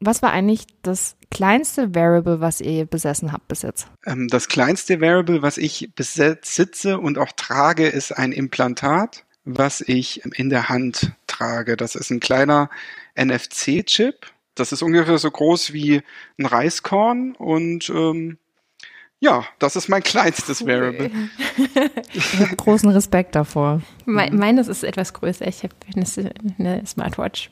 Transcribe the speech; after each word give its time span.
Was 0.00 0.22
war 0.22 0.30
eigentlich 0.30 0.66
das 0.82 1.16
kleinste 1.30 1.94
Variable, 1.94 2.40
was 2.40 2.60
ihr 2.60 2.86
besessen 2.86 3.32
habt 3.32 3.48
bis 3.48 3.62
jetzt? 3.62 3.88
Ähm, 4.06 4.28
das 4.28 4.48
kleinste 4.48 5.00
Variable, 5.00 5.42
was 5.42 5.58
ich 5.58 5.90
besitze 5.94 6.98
und 6.98 7.18
auch 7.18 7.32
trage, 7.32 7.88
ist 7.88 8.12
ein 8.12 8.32
Implantat, 8.32 9.24
was 9.44 9.80
ich 9.80 10.22
in 10.24 10.50
der 10.50 10.68
Hand 10.68 11.12
trage. 11.26 11.76
Das 11.76 11.96
ist 11.96 12.10
ein 12.10 12.20
kleiner 12.20 12.70
NFC-Chip. 13.16 14.26
Das 14.54 14.72
ist 14.72 14.82
ungefähr 14.82 15.18
so 15.18 15.30
groß 15.30 15.72
wie 15.72 16.02
ein 16.38 16.46
Reiskorn 16.46 17.34
und 17.34 17.90
ähm, 17.90 18.38
ja, 19.20 19.44
das 19.58 19.74
ist 19.74 19.88
mein 19.88 20.02
kleinstes 20.02 20.64
Variable. 20.64 21.10
ich 22.12 22.38
habe 22.38 22.54
großen 22.54 22.88
Respekt 22.90 23.34
davor. 23.34 23.82
Me 24.04 24.30
meines 24.32 24.68
ist 24.68 24.84
etwas 24.84 25.12
größer. 25.12 25.46
Ich 25.48 25.64
habe 25.64 25.74
eine, 25.94 26.32
eine 26.58 26.86
Smartwatch. 26.86 27.50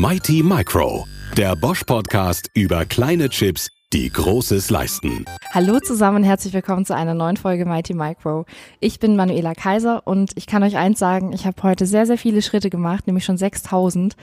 Mighty 0.00 0.44
Micro, 0.44 1.08
der 1.36 1.56
Bosch 1.56 1.82
Podcast 1.82 2.48
über 2.54 2.84
kleine 2.84 3.28
Chips, 3.28 3.68
die 3.94 4.10
Großes 4.10 4.68
leisten. 4.68 5.24
Hallo 5.50 5.80
zusammen 5.80 6.18
und 6.18 6.24
herzlich 6.24 6.52
willkommen 6.52 6.84
zu 6.84 6.94
einer 6.94 7.14
neuen 7.14 7.38
Folge 7.38 7.64
Mighty 7.64 7.94
Micro. 7.94 8.44
Ich 8.80 9.00
bin 9.00 9.16
Manuela 9.16 9.54
Kaiser 9.54 10.06
und 10.06 10.32
ich 10.36 10.46
kann 10.46 10.62
euch 10.62 10.76
eins 10.76 10.98
sagen, 10.98 11.32
ich 11.32 11.46
habe 11.46 11.62
heute 11.62 11.86
sehr, 11.86 12.04
sehr 12.04 12.18
viele 12.18 12.42
Schritte 12.42 12.68
gemacht, 12.68 13.06
nämlich 13.06 13.24
schon 13.24 13.38
6000. 13.38 14.14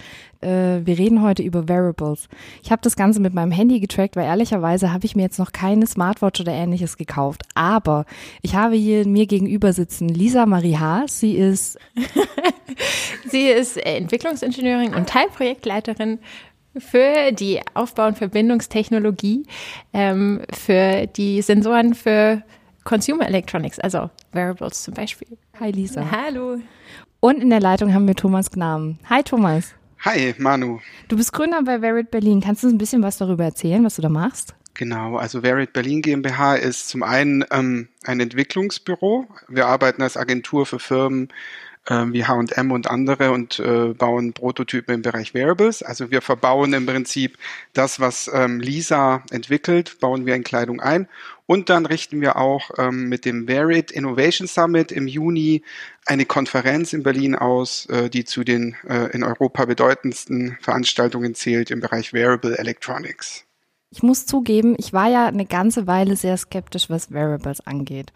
Äh, 0.42 0.48
wir 0.86 1.00
reden 1.00 1.24
heute 1.24 1.42
über 1.42 1.68
Wearables. 1.68 2.30
Ich 2.62 2.72
habe 2.72 2.84
das 2.84 2.96
Ganze 2.96 3.20
mit 3.20 3.34
meinem 3.34 3.52
Handy 3.52 3.80
getrackt, 3.80 4.16
weil 4.16 4.26
ehrlicherweise 4.26 4.94
habe 4.94 5.06
ich 5.08 5.16
mir 5.16 5.24
jetzt 5.24 5.40
noch 5.40 5.52
keine 5.52 5.88
Smartwatch 5.88 6.42
oder 6.42 6.52
ähnliches 6.52 6.96
gekauft. 6.96 7.42
Aber 7.56 8.06
ich 8.44 8.54
habe 8.54 8.76
hier 8.76 9.08
mir 9.08 9.26
gegenüber 9.26 9.74
sitzen 9.74 10.10
Lisa 10.10 10.46
Marie 10.46 10.78
Haas. 10.78 11.20
Sie 11.20 11.34
ist... 11.34 11.80
Sie 13.28 13.48
ist 13.48 13.78
Entwicklungsingenieurin 13.78 14.94
und 14.94 15.10
Teilprojektleiterin 15.10 16.20
für 16.78 17.32
die 17.32 17.62
Aufbau- 17.74 18.08
und 18.08 18.18
Verbindungstechnologie, 18.18 19.46
ähm, 19.94 20.42
für 20.52 21.08
die 21.08 21.42
Sensoren 21.42 21.94
für 21.94 22.44
Consumer 22.84 23.28
Electronics, 23.28 23.80
also 23.80 24.10
Wearables 24.32 24.84
zum 24.84 24.94
Beispiel. 24.94 25.28
Hi 25.60 25.72
Lisa. 25.72 26.10
Hallo. 26.12 26.60
Und 27.20 27.42
in 27.42 27.50
der 27.50 27.60
Leitung 27.60 27.94
haben 27.94 28.08
wir 28.08 28.16
Thomas 28.16 28.52
Gnamen. 28.52 29.00
Hi 29.10 29.24
Thomas. 29.24 29.74
Hi 30.02 30.36
Manu. 30.38 30.80
Du 31.08 31.18
bist 31.18 31.34
Gründer 31.34 31.64
bei 31.64 31.80
Verit 31.80 32.12
Berlin. 32.12 32.42
Kannst 32.42 32.62
du 32.62 32.68
uns 32.68 32.76
ein 32.76 32.78
bisschen 32.78 33.02
was 33.02 33.18
darüber 33.18 33.44
erzählen, 33.44 33.84
was 33.84 33.96
du 33.96 34.04
da 34.04 34.10
machst? 34.10 34.54
Genau, 34.76 35.16
also 35.16 35.42
Verit 35.42 35.72
Berlin 35.72 36.02
GmbH 36.02 36.56
ist 36.56 36.90
zum 36.90 37.02
einen 37.02 37.46
ähm, 37.50 37.88
ein 38.04 38.20
Entwicklungsbüro. 38.20 39.26
Wir 39.48 39.68
arbeiten 39.68 40.02
als 40.02 40.18
Agentur 40.18 40.66
für 40.66 40.80
Firmen 40.80 41.30
äh, 41.86 42.06
wie 42.08 42.26
H&M 42.26 42.72
und 42.72 42.90
andere 42.90 43.32
und 43.32 43.60
äh, 43.60 43.94
bauen 43.94 44.34
Prototypen 44.34 44.96
im 44.96 45.02
Bereich 45.02 45.34
Wearables. 45.34 45.84
Also 45.84 46.12
wir 46.12 46.22
verbauen 46.22 46.74
im 46.74 46.86
Prinzip 46.86 47.38
das, 47.74 48.00
was 48.00 48.30
ähm, 48.34 48.60
Lisa 48.60 49.24
entwickelt, 49.32 50.00
bauen 50.00 50.26
wir 50.26 50.36
in 50.36 50.44
Kleidung 50.44 50.80
ein. 50.80 51.08
Und 51.48 51.70
dann 51.70 51.86
richten 51.86 52.22
wir 52.22 52.38
auch 52.38 52.72
ähm, 52.78 53.08
mit 53.08 53.26
dem 53.26 53.48
Verit 53.48 53.92
Innovation 53.92 54.48
Summit 54.48 54.92
im 54.92 55.08
Juni 55.08 55.62
eine 56.06 56.26
Konferenz 56.26 56.94
in 56.94 57.04
Berlin 57.04 57.36
aus, 57.36 57.86
äh, 57.88 58.10
die 58.10 58.26
zu 58.26 58.44
den 58.44 58.76
äh, 58.88 59.12
in 59.12 59.24
Europa 59.24 59.66
bedeutendsten 59.66 60.58
Veranstaltungen 60.62 61.36
zählt 61.36 61.70
im 61.70 61.82
Bereich 61.82 62.14
Wearable 62.14 62.58
Electronics. 62.58 63.46
Ich 63.92 64.04
muss 64.04 64.26
zugeben, 64.26 64.76
ich 64.78 64.92
war 64.92 65.08
ja 65.08 65.28
eine 65.28 65.46
ganze 65.46 65.88
Weile 65.88 66.16
sehr 66.16 66.36
skeptisch, 66.36 66.90
was 66.90 67.12
Wearables 67.12 67.62
angeht. 67.62 68.12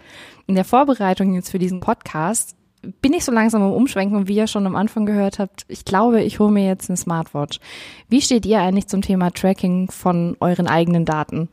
In 0.46 0.56
der 0.56 0.66
Vorbereitung 0.66 1.36
jetzt 1.36 1.52
für 1.52 1.60
diesen 1.60 1.80
Podcast 1.80 2.56
bin 3.02 3.14
ich 3.14 3.26
so 3.26 3.32
langsam 3.32 3.62
am 3.62 3.74
Umschwenken 3.74 4.18
und 4.18 4.28
wie 4.28 4.36
ihr 4.36 4.48
schon 4.48 4.66
am 4.66 4.76
Anfang 4.76 5.06
gehört 5.06 5.40
habt, 5.40 5.66
ich 5.68 5.86
glaube, 5.86 6.22
ich 6.22 6.40
hole 6.40 6.52
mir 6.52 6.66
jetzt 6.66 6.90
eine 6.90 6.98
Smartwatch. 6.98 7.60
Wie 8.08 8.22
steht 8.22 8.46
ihr 8.46 8.62
eigentlich 8.62 8.88
zum 8.88 9.02
Thema 9.02 9.32
Tracking 9.32 9.92
von 9.92 10.38
euren 10.40 10.68
eigenen 10.68 11.06
Daten? 11.06 11.50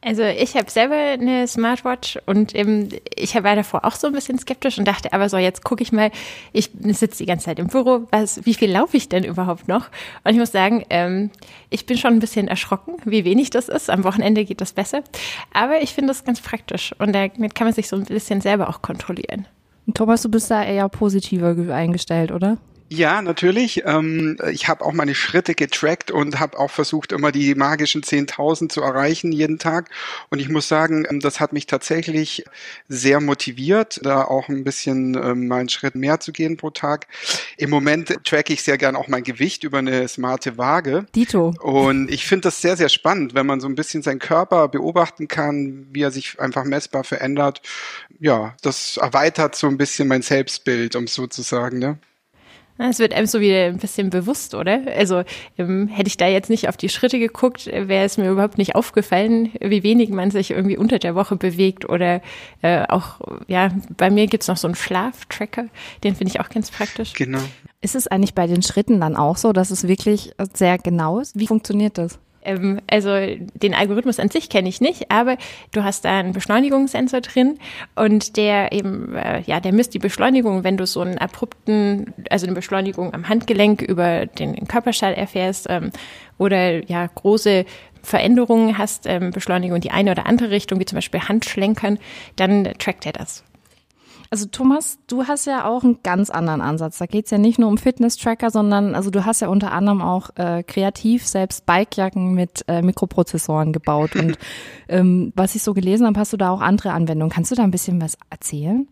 Also 0.00 0.22
ich 0.22 0.54
habe 0.54 0.70
selber 0.70 0.94
eine 0.94 1.48
Smartwatch 1.48 2.18
und 2.24 2.54
eben, 2.54 2.88
ich 3.16 3.34
war 3.34 3.56
davor 3.56 3.84
auch 3.84 3.96
so 3.96 4.06
ein 4.06 4.12
bisschen 4.12 4.38
skeptisch 4.38 4.78
und 4.78 4.86
dachte, 4.86 5.12
aber 5.12 5.28
so, 5.28 5.38
jetzt 5.38 5.64
gucke 5.64 5.82
ich 5.82 5.90
mal, 5.90 6.12
ich 6.52 6.70
sitze 6.84 7.18
die 7.18 7.26
ganze 7.26 7.46
Zeit 7.46 7.58
im 7.58 7.66
Büro, 7.66 8.06
was, 8.12 8.46
wie 8.46 8.54
viel 8.54 8.70
laufe 8.70 8.96
ich 8.96 9.08
denn 9.08 9.24
überhaupt 9.24 9.66
noch? 9.66 9.88
Und 10.22 10.32
ich 10.32 10.38
muss 10.38 10.52
sagen, 10.52 10.84
ähm, 10.90 11.30
ich 11.68 11.84
bin 11.84 11.98
schon 11.98 12.12
ein 12.12 12.20
bisschen 12.20 12.46
erschrocken, 12.46 12.94
wie 13.04 13.24
wenig 13.24 13.50
das 13.50 13.68
ist. 13.68 13.90
Am 13.90 14.04
Wochenende 14.04 14.44
geht 14.44 14.60
das 14.60 14.72
besser. 14.72 15.02
Aber 15.52 15.82
ich 15.82 15.94
finde 15.94 16.08
das 16.08 16.24
ganz 16.24 16.40
praktisch 16.40 16.94
und 17.00 17.12
damit 17.12 17.56
kann 17.56 17.66
man 17.66 17.74
sich 17.74 17.88
so 17.88 17.96
ein 17.96 18.04
bisschen 18.04 18.40
selber 18.40 18.68
auch 18.68 18.82
kontrollieren. 18.82 19.48
Thomas, 19.94 20.22
du 20.22 20.28
bist 20.28 20.50
da 20.50 20.62
eher 20.64 20.88
positiver 20.88 21.54
eingestellt, 21.74 22.30
oder? 22.30 22.58
Ja, 22.90 23.20
natürlich. 23.20 23.82
Ähm, 23.84 24.38
ich 24.50 24.68
habe 24.68 24.84
auch 24.84 24.92
meine 24.92 25.14
Schritte 25.14 25.54
getrackt 25.54 26.10
und 26.10 26.40
habe 26.40 26.58
auch 26.58 26.70
versucht, 26.70 27.12
immer 27.12 27.32
die 27.32 27.54
magischen 27.54 28.02
10.000 28.02 28.70
zu 28.70 28.80
erreichen 28.80 29.30
jeden 29.30 29.58
Tag. 29.58 29.90
Und 30.30 30.38
ich 30.38 30.48
muss 30.48 30.68
sagen, 30.68 31.06
ähm, 31.08 31.20
das 31.20 31.38
hat 31.38 31.52
mich 31.52 31.66
tatsächlich 31.66 32.44
sehr 32.88 33.20
motiviert, 33.20 34.00
da 34.02 34.24
auch 34.24 34.48
ein 34.48 34.64
bisschen 34.64 35.14
ähm, 35.14 35.48
mal 35.48 35.60
einen 35.60 35.68
Schritt 35.68 35.96
mehr 35.96 36.20
zu 36.20 36.32
gehen 36.32 36.56
pro 36.56 36.70
Tag. 36.70 37.08
Im 37.58 37.68
Moment 37.68 38.24
tracke 38.24 38.54
ich 38.54 38.62
sehr 38.62 38.78
gern 38.78 38.96
auch 38.96 39.08
mein 39.08 39.22
Gewicht 39.22 39.64
über 39.64 39.78
eine 39.78 40.08
smarte 40.08 40.56
Waage. 40.56 41.06
Dito. 41.14 41.54
Und 41.60 42.10
ich 42.10 42.26
finde 42.26 42.42
das 42.48 42.62
sehr, 42.62 42.76
sehr 42.76 42.88
spannend, 42.88 43.34
wenn 43.34 43.46
man 43.46 43.60
so 43.60 43.68
ein 43.68 43.74
bisschen 43.74 44.02
seinen 44.02 44.18
Körper 44.18 44.68
beobachten 44.68 45.28
kann, 45.28 45.86
wie 45.92 46.02
er 46.02 46.10
sich 46.10 46.40
einfach 46.40 46.64
messbar 46.64 47.04
verändert. 47.04 47.60
Ja, 48.18 48.56
das 48.62 48.96
erweitert 48.96 49.56
so 49.56 49.66
ein 49.66 49.76
bisschen 49.76 50.08
mein 50.08 50.22
Selbstbild, 50.22 50.96
um 50.96 51.04
es 51.04 51.14
so 51.14 51.26
zu 51.26 51.42
sagen. 51.42 51.78
Ne? 51.78 51.98
Es 52.78 53.00
wird 53.00 53.12
einem 53.12 53.26
so 53.26 53.40
wieder 53.40 53.66
ein 53.66 53.78
bisschen 53.78 54.10
bewusst, 54.10 54.54
oder? 54.54 54.80
Also 54.96 55.24
ähm, 55.58 55.88
hätte 55.88 56.06
ich 56.06 56.16
da 56.16 56.28
jetzt 56.28 56.48
nicht 56.48 56.68
auf 56.68 56.76
die 56.76 56.88
Schritte 56.88 57.18
geguckt, 57.18 57.66
wäre 57.66 58.04
es 58.04 58.18
mir 58.18 58.30
überhaupt 58.30 58.56
nicht 58.56 58.76
aufgefallen, 58.76 59.50
wie 59.60 59.82
wenig 59.82 60.10
man 60.10 60.30
sich 60.30 60.52
irgendwie 60.52 60.76
unter 60.76 60.98
der 60.98 61.14
Woche 61.14 61.36
bewegt. 61.36 61.88
Oder 61.88 62.22
äh, 62.62 62.86
auch, 62.88 63.20
ja, 63.48 63.70
bei 63.96 64.10
mir 64.10 64.28
gibt's 64.28 64.48
noch 64.48 64.56
so 64.56 64.68
einen 64.68 64.76
Schlaftracker, 64.76 65.66
den 66.04 66.14
finde 66.14 66.32
ich 66.32 66.40
auch 66.40 66.48
ganz 66.48 66.70
praktisch. 66.70 67.14
Genau. 67.14 67.40
Ist 67.80 67.96
es 67.96 68.06
eigentlich 68.06 68.34
bei 68.34 68.46
den 68.46 68.62
Schritten 68.62 69.00
dann 69.00 69.16
auch 69.16 69.36
so, 69.36 69.52
dass 69.52 69.70
es 69.70 69.86
wirklich 69.86 70.32
sehr 70.54 70.78
genau 70.78 71.18
ist? 71.18 71.38
Wie 71.38 71.46
funktioniert 71.46 71.98
das? 71.98 72.18
Ähm, 72.48 72.80
also 72.90 73.10
den 73.54 73.74
Algorithmus 73.74 74.18
an 74.18 74.30
sich 74.30 74.48
kenne 74.48 74.68
ich 74.68 74.80
nicht, 74.80 75.10
aber 75.10 75.36
du 75.72 75.84
hast 75.84 76.04
da 76.04 76.18
einen 76.18 76.32
Beschleunigungssensor 76.32 77.20
drin 77.20 77.58
und 77.94 78.36
der 78.36 78.72
eben, 78.72 79.14
äh, 79.14 79.42
ja, 79.42 79.60
der 79.60 79.72
misst 79.72 79.94
die 79.94 79.98
Beschleunigung, 79.98 80.64
wenn 80.64 80.76
du 80.76 80.86
so 80.86 81.00
einen 81.02 81.18
abrupten, 81.18 82.14
also 82.30 82.46
eine 82.46 82.54
Beschleunigung 82.54 83.12
am 83.14 83.28
Handgelenk 83.28 83.82
über 83.82 84.26
den 84.26 84.66
Körperschall 84.66 85.14
erfährst 85.14 85.66
ähm, 85.68 85.90
oder 86.38 86.84
ja, 86.88 87.06
große 87.06 87.64
Veränderungen 88.02 88.78
hast, 88.78 89.06
ähm, 89.06 89.30
Beschleunigung 89.30 89.76
in 89.76 89.82
die 89.82 89.90
eine 89.90 90.12
oder 90.12 90.26
andere 90.26 90.50
Richtung, 90.50 90.80
wie 90.80 90.84
zum 90.84 90.96
Beispiel 90.96 91.20
Handschlenkern, 91.20 91.98
dann 92.36 92.72
trackt 92.78 93.04
er 93.06 93.12
das. 93.12 93.44
Also 94.30 94.46
Thomas, 94.46 94.98
du 95.06 95.26
hast 95.26 95.46
ja 95.46 95.64
auch 95.64 95.84
einen 95.84 96.02
ganz 96.02 96.28
anderen 96.28 96.60
Ansatz. 96.60 96.98
Da 96.98 97.06
geht's 97.06 97.30
ja 97.30 97.38
nicht 97.38 97.58
nur 97.58 97.68
um 97.68 97.78
Fitness-Tracker, 97.78 98.50
sondern 98.50 98.94
also 98.94 99.10
du 99.10 99.24
hast 99.24 99.40
ja 99.40 99.48
unter 99.48 99.72
anderem 99.72 100.02
auch 100.02 100.30
äh, 100.36 100.62
kreativ 100.62 101.26
selbst 101.26 101.64
Bikejacken 101.64 102.34
mit 102.34 102.62
äh, 102.68 102.82
Mikroprozessoren 102.82 103.72
gebaut. 103.72 104.16
Und 104.16 104.36
ähm, 104.88 105.32
was 105.34 105.54
ich 105.54 105.62
so 105.62 105.72
gelesen 105.72 106.06
habe, 106.06 106.20
hast 106.20 106.32
du 106.32 106.36
da 106.36 106.50
auch 106.50 106.60
andere 106.60 106.92
Anwendungen. 106.92 107.32
Kannst 107.32 107.50
du 107.50 107.54
da 107.54 107.62
ein 107.62 107.70
bisschen 107.70 108.02
was 108.02 108.18
erzählen? 108.28 108.86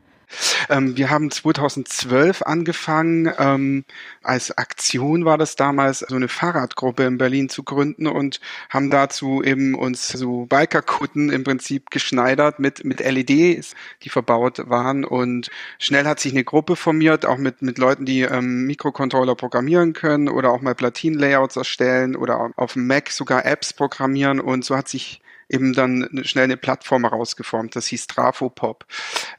Ähm, 0.69 0.97
wir 0.97 1.10
haben 1.10 1.31
2012 1.31 2.42
angefangen, 2.42 3.32
ähm, 3.38 3.84
als 4.22 4.56
Aktion 4.56 5.25
war 5.25 5.38
das 5.38 5.56
damals, 5.56 6.00
so 6.00 6.16
eine 6.16 6.28
Fahrradgruppe 6.28 7.04
in 7.04 7.19
Berlin 7.19 7.48
zu 7.48 7.62
gründen 7.62 8.06
und 8.06 8.41
haben 8.70 8.91
dazu 8.91 9.42
eben 9.42 9.75
uns 9.75 10.09
so 10.09 10.47
Bikerkutten 10.47 11.31
im 11.31 11.44
Prinzip 11.44 11.91
geschneidert 11.91 12.59
mit, 12.59 12.84
mit 12.84 13.00
LEDs, 13.00 13.75
die 14.03 14.09
verbaut 14.09 14.69
waren. 14.69 15.04
Und 15.04 15.50
schnell 15.78 16.06
hat 16.06 16.20
sich 16.20 16.32
eine 16.32 16.44
Gruppe 16.44 16.76
formiert, 16.76 17.26
auch 17.26 17.38
mit, 17.38 17.62
mit 17.62 17.78
Leuten, 17.78 18.04
die 18.04 18.22
ähm, 18.22 18.66
Mikrocontroller 18.66 19.34
programmieren 19.34 19.93
können 19.93 20.28
oder 20.28 20.50
auch 20.50 20.60
mal 20.60 20.75
Platin-Layouts 20.75 21.56
erstellen 21.56 22.17
oder 22.17 22.50
auf 22.56 22.72
dem 22.75 22.87
Mac 22.87 23.11
sogar 23.11 23.46
Apps 23.46 23.72
programmieren. 23.72 24.40
Und 24.40 24.64
so 24.64 24.76
hat 24.76 24.88
sich 24.88 25.20
eben 25.48 25.72
dann 25.72 26.22
schnell 26.25 26.44
eine 26.44 26.56
Plattform 26.56 27.02
herausgeformt. 27.02 27.76
Das 27.76 27.87
hieß 27.87 28.06
Trafopop. 28.08 28.84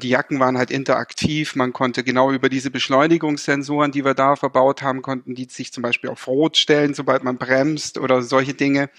Die 0.02 0.10
Jacken 0.10 0.40
waren 0.40 0.58
halt 0.58 0.72
interaktiv. 0.72 1.56
Man 1.56 1.74
konnte 1.74 2.04
genau 2.04 2.32
über 2.32 2.50
diese 2.50 2.72
Beschleunigungssensoren, 2.72 3.92
die 3.92 4.06
wir 4.06 4.14
da 4.14 4.36
verbaut 4.36 4.82
haben, 4.82 5.02
konnten 5.02 5.36
die 5.36 5.48
sich 5.50 5.74
zum 5.74 5.84
Beispiel 5.84 6.10
auf 6.10 6.28
Rot 6.28 6.58
stellen, 6.58 6.94
sobald 6.94 7.24
man 7.24 7.38
bremst 7.38 7.98
oder 7.98 8.22
solche 8.22 8.54
Dinge 8.54 8.90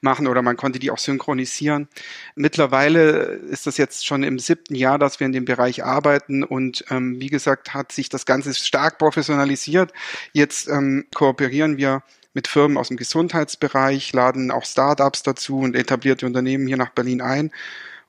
machen 0.00 0.26
oder 0.26 0.42
man 0.42 0.56
konnte 0.56 0.78
die 0.78 0.90
auch 0.90 0.98
synchronisieren. 0.98 1.88
Mittlerweile 2.34 3.00
ist 3.50 3.66
das 3.66 3.76
jetzt 3.78 4.06
schon 4.06 4.22
im 4.22 4.38
siebten 4.38 4.74
Jahr, 4.74 4.98
dass 4.98 5.20
wir 5.20 5.26
in 5.26 5.32
dem 5.32 5.44
Bereich 5.44 5.84
arbeiten 5.84 6.44
und 6.44 6.84
ähm, 6.90 7.20
wie 7.20 7.28
gesagt 7.28 7.74
hat 7.74 7.92
sich 7.92 8.08
das 8.08 8.26
Ganze 8.26 8.54
stark 8.54 8.98
professionalisiert. 8.98 9.92
Jetzt 10.32 10.68
ähm, 10.68 11.06
kooperieren 11.14 11.78
wir 11.78 12.02
mit 12.34 12.48
Firmen 12.48 12.76
aus 12.76 12.88
dem 12.88 12.96
Gesundheitsbereich, 12.96 14.12
laden 14.12 14.50
auch 14.50 14.64
Startups 14.64 15.22
dazu 15.22 15.60
und 15.60 15.74
etablierte 15.74 16.26
Unternehmen 16.26 16.66
hier 16.66 16.76
nach 16.76 16.90
Berlin 16.90 17.20
ein. 17.20 17.50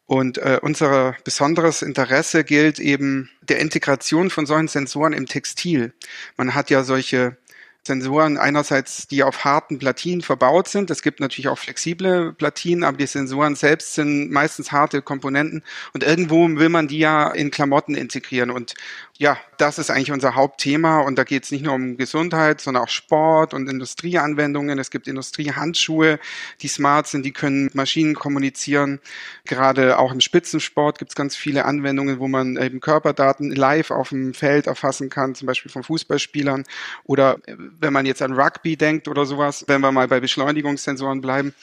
Und 0.05 0.39
äh, 0.39 0.59
unser 0.61 1.15
besonderes 1.23 1.83
Interesse 1.83 2.43
gilt 2.43 2.79
eben 2.79 3.29
der 3.43 3.59
Integration 3.59 4.31
von 4.31 4.47
solchen 4.47 4.67
Sensoren 4.67 5.13
im 5.13 5.27
Textil. 5.27 5.93
Man 6.35 6.55
hat 6.55 6.71
ja 6.71 6.83
solche 6.83 7.37
Sensoren 7.83 8.37
einerseits, 8.37 9.07
die 9.07 9.23
auf 9.23 9.45
harten 9.45 9.79
Platinen 9.79 10.21
verbaut 10.21 10.67
sind. 10.67 10.89
Es 10.89 11.01
gibt 11.01 11.19
natürlich 11.19 11.47
auch 11.47 11.57
flexible 11.57 12.33
Platinen, 12.33 12.83
aber 12.83 12.97
die 12.97 13.07
Sensoren 13.07 13.55
selbst 13.55 13.95
sind 13.95 14.31
meistens 14.31 14.71
harte 14.71 15.01
Komponenten 15.01 15.63
und 15.93 16.03
irgendwo 16.03 16.47
will 16.49 16.69
man 16.69 16.87
die 16.87 16.99
ja 16.99 17.31
in 17.31 17.51
Klamotten 17.51 17.95
integrieren 17.95 18.51
und 18.51 18.75
ja, 19.21 19.37
das 19.57 19.77
ist 19.77 19.89
eigentlich 19.89 20.13
unser 20.13 20.35
Hauptthema 20.35 21.01
und 21.01 21.17
da 21.19 21.25
geht 21.25 21.43
es 21.43 21.51
nicht 21.51 21.65
nur 21.65 21.73
um 21.73 21.97
Gesundheit, 21.97 22.61
sondern 22.61 22.83
auch 22.83 22.89
Sport 22.89 23.53
und 23.53 23.69
Industrieanwendungen. 23.69 24.79
Es 24.79 24.91
gibt 24.91 25.09
Industriehandschuhe, 25.09 26.19
die 26.61 26.69
smart 26.69 27.07
sind, 27.07 27.25
die 27.25 27.33
können 27.33 27.65
mit 27.65 27.75
Maschinen 27.75 28.15
kommunizieren. 28.15 29.01
Gerade 29.43 29.99
auch 29.99 30.13
im 30.13 30.21
Spitzensport 30.21 30.99
gibt 30.99 31.11
es 31.11 31.15
ganz 31.15 31.35
viele 31.35 31.65
Anwendungen, 31.65 32.19
wo 32.19 32.29
man 32.29 32.55
eben 32.55 32.79
Körperdaten 32.79 33.51
live 33.51 33.91
auf 33.91 34.09
dem 34.09 34.33
Feld 34.33 34.67
erfassen 34.67 35.09
kann, 35.09 35.35
zum 35.35 35.47
Beispiel 35.47 35.69
von 35.69 35.83
Fußballspielern 35.83 36.63
oder 37.03 37.39
wenn 37.45 37.91
man 37.91 38.05
jetzt 38.05 38.21
an 38.21 38.31
Rugby 38.31 38.77
denkt 38.77 39.09
oder 39.09 39.25
sowas, 39.25 39.65
wenn 39.67 39.81
wir 39.81 39.91
mal 39.91 40.07
bei 40.07 40.21
Beschleunigungssensoren 40.21 41.19
bleiben, 41.19 41.53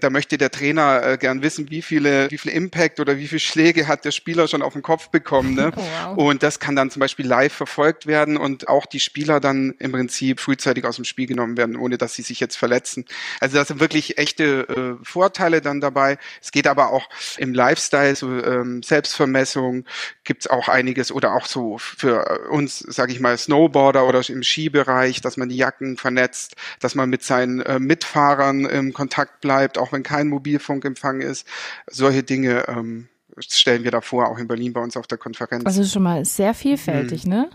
da 0.00 0.10
möchte 0.10 0.36
der 0.36 0.50
Trainer 0.50 1.06
äh, 1.06 1.16
gern 1.16 1.42
wissen, 1.42 1.70
wie 1.70 1.82
viele, 1.82 2.28
wie 2.32 2.38
viel 2.38 2.50
Impact 2.50 2.98
oder 2.98 3.18
wie 3.18 3.28
viele 3.28 3.38
Schläge 3.38 3.86
hat 3.86 4.04
der 4.04 4.10
Spieler 4.10 4.48
schon 4.48 4.62
auf 4.62 4.72
den 4.72 4.82
Kopf 4.82 5.10
bekommen. 5.10 5.54
Ne? 5.54 5.70
Oh, 5.84 6.16
wow. 6.16 6.28
Und 6.28 6.42
das 6.42 6.60
kann 6.60 6.76
dann 6.76 6.90
zum 6.90 7.00
Beispiel 7.00 7.03
live 7.18 7.52
verfolgt 7.52 8.06
werden 8.06 8.36
und 8.36 8.68
auch 8.68 8.86
die 8.86 9.00
Spieler 9.00 9.40
dann 9.40 9.74
im 9.78 9.92
Prinzip 9.92 10.40
frühzeitig 10.40 10.84
aus 10.84 10.96
dem 10.96 11.04
Spiel 11.04 11.26
genommen 11.26 11.56
werden, 11.56 11.76
ohne 11.76 11.98
dass 11.98 12.14
sie 12.14 12.22
sich 12.22 12.40
jetzt 12.40 12.56
verletzen. 12.56 13.04
Also 13.40 13.56
das 13.56 13.68
sind 13.68 13.80
wirklich 13.80 14.18
echte 14.18 14.98
äh, 15.00 15.04
Vorteile 15.04 15.60
dann 15.60 15.80
dabei. 15.80 16.18
Es 16.42 16.52
geht 16.52 16.66
aber 16.66 16.90
auch 16.90 17.08
im 17.36 17.54
Lifestyle, 17.54 18.16
so 18.16 18.28
ähm, 18.28 18.82
Selbstvermessung 18.82 19.84
gibt's 20.24 20.46
auch 20.46 20.68
einiges 20.68 21.12
oder 21.12 21.34
auch 21.34 21.46
so 21.46 21.78
für 21.78 22.48
uns, 22.50 22.78
sage 22.78 23.12
ich 23.12 23.20
mal, 23.20 23.36
Snowboarder 23.36 24.06
oder 24.06 24.22
im 24.28 24.42
Skibereich, 24.42 25.20
dass 25.20 25.36
man 25.36 25.48
die 25.48 25.56
Jacken 25.56 25.96
vernetzt, 25.96 26.56
dass 26.80 26.94
man 26.94 27.10
mit 27.10 27.22
seinen 27.22 27.60
äh, 27.60 27.78
Mitfahrern 27.78 28.64
im 28.64 28.92
Kontakt 28.92 29.40
bleibt, 29.40 29.78
auch 29.78 29.92
wenn 29.92 30.02
kein 30.02 30.28
Mobilfunkempfang 30.28 31.20
ist. 31.20 31.46
Solche 31.86 32.22
Dinge 32.22 32.64
ähm, 32.68 33.08
stellen 33.38 33.84
wir 33.84 33.90
da 33.90 34.00
vor, 34.00 34.28
auch 34.28 34.38
in 34.38 34.46
Berlin 34.46 34.72
bei 34.72 34.80
uns 34.80 34.96
auf 34.96 35.06
der 35.06 35.18
Konferenz. 35.18 35.64
Also 35.66 35.84
schon 35.84 36.02
mal 36.02 36.24
sehr 36.24 36.54
vielfältig, 36.54 37.24
mhm. 37.24 37.30
ne? 37.30 37.50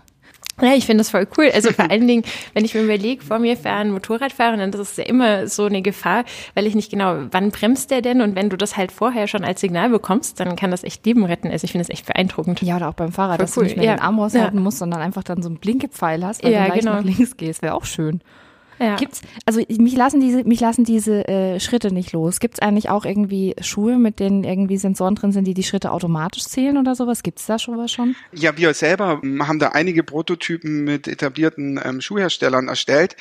Ja, 0.60 0.74
ich 0.74 0.86
finde 0.86 1.00
das 1.00 1.10
voll 1.10 1.26
cool. 1.38 1.50
Also 1.54 1.72
vor 1.72 1.90
allen 1.90 2.06
Dingen, 2.06 2.24
wenn 2.52 2.64
ich 2.64 2.74
mir 2.74 2.82
überlege, 2.82 3.24
vor 3.24 3.38
mir 3.38 3.56
fahren 3.56 3.92
Motorradfahrer, 3.92 4.56
dann 4.56 4.70
ist 4.70 4.78
es 4.78 4.96
ja 4.96 5.04
immer 5.04 5.46
so 5.46 5.64
eine 5.64 5.82
Gefahr, 5.82 6.24
weil 6.54 6.66
ich 6.66 6.74
nicht 6.74 6.90
genau, 6.90 7.26
wann 7.30 7.50
bremst 7.50 7.90
der 7.90 8.02
denn? 8.02 8.20
Und 8.20 8.36
wenn 8.36 8.50
du 8.50 8.56
das 8.56 8.76
halt 8.76 8.92
vorher 8.92 9.26
schon 9.26 9.44
als 9.44 9.60
Signal 9.60 9.88
bekommst, 9.88 10.38
dann 10.38 10.56
kann 10.56 10.70
das 10.70 10.84
echt 10.84 11.04
Leben 11.06 11.24
retten. 11.24 11.48
Also 11.48 11.64
ich 11.64 11.72
finde 11.72 11.86
das 11.86 11.90
echt 11.90 12.06
beeindruckend. 12.06 12.60
Ja, 12.62 12.76
oder 12.76 12.88
auch 12.90 12.94
beim 12.94 13.12
Fahrrad, 13.12 13.36
voll 13.36 13.46
dass 13.46 13.56
cool. 13.56 13.62
du 13.62 13.68
nicht 13.68 13.76
mehr 13.76 13.86
ja. 13.86 13.96
den 13.96 14.02
Arm 14.02 14.18
raushalten 14.18 14.58
ja. 14.58 14.62
musst, 14.62 14.78
sondern 14.78 15.00
einfach 15.00 15.24
dann 15.24 15.42
so 15.42 15.48
einen 15.48 15.58
Blinkepfeil 15.58 16.24
hast, 16.24 16.44
weil 16.44 16.52
ja, 16.52 16.64
du 16.64 16.68
leicht 16.68 16.80
genau. 16.80 16.96
nach 16.96 17.04
links 17.04 17.36
gehst. 17.36 17.62
Wäre 17.62 17.74
auch 17.74 17.84
schön. 17.84 18.20
Ja. 18.80 18.96
Gibt's, 18.96 19.20
also 19.44 19.60
mich 19.68 19.94
lassen 19.94 20.20
diese, 20.20 20.44
mich 20.44 20.60
lassen 20.60 20.84
diese 20.84 21.28
äh, 21.28 21.60
Schritte 21.60 21.92
nicht 21.92 22.12
los. 22.12 22.40
Gibt 22.40 22.54
es 22.54 22.60
eigentlich 22.60 22.88
auch 22.88 23.04
irgendwie 23.04 23.54
Schuhe, 23.60 23.98
mit 23.98 24.20
denen 24.20 24.42
irgendwie 24.42 24.78
Sensoren 24.78 25.14
drin 25.14 25.32
sind, 25.32 25.44
die 25.44 25.52
die 25.52 25.62
Schritte 25.62 25.92
automatisch 25.92 26.44
zählen 26.44 26.78
oder 26.78 26.94
sowas? 26.94 27.22
Gibt 27.22 27.40
es 27.40 27.46
da 27.46 27.58
schon 27.58 27.76
was 27.76 27.92
schon? 27.92 28.16
Ja, 28.32 28.56
wir 28.56 28.72
selber 28.72 29.20
haben 29.20 29.58
da 29.58 29.68
einige 29.68 30.02
Prototypen 30.02 30.84
mit 30.84 31.08
etablierten 31.08 31.78
ähm, 31.84 32.00
Schuhherstellern 32.00 32.68
erstellt. 32.68 33.16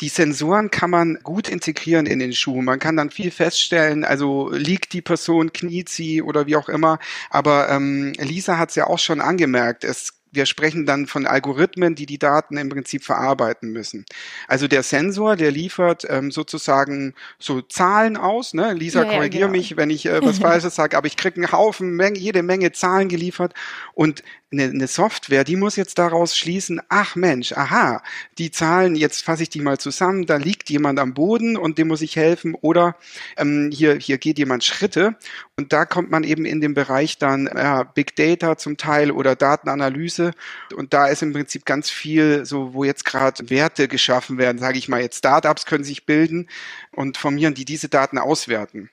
Die 0.00 0.08
Sensoren 0.08 0.72
kann 0.72 0.90
man 0.90 1.18
gut 1.22 1.48
integrieren 1.48 2.06
in 2.06 2.18
den 2.18 2.32
Schuh. 2.32 2.60
Man 2.60 2.80
kann 2.80 2.96
dann 2.96 3.10
viel 3.10 3.30
feststellen, 3.30 4.04
also 4.04 4.50
liegt 4.50 4.92
die 4.94 5.02
Person, 5.02 5.52
kniet 5.52 5.88
sie 5.88 6.22
oder 6.22 6.46
wie 6.46 6.56
auch 6.56 6.68
immer. 6.68 6.98
Aber 7.30 7.68
ähm, 7.70 8.12
Lisa 8.18 8.58
hat 8.58 8.70
es 8.70 8.74
ja 8.74 8.88
auch 8.88 8.98
schon 8.98 9.20
angemerkt. 9.20 9.84
Es 9.84 10.12
wir 10.34 10.46
sprechen 10.46 10.86
dann 10.86 11.06
von 11.06 11.26
Algorithmen, 11.26 11.94
die 11.94 12.06
die 12.06 12.18
Daten 12.18 12.56
im 12.56 12.68
Prinzip 12.68 13.04
verarbeiten 13.04 13.70
müssen. 13.70 14.04
Also 14.48 14.68
der 14.68 14.82
Sensor, 14.82 15.36
der 15.36 15.50
liefert 15.50 16.06
ähm, 16.08 16.30
sozusagen 16.30 17.14
so 17.38 17.60
Zahlen 17.62 18.16
aus. 18.16 18.54
Ne? 18.54 18.72
Lisa, 18.74 19.04
ja, 19.04 19.12
korrigier 19.12 19.40
ja, 19.40 19.46
genau. 19.46 19.58
mich, 19.58 19.76
wenn 19.76 19.90
ich 19.90 20.06
äh, 20.06 20.20
was 20.24 20.38
Falsches 20.38 20.74
sage, 20.74 20.96
aber 20.96 21.06
ich 21.06 21.16
kriege 21.16 21.36
einen 21.36 21.52
Haufen, 21.52 21.94
Menge, 21.94 22.18
jede 22.18 22.42
Menge 22.42 22.72
Zahlen 22.72 23.08
geliefert 23.08 23.54
und 23.94 24.22
eine, 24.54 24.70
eine 24.70 24.86
Software, 24.86 25.44
die 25.44 25.56
muss 25.56 25.76
jetzt 25.76 25.98
daraus 25.98 26.36
schließen, 26.36 26.80
ach 26.88 27.16
Mensch, 27.16 27.52
aha, 27.52 28.02
die 28.38 28.50
Zahlen, 28.50 28.94
jetzt 28.96 29.24
fasse 29.24 29.42
ich 29.42 29.50
die 29.50 29.60
mal 29.60 29.78
zusammen, 29.78 30.26
da 30.26 30.36
liegt 30.36 30.70
jemand 30.70 30.98
am 30.98 31.14
Boden 31.14 31.56
und 31.56 31.78
dem 31.78 31.88
muss 31.88 32.02
ich 32.02 32.16
helfen 32.16 32.54
oder 32.54 32.96
ähm, 33.36 33.70
hier, 33.72 33.96
hier 33.96 34.18
geht 34.18 34.38
jemand 34.38 34.64
Schritte 34.64 35.16
und 35.56 35.72
da 35.72 35.84
kommt 35.84 36.10
man 36.10 36.24
eben 36.24 36.44
in 36.44 36.60
den 36.60 36.74
Bereich 36.74 37.18
dann 37.18 37.48
ja, 37.54 37.82
Big 37.82 38.16
Data 38.16 38.56
zum 38.56 38.76
Teil 38.76 39.10
oder 39.10 39.36
Datenanalyse 39.36 40.32
und 40.76 40.94
da 40.94 41.06
ist 41.06 41.22
im 41.22 41.32
Prinzip 41.32 41.64
ganz 41.64 41.90
viel 41.90 42.44
so, 42.46 42.74
wo 42.74 42.84
jetzt 42.84 43.04
gerade 43.04 43.50
Werte 43.50 43.88
geschaffen 43.88 44.38
werden, 44.38 44.58
sage 44.58 44.78
ich 44.78 44.88
mal 44.88 45.00
jetzt, 45.00 45.18
Startups 45.18 45.66
können 45.66 45.84
sich 45.84 46.06
bilden 46.06 46.48
und 46.92 47.16
formieren, 47.16 47.54
die 47.54 47.64
diese 47.64 47.88
Daten 47.88 48.18
auswerten. 48.18 48.90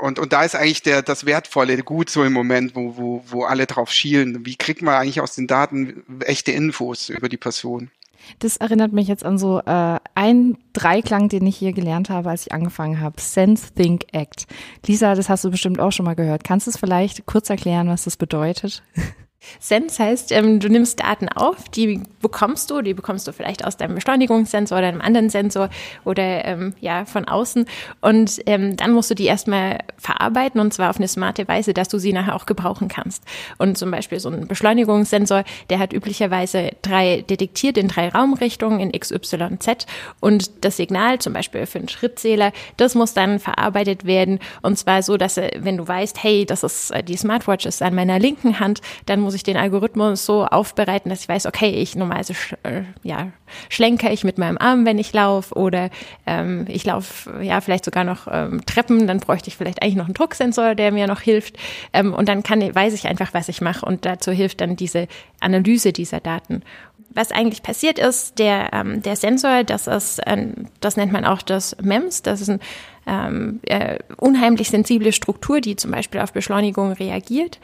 Und, 0.00 0.18
und 0.18 0.32
da 0.32 0.44
ist 0.44 0.54
eigentlich 0.54 0.82
der, 0.82 1.02
das 1.02 1.26
Wertvolle 1.26 1.78
gut 1.78 2.10
so 2.10 2.24
im 2.24 2.32
Moment, 2.32 2.74
wo, 2.74 2.96
wo, 2.96 3.24
wo 3.26 3.44
alle 3.44 3.66
drauf 3.66 3.90
schielen. 3.90 4.44
Wie 4.44 4.56
kriegt 4.56 4.82
man 4.82 4.94
eigentlich 4.94 5.20
aus 5.20 5.34
den 5.34 5.46
Daten 5.46 6.02
echte 6.20 6.52
Infos 6.52 7.08
über 7.08 7.28
die 7.28 7.36
Person? 7.36 7.90
Das 8.38 8.56
erinnert 8.56 8.92
mich 8.92 9.08
jetzt 9.08 9.24
an 9.24 9.38
so 9.38 9.60
äh, 9.60 9.98
ein 10.14 10.56
Dreiklang, 10.72 11.28
den 11.28 11.46
ich 11.46 11.56
hier 11.56 11.72
gelernt 11.72 12.10
habe, 12.10 12.30
als 12.30 12.46
ich 12.46 12.52
angefangen 12.52 13.00
habe. 13.00 13.20
Sense, 13.20 13.72
Think, 13.74 14.06
Act. 14.12 14.46
Lisa, 14.86 15.14
das 15.14 15.28
hast 15.28 15.44
du 15.44 15.50
bestimmt 15.50 15.78
auch 15.78 15.92
schon 15.92 16.06
mal 16.06 16.14
gehört. 16.14 16.44
Kannst 16.44 16.66
du 16.66 16.70
es 16.70 16.78
vielleicht 16.78 17.26
kurz 17.26 17.50
erklären, 17.50 17.88
was 17.88 18.04
das 18.04 18.16
bedeutet? 18.16 18.82
Sense 19.60 20.02
heißt, 20.02 20.32
ähm, 20.32 20.60
du 20.60 20.68
nimmst 20.68 21.00
Daten 21.00 21.28
auf, 21.28 21.68
die 21.68 22.02
bekommst 22.20 22.70
du, 22.70 22.82
die 22.82 22.94
bekommst 22.94 23.26
du 23.26 23.32
vielleicht 23.32 23.64
aus 23.64 23.76
deinem 23.76 23.94
Beschleunigungssensor 23.94 24.78
oder 24.78 24.88
einem 24.88 25.00
anderen 25.00 25.30
Sensor 25.30 25.70
oder 26.04 26.44
ähm, 26.44 26.74
ja 26.80 27.04
von 27.04 27.26
außen. 27.26 27.66
Und 28.00 28.40
ähm, 28.46 28.76
dann 28.76 28.92
musst 28.92 29.10
du 29.10 29.14
die 29.14 29.26
erstmal 29.26 29.78
verarbeiten 29.98 30.60
und 30.60 30.72
zwar 30.72 30.90
auf 30.90 30.96
eine 30.96 31.08
smarte 31.08 31.46
Weise, 31.48 31.74
dass 31.74 31.88
du 31.88 31.98
sie 31.98 32.12
nachher 32.12 32.34
auch 32.34 32.46
gebrauchen 32.46 32.88
kannst. 32.88 33.24
Und 33.58 33.78
zum 33.78 33.90
Beispiel 33.90 34.20
so 34.20 34.28
ein 34.28 34.46
Beschleunigungssensor, 34.46 35.44
der 35.70 35.78
hat 35.78 35.92
üblicherweise 35.92 36.70
drei 36.82 37.22
detektiert 37.22 37.78
in 37.78 37.88
drei 37.88 38.08
Raumrichtungen 38.08 38.80
in 38.80 38.92
X, 38.92 39.10
Y, 39.10 39.60
Z. 39.60 39.86
Und 40.20 40.64
das 40.64 40.76
Signal 40.76 41.18
zum 41.18 41.32
Beispiel 41.32 41.66
für 41.66 41.78
einen 41.78 41.88
Schrittzähler, 41.88 42.52
das 42.76 42.94
muss 42.94 43.14
dann 43.14 43.38
verarbeitet 43.38 44.04
werden. 44.04 44.38
Und 44.62 44.78
zwar 44.78 45.02
so, 45.02 45.16
dass 45.16 45.36
wenn 45.36 45.76
du 45.76 45.86
weißt, 45.86 46.22
hey, 46.22 46.46
das 46.46 46.62
ist 46.62 46.90
äh, 46.90 47.02
die 47.02 47.16
Smartwatch 47.16 47.66
ist 47.66 47.82
an 47.82 47.94
meiner 47.94 48.18
linken 48.18 48.60
Hand, 48.60 48.80
dann 49.06 49.20
muss 49.20 49.33
ich 49.34 49.42
den 49.42 49.56
Algorithmus 49.56 50.24
so 50.24 50.44
aufbereiten, 50.44 51.10
dass 51.10 51.20
ich 51.20 51.28
weiß, 51.28 51.46
okay, 51.46 51.70
ich 51.70 51.96
normalerweise 51.96 52.34
sch 52.34 52.54
äh, 52.62 52.82
ja, 53.02 53.32
schlenker 53.68 54.12
ich 54.12 54.24
mit 54.24 54.38
meinem 54.38 54.58
Arm, 54.58 54.86
wenn 54.86 54.98
ich 54.98 55.12
laufe 55.12 55.54
oder 55.54 55.90
ähm, 56.26 56.64
ich 56.68 56.84
laufe 56.84 57.42
ja 57.42 57.60
vielleicht 57.60 57.84
sogar 57.84 58.04
noch 58.04 58.26
ähm, 58.30 58.64
Treppen, 58.66 59.06
dann 59.06 59.20
bräuchte 59.20 59.48
ich 59.48 59.56
vielleicht 59.56 59.82
eigentlich 59.82 59.96
noch 59.96 60.06
einen 60.06 60.14
Drucksensor, 60.14 60.74
der 60.74 60.92
mir 60.92 61.06
noch 61.06 61.20
hilft 61.20 61.56
ähm, 61.92 62.14
und 62.14 62.28
dann 62.28 62.42
kann, 62.42 62.60
weiß 62.74 62.94
ich 62.94 63.06
einfach, 63.06 63.34
was 63.34 63.48
ich 63.48 63.60
mache 63.60 63.84
und 63.84 64.04
dazu 64.04 64.32
hilft 64.32 64.60
dann 64.60 64.76
diese 64.76 65.08
Analyse 65.40 65.92
dieser 65.92 66.20
Daten. 66.20 66.62
Was 67.10 67.30
eigentlich 67.30 67.62
passiert 67.62 68.00
ist, 68.00 68.40
der, 68.40 68.72
ähm, 68.72 69.00
der 69.02 69.14
Sensor, 69.14 69.62
das 69.62 69.86
ist, 69.86 70.20
ähm, 70.26 70.66
das 70.80 70.96
nennt 70.96 71.12
man 71.12 71.24
auch 71.24 71.42
das 71.42 71.76
MEMS, 71.80 72.22
das 72.22 72.40
ist 72.40 72.48
eine 72.48 72.60
ähm, 73.06 73.60
äh, 73.64 73.98
unheimlich 74.16 74.70
sensible 74.70 75.12
Struktur, 75.12 75.60
die 75.60 75.76
zum 75.76 75.90
Beispiel 75.90 76.20
auf 76.20 76.32
Beschleunigung 76.32 76.92
reagiert 76.92 77.60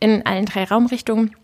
in 0.00 0.24
allen 0.26 0.46
drei 0.46 0.64
Raumrichtungen. 0.64 1.34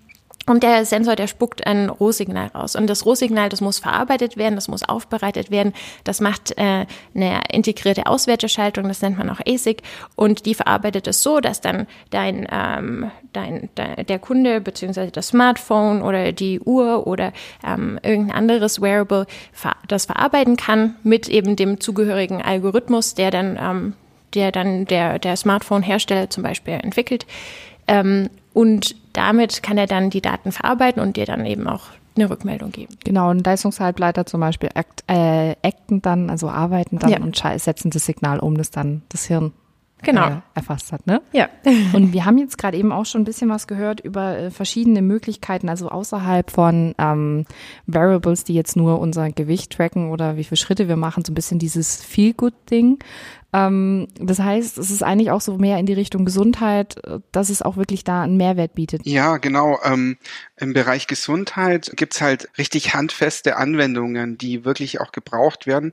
Und 0.47 0.63
der 0.63 0.85
Sensor, 0.85 1.17
der 1.17 1.27
spuckt 1.27 1.67
ein 1.67 1.89
Rohsignal 1.89 2.49
raus. 2.49 2.77
Und 2.77 2.87
das 2.87 3.07
Rohsignal, 3.07 3.49
das 3.49 3.63
muss 3.63 3.79
verarbeitet 3.79 4.37
werden, 4.37 4.57
das 4.57 4.69
muss 4.69 4.83
aufbereitet 4.83 5.51
werden. 5.51 5.73
Das 6.05 6.21
macht 6.21 6.59
äh, 6.59 6.85
eine 7.15 7.41
integrierte 7.51 8.07
Auswerteschaltung, 8.07 8.87
das 8.87 9.01
nennt 9.01 9.17
man 9.17 9.31
auch 9.31 9.41
ASIC. 9.47 9.83
Und 10.17 10.45
die 10.45 10.55
verarbeitet 10.55 11.07
es 11.07 11.23
so, 11.23 11.41
dass 11.41 11.63
dann 11.63 11.87
dein, 12.11 12.47
ähm, 12.53 13.11
dein, 13.33 13.71
dein 13.75 14.05
der 14.05 14.19
Kunde 14.19 14.61
beziehungsweise 14.61 15.13
das 15.13 15.29
Smartphone 15.29 16.03
oder 16.03 16.33
die 16.33 16.61
Uhr 16.61 17.07
oder 17.07 17.33
ähm, 17.67 17.99
irgendein 18.03 18.37
anderes 18.37 18.83
Wearable 18.83 19.27
das 19.89 20.05
verarbeiten 20.05 20.59
kann 20.59 20.97
mit 21.03 21.29
eben 21.29 21.57
dem 21.57 21.81
zugehörigen 21.81 22.43
Algorithmus, 22.43 23.15
der 23.15 23.31
dann, 23.31 23.59
ähm, 23.59 23.93
der 24.35 24.53
dann 24.53 24.85
der, 24.85 25.19
der 25.19 25.37
Smartphone-Hersteller 25.37 26.29
zum 26.29 26.43
Beispiel 26.43 26.75
entwickelt. 26.75 27.25
Ähm, 27.87 28.29
und 28.55 28.97
damit 29.13 29.63
kann 29.63 29.77
er 29.77 29.87
dann 29.87 30.09
die 30.09 30.23
Daten 30.23 30.53
verarbeiten 30.53 31.03
und 31.03 31.19
dir 31.19 31.27
dann 31.27 31.45
eben 31.45 31.69
auch 31.69 31.89
eine 32.17 32.31
Rückmeldung 32.31 32.71
geben. 32.71 32.97
Genau, 33.05 33.29
ein 33.29 33.41
Leistungshalbleiter 33.41 34.25
zum 34.25 34.41
Beispiel 34.41 34.71
act, 34.75 35.05
äh, 35.09 35.57
acten 35.63 36.01
dann, 36.01 36.31
also 36.31 36.49
arbeiten 36.49 36.99
dann 36.99 37.11
ja. 37.11 37.21
und 37.21 37.37
setzen 37.37 37.91
das 37.91 38.07
Signal 38.07 38.39
um, 38.39 38.57
das 38.57 38.71
dann 38.71 39.03
das 39.09 39.27
Hirn 39.27 39.53
genau. 40.05 40.29
äh, 40.29 40.37
erfasst 40.55 40.93
hat, 40.93 41.07
ne? 41.07 41.21
Ja. 41.33 41.49
Und 41.93 42.13
wir 42.13 42.25
haben 42.25 42.39
jetzt 42.39 42.59
gerade 42.59 42.77
eben 42.77 42.93
auch 42.93 43.07
schon 43.07 43.23
ein 43.23 43.25
bisschen 43.25 43.51
was 43.51 43.67
gehört 43.67 44.01
über 44.01 44.37
äh, 44.37 44.51
verschiedene 44.51 45.03
Möglichkeiten, 45.03 45.69
also 45.69 45.89
außerhalb 45.89 46.51
von 46.51 46.95
ähm, 46.99 47.47
Variables, 47.87 48.45
die 48.45 48.55
jetzt 48.55 48.77
nur 48.77 49.01
unser 49.01 49.31
Gewicht 49.31 49.73
tracken 49.73 50.11
oder 50.11 50.37
wie 50.37 50.45
viele 50.45 50.57
Schritte 50.57 50.89
wir 50.89 50.97
machen, 50.97 51.25
so 51.25 51.33
ein 51.33 51.35
bisschen 51.35 51.59
dieses 51.59 52.03
Feel-Good-Ding. 52.03 52.99
Ähm, 53.55 54.09
das 54.19 54.41
heißt, 54.41 54.79
es 54.79 54.91
ist 54.91 55.05
eigentlich 55.05 55.31
auch 55.31 55.41
so 55.41 55.57
mehr 55.59 55.79
in 55.79 55.87
die 55.87 55.93
Richtung 55.93 56.25
Gesundheit, 56.25 56.97
äh, 57.05 57.21
dass 57.31 57.51
es 57.51 57.63
auch 57.63 57.77
wirklich 57.77 58.03
da 58.03 58.23
einen 58.23 58.37
Mehrwert 58.37 58.75
bietet. 58.75 59.07
Ja, 59.07 59.37
genau. 59.37 59.79
Ähm, 59.85 60.19
Im 60.57 60.73
Bereich 60.73 61.07
Gesundheit 61.07 61.93
gibt's 61.95 62.21
halt 62.21 62.49
richtig 62.59 62.95
handfeste 62.95 63.57
Anwendungen, 63.57 64.37
die 64.39 64.65
wirklich 64.65 65.01
auch 65.01 65.13
gebraucht 65.13 65.69
werden. 65.69 65.93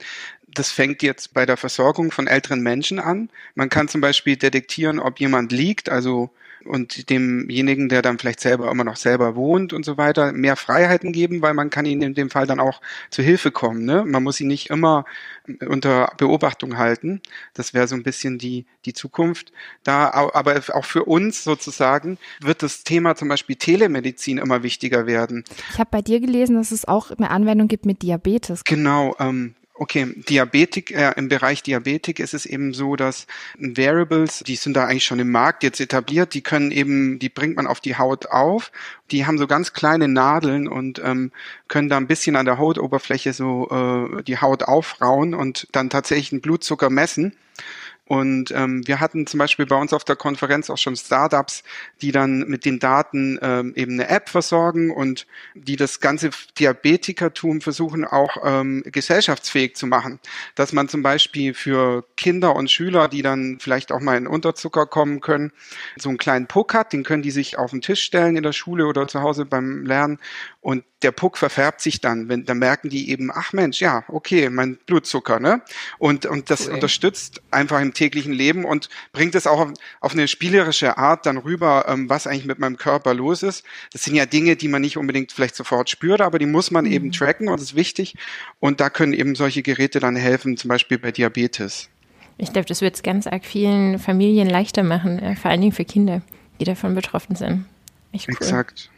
Das 0.53 0.72
fängt 0.72 1.03
jetzt 1.03 1.34
bei 1.34 1.46
der 1.46 1.58
Versorgung 1.58 2.12
von 2.12 2.27
älteren 2.27 2.62
Menschen 2.62 3.00
an. 3.00 3.29
Man 3.55 3.70
kann 3.70 3.88
zum 3.88 4.01
Beispiel 4.01 4.36
detektieren, 4.36 5.00
ob 5.00 5.20
jemand 5.20 5.51
liegt, 5.51 5.89
also 5.89 6.31
und 6.65 7.10
demjenigen, 7.10 7.89
der 7.89 8.01
dann 8.01 8.20
vielleicht 8.20 8.39
selber 8.39 8.70
immer 8.72 8.84
noch 8.84 8.96
selber 8.96 9.36
wohnt 9.36 9.74
und 9.74 9.84
so 9.84 9.98
weiter, 9.98 10.31
mehr 10.31 10.55
Freiheiten 10.55 11.12
geben, 11.12 11.41
weil 11.41 11.53
man 11.53 11.70
kann 11.70 11.86
ihnen 11.86 12.01
in 12.01 12.13
dem 12.13 12.29
Fall 12.29 12.46
dann 12.46 12.60
auch 12.60 12.81
zu 13.10 13.22
Hilfe 13.22 13.51
kommen. 13.51 13.86
Ne? 13.86 14.03
Man 14.05 14.24
muss 14.24 14.38
sie 14.38 14.46
nicht 14.46 14.70
immer 14.70 15.05
unter 15.67 16.13
Beobachtung 16.17 16.77
halten. 16.77 17.22
Das 17.53 17.74
wäre 17.74 17.88
so 17.88 17.96
ein 17.96 18.03
bisschen 18.03 18.38
die, 18.38 18.65
die 18.86 18.93
Zukunft. 18.93 19.51
Da, 19.84 20.12
aber 20.12 20.62
auch 20.74 20.86
für 20.86 21.05
uns 21.05 21.43
sozusagen 21.43 22.17
wird 22.41 22.63
das 22.63 22.84
Thema 22.84 23.15
zum 23.15 23.27
Beispiel 23.27 23.55
Telemedizin 23.55 24.38
immer 24.38 24.63
wichtiger 24.63 25.08
werden. 25.08 25.43
Ich 25.72 25.79
habe 25.79 25.89
bei 25.91 26.01
dir 26.01 26.20
gelesen, 26.20 26.55
dass 26.55 26.72
es 26.72 26.88
auch 26.88 27.12
eine 27.12 27.31
Anwendung 27.31 27.67
gibt 27.67 27.86
mit 27.86 28.01
Diabetes. 28.01 28.63
Genau, 28.63 29.15
ähm, 29.20 29.55
Okay, 29.73 30.13
Diabetik, 30.29 30.91
äh, 30.91 31.13
im 31.15 31.27
Bereich 31.27 31.63
Diabetik 31.63 32.19
ist 32.19 32.33
es 32.33 32.45
eben 32.45 32.73
so, 32.73 32.95
dass 32.95 33.25
Variables, 33.57 34.43
die 34.45 34.55
sind 34.55 34.75
da 34.75 34.85
eigentlich 34.85 35.05
schon 35.05 35.19
im 35.19 35.31
Markt 35.31 35.63
jetzt 35.63 35.79
etabliert, 35.79 36.33
die 36.33 36.41
können 36.41 36.71
eben, 36.71 37.19
die 37.19 37.29
bringt 37.29 37.55
man 37.55 37.67
auf 37.67 37.79
die 37.79 37.97
Haut 37.97 38.27
auf, 38.27 38.71
die 39.11 39.25
haben 39.25 39.37
so 39.37 39.47
ganz 39.47 39.73
kleine 39.73 40.07
Nadeln 40.07 40.67
und 40.67 41.01
ähm, 41.03 41.31
können 41.67 41.89
da 41.89 41.97
ein 41.97 42.07
bisschen 42.07 42.35
an 42.35 42.45
der 42.45 42.57
Hautoberfläche 42.57 43.33
so 43.33 43.69
äh, 43.69 44.23
die 44.23 44.37
Haut 44.37 44.63
aufrauen 44.63 45.33
und 45.33 45.67
dann 45.71 45.89
tatsächlich 45.89 46.31
einen 46.31 46.41
Blutzucker 46.41 46.89
messen. 46.89 47.35
Und 48.05 48.51
ähm, 48.51 48.86
wir 48.86 49.00
hatten 49.00 49.25
zum 49.25 49.38
Beispiel 49.38 49.65
bei 49.65 49.77
uns 49.77 49.93
auf 49.93 50.03
der 50.03 50.17
Konferenz 50.17 50.70
auch 50.70 50.77
schon 50.77 50.98
Startups, 50.98 51.63
die 52.01 52.12
dann 52.12 52.39
mit 52.39 52.65
den 52.65 52.77
Daten 52.79 53.39
ähm, 53.41 53.74
eben 53.75 53.93
eine 53.93 54.10
App 54.10 54.27
versorgen 54.27 54.91
und 54.91 55.27
die 55.53 55.77
das 55.77 56.01
ganze 56.01 56.31
Diabetikertum 56.60 57.62
versuchen 57.62 58.03
auch 58.03 58.36
ähm, 58.43 58.84
gesellschaftsfähig 58.86 59.75
zu 59.75 59.88
machen. 59.88 60.20
Dass 60.55 60.74
man 60.74 60.89
zum 60.89 61.03
Beispiel 61.03 61.53
für 61.53 62.03
Kinder 62.17 62.55
und 62.55 62.70
Schüler, 62.70 63.08
die 63.08 63.22
dann 63.22 63.60
vielleicht 63.62 63.93
auch 63.93 64.01
mal 64.01 64.17
in 64.17 64.27
Unterzucker 64.27 64.88
kommen 64.88 65.22
können, 65.22 65.53
so 65.98 66.10
einen 66.10 66.17
kleinen 66.17 66.48
Puck 66.48 66.74
hat, 66.74 66.91
den 66.91 67.03
können 67.03 67.24
die 67.24 67.31
sich 67.31 67.58
auf 67.58 67.72
den 67.72 67.81
Tisch 67.81 68.01
stellen 68.01 68.36
in 68.36 68.43
der 68.43 68.51
Schule 68.51 68.88
oder 68.88 69.08
zu 69.08 69.22
Hause 69.22 69.46
beim 69.46 69.86
Lernen 69.86 70.20
und 70.60 70.84
der 71.01 71.12
Puck 71.12 71.38
verfärbt 71.38 71.81
sich 71.81 72.00
dann, 72.00 72.29
wenn 72.29 72.46
dann 72.46 72.60
merken 72.60 72.89
die 72.89 73.10
eben, 73.10 73.31
ach 73.34 73.53
Mensch, 73.53 73.81
ja, 73.81 74.03
okay, 74.08 74.50
mein 74.50 74.77
Blutzucker, 74.86 75.39
ne? 75.39 75.62
Und 75.98 76.27
und 76.27 76.51
das 76.51 76.67
cool. 76.67 76.75
unterstützt 76.75 77.41
einfach 77.50 77.81
im 77.81 77.93
täglichen 78.01 78.34
Leben 78.34 78.65
und 78.65 78.89
bringt 79.13 79.36
es 79.36 79.46
auch 79.46 79.60
auf, 79.60 79.74
auf 80.00 80.13
eine 80.13 80.27
spielerische 80.27 80.98
Art 80.98 81.27
dann 81.27 81.38
rüber, 81.38 81.86
ähm, 81.88 82.10
was 82.10 82.25
eigentlich 82.25 82.46
mit 82.46 82.58
meinem 82.58 82.77
Körper 82.77 83.13
los 83.13 83.43
ist. 83.43 83.63
Das 83.93 84.03
sind 84.03 84.15
ja 84.15 84.25
Dinge, 84.25 84.55
die 84.55 84.67
man 84.67 84.81
nicht 84.81 84.98
unbedingt 84.98 85.31
vielleicht 85.31 85.55
sofort 85.55 85.89
spürt, 85.89 86.20
aber 86.20 86.39
die 86.39 86.48
muss 86.48 86.72
man 86.72 86.86
mhm. 86.86 86.91
eben 86.91 87.12
tracken 87.12 87.48
und 87.48 87.60
das 87.60 87.70
ist 87.70 87.75
wichtig. 87.75 88.15
Und 88.60 88.79
da 88.79 88.89
können 88.89 89.13
eben 89.13 89.36
solche 89.36 89.62
Geräte 89.62 90.00
dann 90.00 90.15
helfen, 90.15 90.58
zum 90.58 90.70
Beispiel 90.70 90.98
bei 90.98 91.12
Diabetes. 91.12 91.89
Ich 92.38 92.51
glaube, 92.51 92.67
das 92.67 92.81
wird 92.81 92.96
es 92.96 93.03
ganz 93.03 93.27
arg 93.27 93.46
vielen 93.46 94.00
Familien 94.00 94.50
leichter 94.50 94.81
machen, 94.81 95.20
äh, 95.20 95.36
vor 95.36 95.51
allen 95.51 95.62
Dingen 95.62 95.74
für 95.74 95.86
Kinder, 95.86 96.24
die 96.60 96.65
davon 96.65 96.96
betroffen 96.96 97.36
sind. 97.36 97.65
Echt 98.13 98.27
cool. 98.27 98.36
Exakt. 98.36 98.89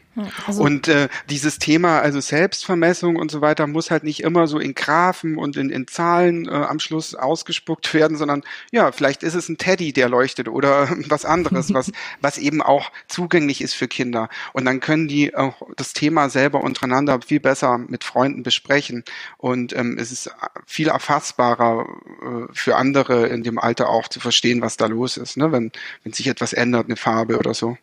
Also 0.46 0.62
und 0.62 0.88
äh, 0.88 1.08
dieses 1.28 1.58
Thema, 1.58 2.00
also 2.00 2.20
Selbstvermessung 2.20 3.16
und 3.16 3.30
so 3.30 3.40
weiter, 3.40 3.66
muss 3.66 3.90
halt 3.90 4.04
nicht 4.04 4.22
immer 4.22 4.46
so 4.46 4.58
in 4.58 4.74
Graphen 4.74 5.36
und 5.36 5.56
in, 5.56 5.70
in 5.70 5.86
Zahlen 5.88 6.46
äh, 6.46 6.50
am 6.50 6.78
Schluss 6.78 7.14
ausgespuckt 7.14 7.92
werden, 7.94 8.16
sondern 8.16 8.42
ja, 8.70 8.92
vielleicht 8.92 9.22
ist 9.22 9.34
es 9.34 9.48
ein 9.48 9.58
Teddy, 9.58 9.92
der 9.92 10.08
leuchtet 10.08 10.48
oder 10.48 10.88
was 11.08 11.24
anderes, 11.24 11.74
was, 11.74 11.90
was 12.20 12.38
eben 12.38 12.62
auch 12.62 12.92
zugänglich 13.08 13.60
ist 13.60 13.74
für 13.74 13.88
Kinder. 13.88 14.28
Und 14.52 14.64
dann 14.64 14.80
können 14.80 15.08
die 15.08 15.34
auch 15.34 15.62
das 15.76 15.92
Thema 15.92 16.28
selber 16.30 16.62
untereinander 16.62 17.20
viel 17.20 17.40
besser 17.40 17.78
mit 17.78 18.04
Freunden 18.04 18.42
besprechen. 18.42 19.04
Und 19.38 19.74
ähm, 19.74 19.98
es 19.98 20.12
ist 20.12 20.30
viel 20.66 20.88
erfassbarer 20.88 21.86
äh, 22.22 22.52
für 22.52 22.76
andere 22.76 23.26
in 23.26 23.42
dem 23.42 23.58
Alter 23.58 23.88
auch 23.88 24.08
zu 24.08 24.20
verstehen, 24.20 24.62
was 24.62 24.76
da 24.76 24.86
los 24.86 25.16
ist, 25.16 25.36
ne? 25.36 25.50
wenn, 25.50 25.72
wenn 26.02 26.12
sich 26.12 26.28
etwas 26.28 26.52
ändert, 26.52 26.86
eine 26.86 26.96
Farbe 26.96 27.38
oder 27.38 27.54
so. 27.54 27.76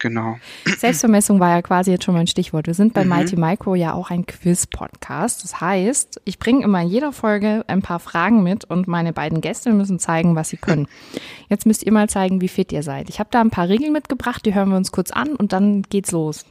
Genau. 0.00 0.36
Selbstvermessung 0.78 1.40
war 1.40 1.50
ja 1.50 1.62
quasi 1.62 1.92
jetzt 1.92 2.04
schon 2.04 2.14
mein 2.14 2.26
Stichwort. 2.26 2.66
Wir 2.66 2.74
sind 2.74 2.94
bei 2.94 3.04
mhm. 3.04 3.10
Mighty 3.10 3.36
Micro 3.36 3.74
ja 3.74 3.94
auch 3.94 4.10
ein 4.10 4.26
Quiz-Podcast. 4.26 5.44
Das 5.44 5.60
heißt, 5.60 6.20
ich 6.24 6.38
bringe 6.38 6.64
immer 6.64 6.82
in 6.82 6.88
jeder 6.88 7.12
Folge 7.12 7.64
ein 7.68 7.80
paar 7.80 8.00
Fragen 8.00 8.42
mit 8.42 8.64
und 8.64 8.88
meine 8.88 9.12
beiden 9.12 9.40
Gäste 9.40 9.72
müssen 9.72 9.98
zeigen, 9.98 10.34
was 10.34 10.48
sie 10.48 10.56
können. 10.56 10.88
Jetzt 11.48 11.64
müsst 11.64 11.84
ihr 11.84 11.92
mal 11.92 12.08
zeigen, 12.08 12.40
wie 12.40 12.48
fit 12.48 12.72
ihr 12.72 12.82
seid. 12.82 13.08
Ich 13.08 13.18
habe 13.18 13.30
da 13.30 13.40
ein 13.40 13.50
paar 13.50 13.68
Regeln 13.68 13.92
mitgebracht, 13.92 14.44
die 14.44 14.54
hören 14.54 14.70
wir 14.70 14.76
uns 14.76 14.92
kurz 14.92 15.10
an 15.10 15.36
und 15.36 15.52
dann 15.52 15.82
geht's 15.82 16.12
los. 16.12 16.44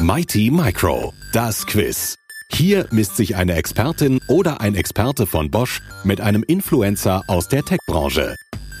Mighty 0.00 0.50
Micro, 0.50 1.12
das 1.32 1.66
Quiz. 1.66 2.16
Hier 2.50 2.86
misst 2.90 3.16
sich 3.16 3.34
eine 3.34 3.54
Expertin 3.54 4.20
oder 4.28 4.60
ein 4.60 4.74
Experte 4.74 5.26
von 5.26 5.50
Bosch 5.50 5.80
mit 6.04 6.20
einem 6.20 6.42
Influencer 6.42 7.22
aus 7.26 7.48
der 7.48 7.62
Tech-Branche. 7.62 8.36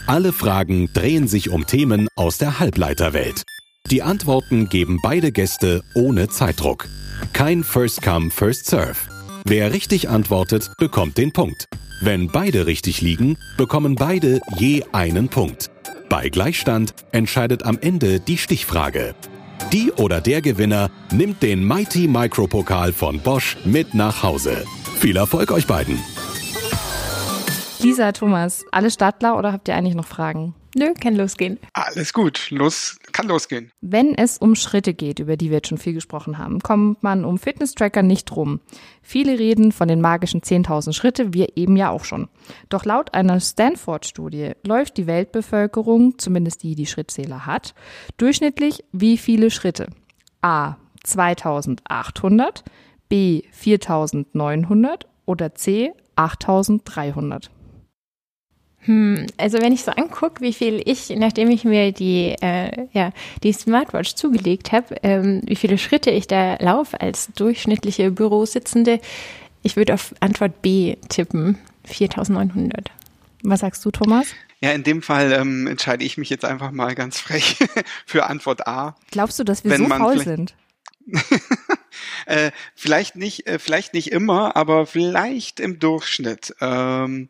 Alle 0.06 0.32
Fragen 0.32 0.90
drehen 0.92 1.26
sich 1.26 1.48
um 1.48 1.66
Themen 1.66 2.08
aus 2.16 2.36
der 2.36 2.58
Halbleiterwelt. 2.58 3.44
Die 3.92 4.02
Antworten 4.02 4.70
geben 4.70 5.00
beide 5.02 5.32
Gäste 5.32 5.82
ohne 5.94 6.26
Zeitdruck. 6.28 6.88
Kein 7.34 7.62
First 7.62 8.00
Come, 8.00 8.30
First 8.30 8.64
Serve. 8.64 8.96
Wer 9.44 9.74
richtig 9.74 10.08
antwortet, 10.08 10.70
bekommt 10.78 11.18
den 11.18 11.30
Punkt. 11.30 11.66
Wenn 12.00 12.28
beide 12.28 12.64
richtig 12.66 13.02
liegen, 13.02 13.36
bekommen 13.58 13.96
beide 13.96 14.40
je 14.56 14.82
einen 14.92 15.28
Punkt. 15.28 15.70
Bei 16.08 16.30
Gleichstand 16.30 16.94
entscheidet 17.10 17.64
am 17.66 17.78
Ende 17.78 18.18
die 18.18 18.38
Stichfrage. 18.38 19.14
Die 19.74 19.92
oder 19.92 20.22
der 20.22 20.40
Gewinner 20.40 20.90
nimmt 21.12 21.42
den 21.42 21.62
Mighty 21.62 22.08
Micro 22.08 22.46
Pokal 22.46 22.94
von 22.94 23.20
Bosch 23.20 23.58
mit 23.66 23.92
nach 23.92 24.22
Hause. 24.22 24.64
Viel 25.00 25.18
Erfolg 25.18 25.50
euch 25.50 25.66
beiden! 25.66 25.98
Lisa, 27.80 28.12
Thomas, 28.12 28.64
alle 28.72 28.90
Stadtler 28.90 29.36
oder 29.36 29.52
habt 29.52 29.68
ihr 29.68 29.74
eigentlich 29.74 29.96
noch 29.96 30.06
Fragen? 30.06 30.54
Nö, 30.74 30.94
kann 30.94 31.16
losgehen. 31.16 31.58
Alles 31.74 32.14
gut, 32.14 32.50
los, 32.50 32.98
kann 33.12 33.28
losgehen. 33.28 33.70
Wenn 33.82 34.14
es 34.14 34.38
um 34.38 34.54
Schritte 34.54 34.94
geht, 34.94 35.18
über 35.18 35.36
die 35.36 35.50
wir 35.50 35.58
jetzt 35.58 35.68
schon 35.68 35.76
viel 35.76 35.92
gesprochen 35.92 36.38
haben, 36.38 36.60
kommt 36.60 37.02
man 37.02 37.26
um 37.26 37.36
Fitness-Tracker 37.36 38.02
nicht 38.02 38.34
rum. 38.34 38.60
Viele 39.02 39.38
reden 39.38 39.72
von 39.72 39.88
den 39.88 40.00
magischen 40.00 40.40
10.000 40.40 40.94
Schritte, 40.94 41.34
wir 41.34 41.58
eben 41.58 41.76
ja 41.76 41.90
auch 41.90 42.04
schon. 42.04 42.28
Doch 42.70 42.86
laut 42.86 43.12
einer 43.12 43.38
Stanford-Studie 43.38 44.52
läuft 44.66 44.96
die 44.96 45.06
Weltbevölkerung, 45.06 46.18
zumindest 46.18 46.62
die, 46.62 46.74
die 46.74 46.86
Schrittzähler 46.86 47.44
hat, 47.44 47.74
durchschnittlich 48.16 48.84
wie 48.92 49.18
viele 49.18 49.50
Schritte? 49.50 49.88
A. 50.40 50.76
2800, 51.04 52.64
B. 53.10 53.42
4900 53.50 55.06
oder 55.26 55.54
C. 55.54 55.92
8300. 56.16 57.50
Hm, 58.84 59.26
also 59.36 59.60
wenn 59.60 59.72
ich 59.72 59.84
so 59.84 59.92
angucke, 59.92 60.40
wie 60.40 60.52
viel 60.52 60.82
ich, 60.84 61.10
nachdem 61.10 61.50
ich 61.50 61.64
mir 61.64 61.92
die, 61.92 62.34
äh, 62.40 62.88
ja, 62.92 63.12
die 63.42 63.52
Smartwatch 63.52 64.14
zugelegt 64.14 64.72
habe, 64.72 64.96
ähm, 65.02 65.42
wie 65.44 65.56
viele 65.56 65.78
Schritte 65.78 66.10
ich 66.10 66.26
da 66.26 66.56
laufe 66.56 67.00
als 67.00 67.28
durchschnittliche 67.34 68.10
Bürositzende, 68.10 69.00
ich 69.62 69.76
würde 69.76 69.94
auf 69.94 70.14
Antwort 70.18 70.62
B 70.62 70.96
tippen, 71.08 71.58
4900. 71.84 72.90
Was 73.44 73.60
sagst 73.60 73.84
du, 73.84 73.90
Thomas? 73.92 74.26
Ja, 74.60 74.70
in 74.72 74.82
dem 74.82 75.02
Fall 75.02 75.32
ähm, 75.32 75.66
entscheide 75.66 76.04
ich 76.04 76.16
mich 76.16 76.30
jetzt 76.30 76.44
einfach 76.44 76.70
mal 76.70 76.94
ganz 76.94 77.18
frech 77.18 77.58
für 78.06 78.26
Antwort 78.26 78.66
A. 78.66 78.96
Glaubst 79.10 79.38
du, 79.38 79.44
dass 79.44 79.64
wir 79.64 79.76
so 79.76 79.86
faul 79.86 80.18
sind? 80.18 80.54
äh, 82.26 82.52
vielleicht 82.74 83.16
nicht, 83.16 83.46
äh, 83.48 83.58
vielleicht 83.58 83.94
nicht 83.94 84.12
immer, 84.12 84.56
aber 84.56 84.86
vielleicht 84.86 85.58
im 85.58 85.80
Durchschnitt. 85.80 86.54
Ähm, 86.60 87.28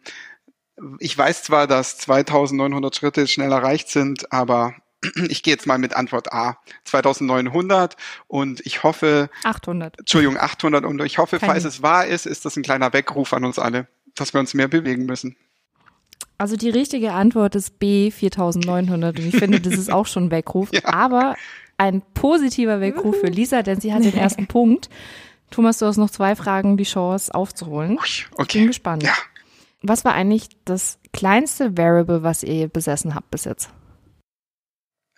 ich 0.99 1.17
weiß 1.17 1.45
zwar, 1.45 1.67
dass 1.67 1.99
2900 1.99 2.95
Schritte 2.95 3.27
schnell 3.27 3.53
erreicht 3.53 3.89
sind, 3.89 4.33
aber 4.33 4.75
ich 5.29 5.43
gehe 5.43 5.55
jetzt 5.55 5.67
mal 5.67 5.79
mit 5.79 5.95
Antwort 5.95 6.33
A. 6.33 6.59
2900 6.85 7.97
und 8.29 8.65
ich 8.65 8.83
hoffe. 8.83 9.31
800. 9.45 9.99
Entschuldigung, 9.99 10.39
800 10.39 10.85
und 10.85 11.03
ich 11.03 11.19
hoffe, 11.19 11.39
Kein 11.39 11.51
falls 11.51 11.65
es 11.65 11.83
wahr 11.83 12.07
ist, 12.07 12.27
ist 12.27 12.45
das 12.45 12.57
ein 12.57 12.63
kleiner 12.63 12.93
Weckruf 12.93 13.33
an 13.33 13.45
uns 13.45 13.59
alle, 13.59 13.89
dass 14.15 14.33
wir 14.33 14.41
uns 14.41 14.55
mehr 14.55 14.69
bewegen 14.69 15.07
müssen. 15.07 15.37
Also 16.39 16.57
die 16.57 16.71
richtige 16.71 17.13
Antwort 17.13 17.55
ist 17.55 17.79
B, 17.79 18.11
4900 18.11 19.19
und 19.19 19.27
ich 19.27 19.37
finde, 19.37 19.61
das 19.61 19.75
ist 19.75 19.93
auch 19.93 20.07
schon 20.07 20.25
ein 20.25 20.31
Weckruf, 20.31 20.71
ja. 20.73 20.81
aber 20.85 21.37
ein 21.79 22.03
positiver 22.15 22.81
Weckruf 22.81 23.21
für 23.21 23.29
Lisa, 23.29 23.63
denn 23.63 23.81
sie 23.81 23.93
hat 23.93 24.05
den 24.05 24.17
ersten 24.17 24.47
Punkt. 24.47 24.89
Thomas, 25.51 25.79
du 25.79 25.87
hast 25.87 25.99
noch 25.99 26.11
zwei 26.11 26.35
Fragen 26.35 26.77
die 26.77 26.85
Chance 26.85 27.35
aufzuholen. 27.35 27.99
Okay. 27.99 28.27
Ich 28.41 28.49
bin 28.49 28.67
gespannt. 28.69 29.03
Ja. 29.03 29.15
Was 29.83 30.05
war 30.05 30.15
eigentlich 30.15 30.49
das 30.65 30.99
kleinste 31.13 31.77
Variable, 31.77 32.23
was 32.23 32.43
ihr 32.43 32.69
besessen 32.69 33.15
habt 33.15 33.31
bis 33.31 33.45
jetzt? 33.45 33.71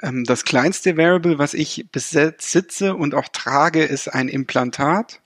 Ähm, 0.02 0.24
das 0.24 0.44
kleinste 0.44 0.96
Variable, 0.96 1.38
was 1.38 1.54
ich 1.54 1.86
besitze 1.90 2.94
und 2.94 3.14
auch 3.14 3.28
trage, 3.28 3.84
ist 3.84 4.08
ein 4.08 4.28
Implantat, 4.28 5.20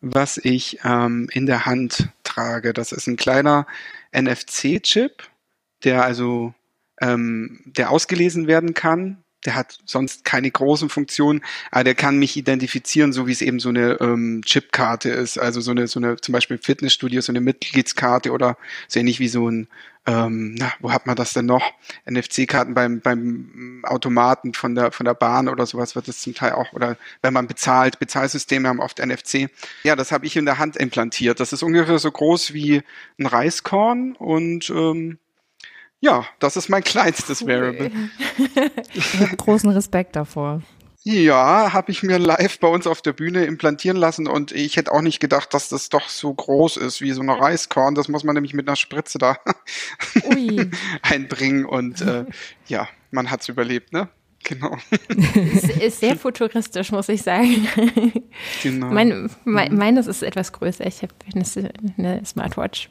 was 0.00 0.38
ich 0.38 0.80
ähm, 0.84 1.28
in 1.32 1.46
der 1.46 1.66
Hand 1.66 2.10
trage. 2.24 2.72
Das 2.72 2.92
ist 2.92 3.06
ein 3.06 3.16
kleiner 3.16 3.66
NFC-Chip, 4.12 5.28
der 5.84 6.04
also 6.04 6.54
ähm, 7.00 7.60
der 7.64 7.90
ausgelesen 7.90 8.46
werden 8.46 8.74
kann 8.74 9.22
der 9.44 9.54
hat 9.54 9.78
sonst 9.84 10.24
keine 10.24 10.50
großen 10.50 10.88
Funktionen, 10.88 11.42
aber 11.70 11.84
der 11.84 11.94
kann 11.94 12.18
mich 12.18 12.36
identifizieren, 12.36 13.12
so 13.12 13.26
wie 13.26 13.32
es 13.32 13.42
eben 13.42 13.60
so 13.60 13.68
eine 13.68 13.98
ähm, 14.00 14.42
Chipkarte 14.44 15.10
ist, 15.10 15.38
also 15.38 15.60
so 15.60 15.70
eine, 15.70 15.86
so 15.86 16.00
eine 16.00 16.16
zum 16.16 16.32
Beispiel 16.32 16.58
Fitnessstudio, 16.58 17.20
so 17.20 17.32
eine 17.32 17.40
Mitgliedskarte 17.40 18.32
oder 18.32 18.56
so 18.88 18.98
ähnlich 18.98 19.20
wie 19.20 19.28
so 19.28 19.48
ein, 19.48 19.68
ähm, 20.06 20.56
na, 20.58 20.72
wo 20.80 20.90
hat 20.90 21.06
man 21.06 21.14
das 21.14 21.34
denn 21.34 21.46
noch? 21.46 21.72
NFC-Karten 22.10 22.74
beim, 22.74 23.00
beim 23.00 23.84
Automaten 23.86 24.54
von 24.54 24.74
der, 24.74 24.90
von 24.90 25.04
der 25.04 25.14
Bahn 25.14 25.48
oder 25.48 25.66
sowas 25.66 25.94
wird 25.94 26.08
das 26.08 26.20
zum 26.20 26.34
Teil 26.34 26.52
auch, 26.52 26.72
oder 26.72 26.96
wenn 27.22 27.32
man 27.32 27.46
bezahlt, 27.46 28.00
Bezahlsysteme 28.00 28.68
haben 28.68 28.80
oft 28.80 28.98
NFC. 28.98 29.50
Ja, 29.84 29.94
das 29.94 30.10
habe 30.10 30.26
ich 30.26 30.36
in 30.36 30.46
der 30.46 30.58
Hand 30.58 30.76
implantiert. 30.76 31.38
Das 31.38 31.52
ist 31.52 31.62
ungefähr 31.62 31.98
so 31.98 32.10
groß 32.10 32.54
wie 32.54 32.82
ein 33.18 33.26
Reiskorn 33.26 34.16
und 34.16 34.70
ähm, 34.70 35.18
ja, 36.00 36.24
das 36.38 36.56
ist 36.56 36.68
mein 36.68 36.84
kleinstes 36.84 37.46
Variable. 37.46 37.90
ich 38.94 39.20
habe 39.20 39.36
großen 39.36 39.70
Respekt 39.70 40.16
davor. 40.16 40.62
Ja, 41.04 41.72
habe 41.72 41.90
ich 41.90 42.02
mir 42.02 42.18
live 42.18 42.58
bei 42.58 42.68
uns 42.68 42.86
auf 42.86 43.00
der 43.00 43.12
Bühne 43.12 43.44
implantieren 43.46 43.96
lassen 43.96 44.26
und 44.26 44.52
ich 44.52 44.76
hätte 44.76 44.92
auch 44.92 45.00
nicht 45.00 45.20
gedacht, 45.20 45.54
dass 45.54 45.68
das 45.68 45.88
doch 45.88 46.08
so 46.08 46.34
groß 46.34 46.76
ist 46.76 47.00
wie 47.00 47.12
so 47.12 47.22
eine 47.22 47.40
Reiskorn. 47.40 47.94
Das 47.94 48.08
muss 48.08 48.24
man 48.24 48.34
nämlich 48.34 48.52
mit 48.52 48.68
einer 48.68 48.76
Spritze 48.76 49.16
da 49.18 49.38
einbringen 51.02 51.64
und 51.64 52.02
äh, 52.02 52.26
ja, 52.66 52.88
man 53.10 53.30
hat's 53.30 53.48
überlebt, 53.48 53.92
ne? 53.92 54.08
Genau. 54.44 54.76
ist, 55.08 55.70
ist 55.80 56.00
sehr 56.00 56.16
futuristisch, 56.16 56.92
muss 56.92 57.08
ich 57.08 57.22
sagen. 57.22 57.66
Genau. 58.62 58.88
Mein, 58.88 59.30
mein, 59.44 59.72
mhm. 59.72 59.78
meines 59.78 60.06
ist 60.06 60.22
etwas 60.22 60.52
größer. 60.52 60.86
Ich 60.86 61.02
habe 61.02 61.14
eine, 61.34 61.44
eine 61.96 62.24
Smartwatch. 62.24 62.88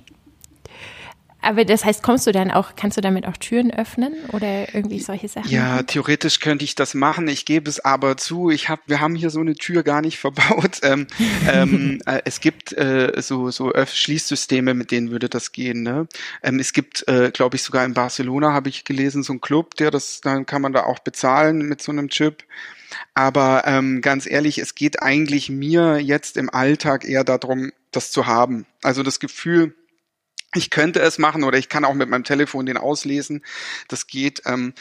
Aber 1.42 1.66
das 1.66 1.86
heißt, 1.86 2.04
kommst 2.04 2.26
du 2.28 2.32
dann 2.32 2.52
auch, 2.52 2.76
kannst 2.76 2.98
du 2.98 3.02
damit 3.02 3.28
auch 3.28 3.38
Türen 3.38 3.72
öffnen 3.72 4.14
oder 4.34 4.74
irgendwie 4.74 5.00
solche 5.00 5.28
Sachen? 5.28 5.50
Ja, 5.50 5.84
theoretisch 5.84 6.40
könnte 6.40 6.66
ich 6.66 6.76
das 6.76 6.94
machen. 6.94 7.28
Ich 7.28 7.46
gebe 7.46 7.70
es 7.70 7.80
aber 7.80 8.18
zu. 8.18 8.50
Ich 8.50 8.70
habe, 8.70 8.82
wir 8.88 9.00
haben 9.00 9.16
hier 9.16 9.30
so 9.30 9.40
eine 9.40 9.56
Tür 9.56 9.84
gar 9.84 10.02
nicht 10.02 10.18
verbaut. 10.20 10.80
Ähm, 10.82 11.08
ähm, 11.48 12.02
äh, 12.06 12.22
es 12.26 12.40
gibt 12.40 12.74
äh, 12.74 13.14
so 13.22 13.52
so 13.52 13.72
Schließsysteme, 13.74 14.74
mit 14.74 14.92
denen 14.92 15.12
würde 15.12 15.30
das 15.30 15.52
gehen. 15.52 15.84
Ne? 15.84 16.08
Ähm, 16.42 16.60
es 16.60 16.74
gibt, 16.74 17.08
äh, 17.08 17.32
glaube 17.32 17.56
ich, 17.56 17.64
sogar 17.64 17.86
in 17.86 17.94
Barcelona 17.94 18.54
habe 18.54 18.70
ich 18.70 18.84
gelesen, 18.84 19.24
so 19.24 19.34
ein 19.34 19.42
Club, 19.42 19.76
der 19.76 19.92
das, 19.92 20.22
dann 20.22 20.46
kann 20.46 20.62
man 20.62 20.74
da 20.74 20.84
auch 20.84 21.00
bezahlen 21.00 21.60
mit 21.60 21.82
so 21.82 21.92
einem 21.92 22.10
Chip. 22.10 22.44
Aber 23.14 23.64
ähm, 23.66 24.02
ganz 24.02 24.26
ehrlich, 24.30 24.58
es 24.58 24.76
geht 24.76 25.02
eigentlich 25.02 25.50
mir 25.50 26.00
jetzt 26.00 26.38
im 26.38 26.50
Alltag 26.50 27.06
eher 27.06 27.24
darum, 27.24 27.72
das 27.92 28.12
zu 28.12 28.26
haben. 28.26 28.66
Also 28.84 29.04
das 29.04 29.20
Gefühl, 29.20 29.76
ich 30.58 30.70
könnte 30.70 31.00
es 31.00 31.18
machen 31.18 31.44
oder 31.44 31.58
ich 31.58 31.70
kann 31.70 31.86
auch 31.86 31.94
mit 31.94 32.10
meinem 32.10 32.24
Telefon 32.24 32.66
den 32.66 32.78
auslesen. 32.78 33.44
Das 33.88 34.08
geht. 34.08 34.42
Ähm, 34.46 34.74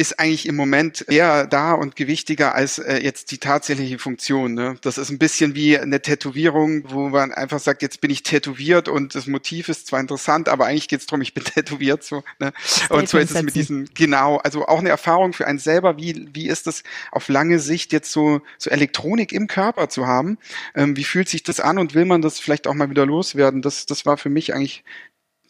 ist 0.00 0.20
eigentlich 0.20 0.46
im 0.46 0.54
Moment 0.54 1.04
eher 1.08 1.48
da 1.48 1.72
und 1.72 1.96
gewichtiger 1.96 2.54
als 2.54 2.78
äh, 2.78 2.98
jetzt 2.98 3.32
die 3.32 3.38
tatsächliche 3.38 3.98
Funktion. 3.98 4.54
Ne? 4.54 4.76
Das 4.80 4.96
ist 4.96 5.10
ein 5.10 5.18
bisschen 5.18 5.56
wie 5.56 5.76
eine 5.76 6.00
Tätowierung, 6.00 6.84
wo 6.88 7.08
man 7.08 7.32
einfach 7.32 7.58
sagt, 7.58 7.82
jetzt 7.82 8.00
bin 8.00 8.12
ich 8.12 8.22
tätowiert 8.22 8.88
und 8.88 9.16
das 9.16 9.26
Motiv 9.26 9.68
ist 9.68 9.88
zwar 9.88 9.98
interessant, 9.98 10.48
aber 10.48 10.66
eigentlich 10.66 10.86
geht 10.86 11.00
es 11.00 11.06
darum, 11.06 11.20
ich 11.20 11.34
bin 11.34 11.42
tätowiert. 11.54 12.04
So, 12.04 12.22
ne? 12.38 12.52
Und 12.90 13.08
so 13.08 13.18
ist 13.18 13.32
es 13.32 13.42
mit 13.42 13.56
diesem, 13.56 13.86
genau, 13.92 14.36
also 14.36 14.66
auch 14.68 14.78
eine 14.78 14.88
Erfahrung 14.88 15.32
für 15.32 15.48
einen 15.48 15.58
selber, 15.58 15.96
wie, 15.96 16.28
wie 16.32 16.46
ist 16.46 16.68
es 16.68 16.84
auf 17.10 17.28
lange 17.28 17.58
Sicht 17.58 17.92
jetzt 17.92 18.12
so, 18.12 18.40
so 18.56 18.70
Elektronik 18.70 19.32
im 19.32 19.48
Körper 19.48 19.88
zu 19.88 20.06
haben? 20.06 20.38
Ähm, 20.76 20.96
wie 20.96 21.04
fühlt 21.04 21.28
sich 21.28 21.42
das 21.42 21.58
an 21.58 21.76
und 21.76 21.94
will 21.94 22.04
man 22.04 22.22
das 22.22 22.38
vielleicht 22.38 22.68
auch 22.68 22.74
mal 22.74 22.88
wieder 22.88 23.04
loswerden? 23.04 23.62
Das, 23.62 23.84
das 23.86 24.06
war 24.06 24.16
für 24.16 24.30
mich 24.30 24.54
eigentlich 24.54 24.84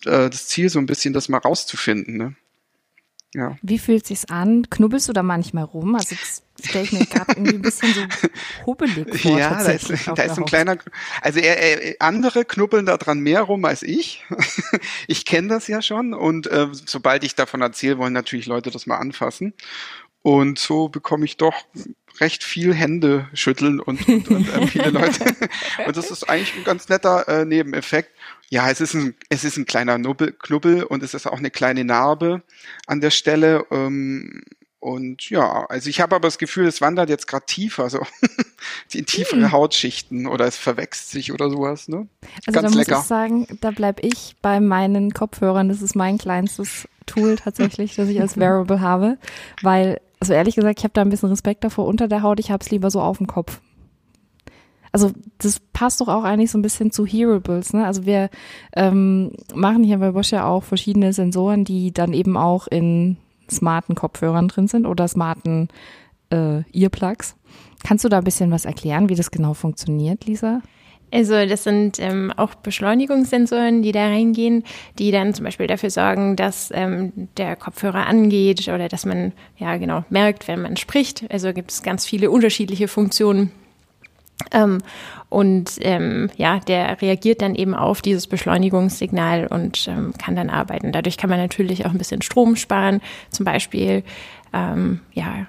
äh, 0.06 0.30
das 0.30 0.46
Ziel, 0.46 0.70
so 0.70 0.78
ein 0.78 0.86
bisschen 0.86 1.12
das 1.12 1.28
mal 1.28 1.36
rauszufinden. 1.36 2.16
Ne? 2.16 2.34
Ja. 3.34 3.58
Wie 3.60 3.78
fühlt 3.78 4.06
sich's 4.06 4.24
an? 4.26 4.68
Knubbelst 4.70 5.08
du 5.08 5.12
da 5.12 5.22
manchmal 5.22 5.64
rum? 5.64 5.94
Also 5.94 6.16
stelle 6.64 6.84
ich 6.84 6.92
mir 6.92 7.04
gerade 7.04 7.32
irgendwie 7.32 7.56
ein 7.56 7.62
bisschen 7.62 7.92
so 7.92 8.00
hubbelig 8.66 9.20
vor. 9.20 9.38
Ja, 9.38 9.62
da 9.62 9.70
ist, 9.70 9.90
da 9.90 10.22
ist 10.22 10.38
ein 10.38 10.46
kleiner, 10.46 10.78
also 11.20 11.38
er, 11.38 11.96
andere 12.00 12.46
knubbeln 12.46 12.86
da 12.86 12.96
dran 12.96 13.20
mehr 13.20 13.42
rum 13.42 13.66
als 13.66 13.82
ich. 13.82 14.24
ich 15.08 15.26
kenne 15.26 15.48
das 15.48 15.68
ja 15.68 15.82
schon 15.82 16.14
und 16.14 16.46
äh, 16.46 16.68
sobald 16.72 17.22
ich 17.22 17.34
davon 17.34 17.60
erzähle, 17.60 17.98
wollen 17.98 18.14
natürlich 18.14 18.46
Leute 18.46 18.70
das 18.70 18.86
mal 18.86 18.96
anfassen. 18.96 19.52
Und 20.22 20.58
so 20.58 20.88
bekomme 20.88 21.24
ich 21.24 21.36
doch 21.36 21.54
recht 22.20 22.42
viel 22.42 22.74
Hände 22.74 23.28
schütteln 23.32 23.80
und, 23.80 24.06
und, 24.08 24.28
und 24.28 24.48
äh, 24.48 24.66
viele 24.66 24.90
Leute. 24.90 25.24
und 25.86 25.96
das 25.96 26.10
ist 26.10 26.28
eigentlich 26.28 26.56
ein 26.56 26.64
ganz 26.64 26.88
netter 26.88 27.28
äh, 27.28 27.44
Nebeneffekt. 27.44 28.10
Ja, 28.50 28.70
es 28.70 28.80
ist 28.80 28.94
ein, 28.94 29.14
es 29.28 29.44
ist 29.44 29.56
ein 29.56 29.66
kleiner 29.66 29.98
Knubbel, 29.98 30.32
Knubbel 30.32 30.82
und 30.82 31.02
es 31.02 31.14
ist 31.14 31.26
auch 31.26 31.38
eine 31.38 31.50
kleine 31.50 31.84
Narbe 31.84 32.42
an 32.86 33.00
der 33.00 33.10
Stelle. 33.10 33.66
Ähm, 33.70 34.42
und 34.80 35.28
ja, 35.28 35.66
also 35.66 35.90
ich 35.90 36.00
habe 36.00 36.14
aber 36.14 36.28
das 36.28 36.38
Gefühl, 36.38 36.66
es 36.66 36.80
wandert 36.80 37.08
jetzt 37.08 37.26
gerade 37.26 37.46
tiefer, 37.46 37.90
so 37.90 38.00
in 38.92 39.06
tiefere 39.06 39.42
hm. 39.42 39.52
Hautschichten 39.52 40.26
oder 40.26 40.46
es 40.46 40.56
verwächst 40.56 41.10
sich 41.10 41.32
oder 41.32 41.50
sowas. 41.50 41.88
Ne? 41.88 42.06
Also 42.46 42.60
Ganz 42.60 42.72
da 42.72 42.78
lecker. 42.78 42.96
muss 42.96 43.02
ich 43.02 43.08
sagen, 43.08 43.58
da 43.60 43.70
bleib 43.72 44.04
ich 44.04 44.36
bei 44.40 44.60
meinen 44.60 45.12
Kopfhörern. 45.12 45.68
Das 45.68 45.82
ist 45.82 45.96
mein 45.96 46.18
kleinstes 46.18 46.88
Tool 47.06 47.36
tatsächlich, 47.36 47.96
das 47.96 48.08
ich 48.08 48.20
als 48.20 48.36
Variable 48.38 48.80
habe, 48.80 49.18
weil 49.62 50.00
also 50.20 50.32
ehrlich 50.32 50.56
gesagt, 50.56 50.80
ich 50.80 50.84
habe 50.84 50.94
da 50.94 51.02
ein 51.02 51.10
bisschen 51.10 51.28
Respekt 51.28 51.62
davor 51.62 51.86
unter 51.86 52.08
der 52.08 52.22
Haut. 52.22 52.40
Ich 52.40 52.50
habe 52.50 52.64
es 52.64 52.70
lieber 52.70 52.90
so 52.90 53.00
auf 53.00 53.18
dem 53.18 53.26
Kopf 53.26 53.60
also 54.92 55.12
das 55.38 55.60
passt 55.60 56.00
doch 56.00 56.08
auch 56.08 56.24
eigentlich 56.24 56.50
so 56.50 56.58
ein 56.58 56.62
bisschen 56.62 56.90
zu 56.90 57.06
Hearables, 57.06 57.72
ne? 57.72 57.86
Also 57.86 58.06
wir 58.06 58.30
ähm, 58.74 59.32
machen 59.54 59.84
hier 59.84 59.98
bei 59.98 60.12
Bosch 60.12 60.32
ja 60.32 60.46
auch 60.46 60.64
verschiedene 60.64 61.12
Sensoren, 61.12 61.64
die 61.64 61.92
dann 61.92 62.12
eben 62.12 62.36
auch 62.36 62.66
in 62.66 63.16
smarten 63.50 63.94
Kopfhörern 63.94 64.48
drin 64.48 64.68
sind 64.68 64.86
oder 64.86 65.08
smarten 65.08 65.68
äh, 66.30 66.62
Earplugs. 66.72 67.36
Kannst 67.84 68.04
du 68.04 68.08
da 68.08 68.18
ein 68.18 68.24
bisschen 68.24 68.50
was 68.50 68.64
erklären, 68.64 69.08
wie 69.08 69.14
das 69.14 69.30
genau 69.30 69.54
funktioniert, 69.54 70.26
Lisa? 70.26 70.62
Also 71.10 71.46
das 71.46 71.64
sind 71.64 71.98
ähm, 72.00 72.32
auch 72.36 72.54
Beschleunigungssensoren, 72.54 73.82
die 73.82 73.92
da 73.92 74.08
reingehen, 74.08 74.64
die 74.98 75.10
dann 75.10 75.32
zum 75.32 75.44
Beispiel 75.44 75.66
dafür 75.66 75.90
sorgen, 75.90 76.36
dass 76.36 76.70
ähm, 76.74 77.12
der 77.36 77.56
Kopfhörer 77.56 78.06
angeht 78.06 78.68
oder 78.68 78.88
dass 78.88 79.06
man 79.06 79.32
ja 79.56 79.76
genau 79.78 80.04
merkt, 80.10 80.48
wenn 80.48 80.60
man 80.60 80.76
spricht. 80.76 81.24
Also 81.30 81.52
gibt 81.52 81.70
es 81.70 81.82
ganz 81.82 82.04
viele 82.04 82.30
unterschiedliche 82.30 82.88
Funktionen. 82.88 83.52
Ähm, 84.52 84.78
und 85.28 85.72
ähm, 85.80 86.30
ja, 86.36 86.58
der 86.60 87.00
reagiert 87.02 87.42
dann 87.42 87.54
eben 87.54 87.74
auf 87.74 88.00
dieses 88.00 88.26
Beschleunigungssignal 88.26 89.46
und 89.46 89.86
ähm, 89.88 90.14
kann 90.16 90.36
dann 90.36 90.48
arbeiten. 90.48 90.92
Dadurch 90.92 91.18
kann 91.18 91.28
man 91.28 91.38
natürlich 91.38 91.84
auch 91.84 91.90
ein 91.90 91.98
bisschen 91.98 92.22
Strom 92.22 92.56
sparen, 92.56 93.00
zum 93.30 93.44
Beispiel. 93.44 94.04
Ähm, 94.52 95.00
ja, 95.12 95.46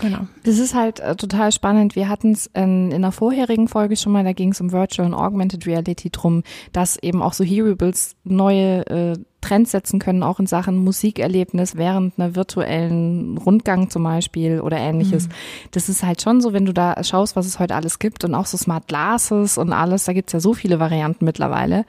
Genau. 0.00 0.20
Das 0.44 0.58
ist 0.58 0.74
halt 0.74 1.00
äh, 1.00 1.16
total 1.16 1.52
spannend. 1.52 1.96
Wir 1.96 2.08
hatten 2.08 2.32
es 2.32 2.46
in, 2.54 2.90
in 2.90 2.96
einer 2.96 3.12
vorherigen 3.12 3.68
Folge 3.68 3.96
schon 3.96 4.12
mal, 4.12 4.24
da 4.24 4.32
ging 4.32 4.52
es 4.52 4.60
um 4.60 4.72
Virtual 4.72 5.06
und 5.06 5.14
Augmented 5.14 5.66
Reality 5.66 6.10
drum, 6.10 6.44
dass 6.72 6.96
eben 6.96 7.22
auch 7.22 7.34
so 7.34 7.44
Hearables 7.44 8.16
neue 8.24 8.86
äh, 8.86 9.18
Trends 9.42 9.72
setzen 9.72 9.98
können, 9.98 10.22
auch 10.22 10.38
in 10.38 10.46
Sachen 10.46 10.76
Musikerlebnis 10.76 11.76
während 11.76 12.18
einer 12.18 12.34
virtuellen 12.34 13.36
Rundgang 13.36 13.90
zum 13.90 14.04
Beispiel 14.04 14.60
oder 14.60 14.78
ähnliches. 14.78 15.28
Mhm. 15.28 15.32
Das 15.72 15.88
ist 15.88 16.02
halt 16.04 16.22
schon 16.22 16.40
so, 16.40 16.52
wenn 16.52 16.64
du 16.64 16.72
da 16.72 17.02
schaust, 17.04 17.36
was 17.36 17.46
es 17.46 17.58
heute 17.58 17.74
alles 17.74 17.98
gibt 17.98 18.24
und 18.24 18.34
auch 18.34 18.46
so 18.46 18.56
Smart 18.56 18.86
Glasses 18.86 19.58
und 19.58 19.72
alles, 19.72 20.04
da 20.04 20.12
gibt's 20.12 20.32
ja 20.32 20.40
so 20.40 20.54
viele 20.54 20.78
Varianten 20.78 21.24
mittlerweile. 21.24 21.84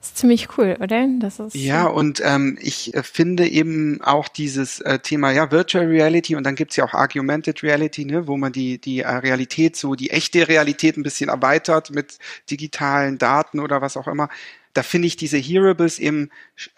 Das 0.00 0.08
ist 0.08 0.16
ziemlich 0.16 0.48
cool, 0.56 0.78
oder? 0.80 1.06
Das 1.18 1.38
ist 1.40 1.54
ja, 1.54 1.84
und 1.84 2.22
ähm, 2.24 2.58
ich 2.62 2.94
äh, 2.94 3.02
finde 3.02 3.46
eben 3.46 4.00
auch 4.00 4.28
dieses 4.28 4.80
äh, 4.80 4.98
Thema, 4.98 5.30
ja, 5.30 5.50
Virtual 5.50 5.84
Reality 5.84 6.36
und 6.36 6.44
dann 6.44 6.54
gibt's 6.54 6.76
ja 6.76 6.84
auch 6.84 6.94
Augmented 6.94 7.62
Reality, 7.62 8.06
ne, 8.06 8.26
wo 8.26 8.38
man 8.38 8.50
die, 8.50 8.78
die 8.78 9.00
äh, 9.00 9.08
Realität, 9.08 9.76
so 9.76 9.94
die 9.94 10.10
echte 10.10 10.48
Realität 10.48 10.96
ein 10.96 11.02
bisschen 11.02 11.28
erweitert 11.28 11.90
mit 11.90 12.18
digitalen 12.50 13.18
Daten 13.18 13.60
oder 13.60 13.82
was 13.82 13.98
auch 13.98 14.08
immer. 14.08 14.30
Da 14.72 14.82
finde 14.82 15.06
ich 15.06 15.16
diese 15.16 15.36
Hearables 15.36 15.98
eben 15.98 16.30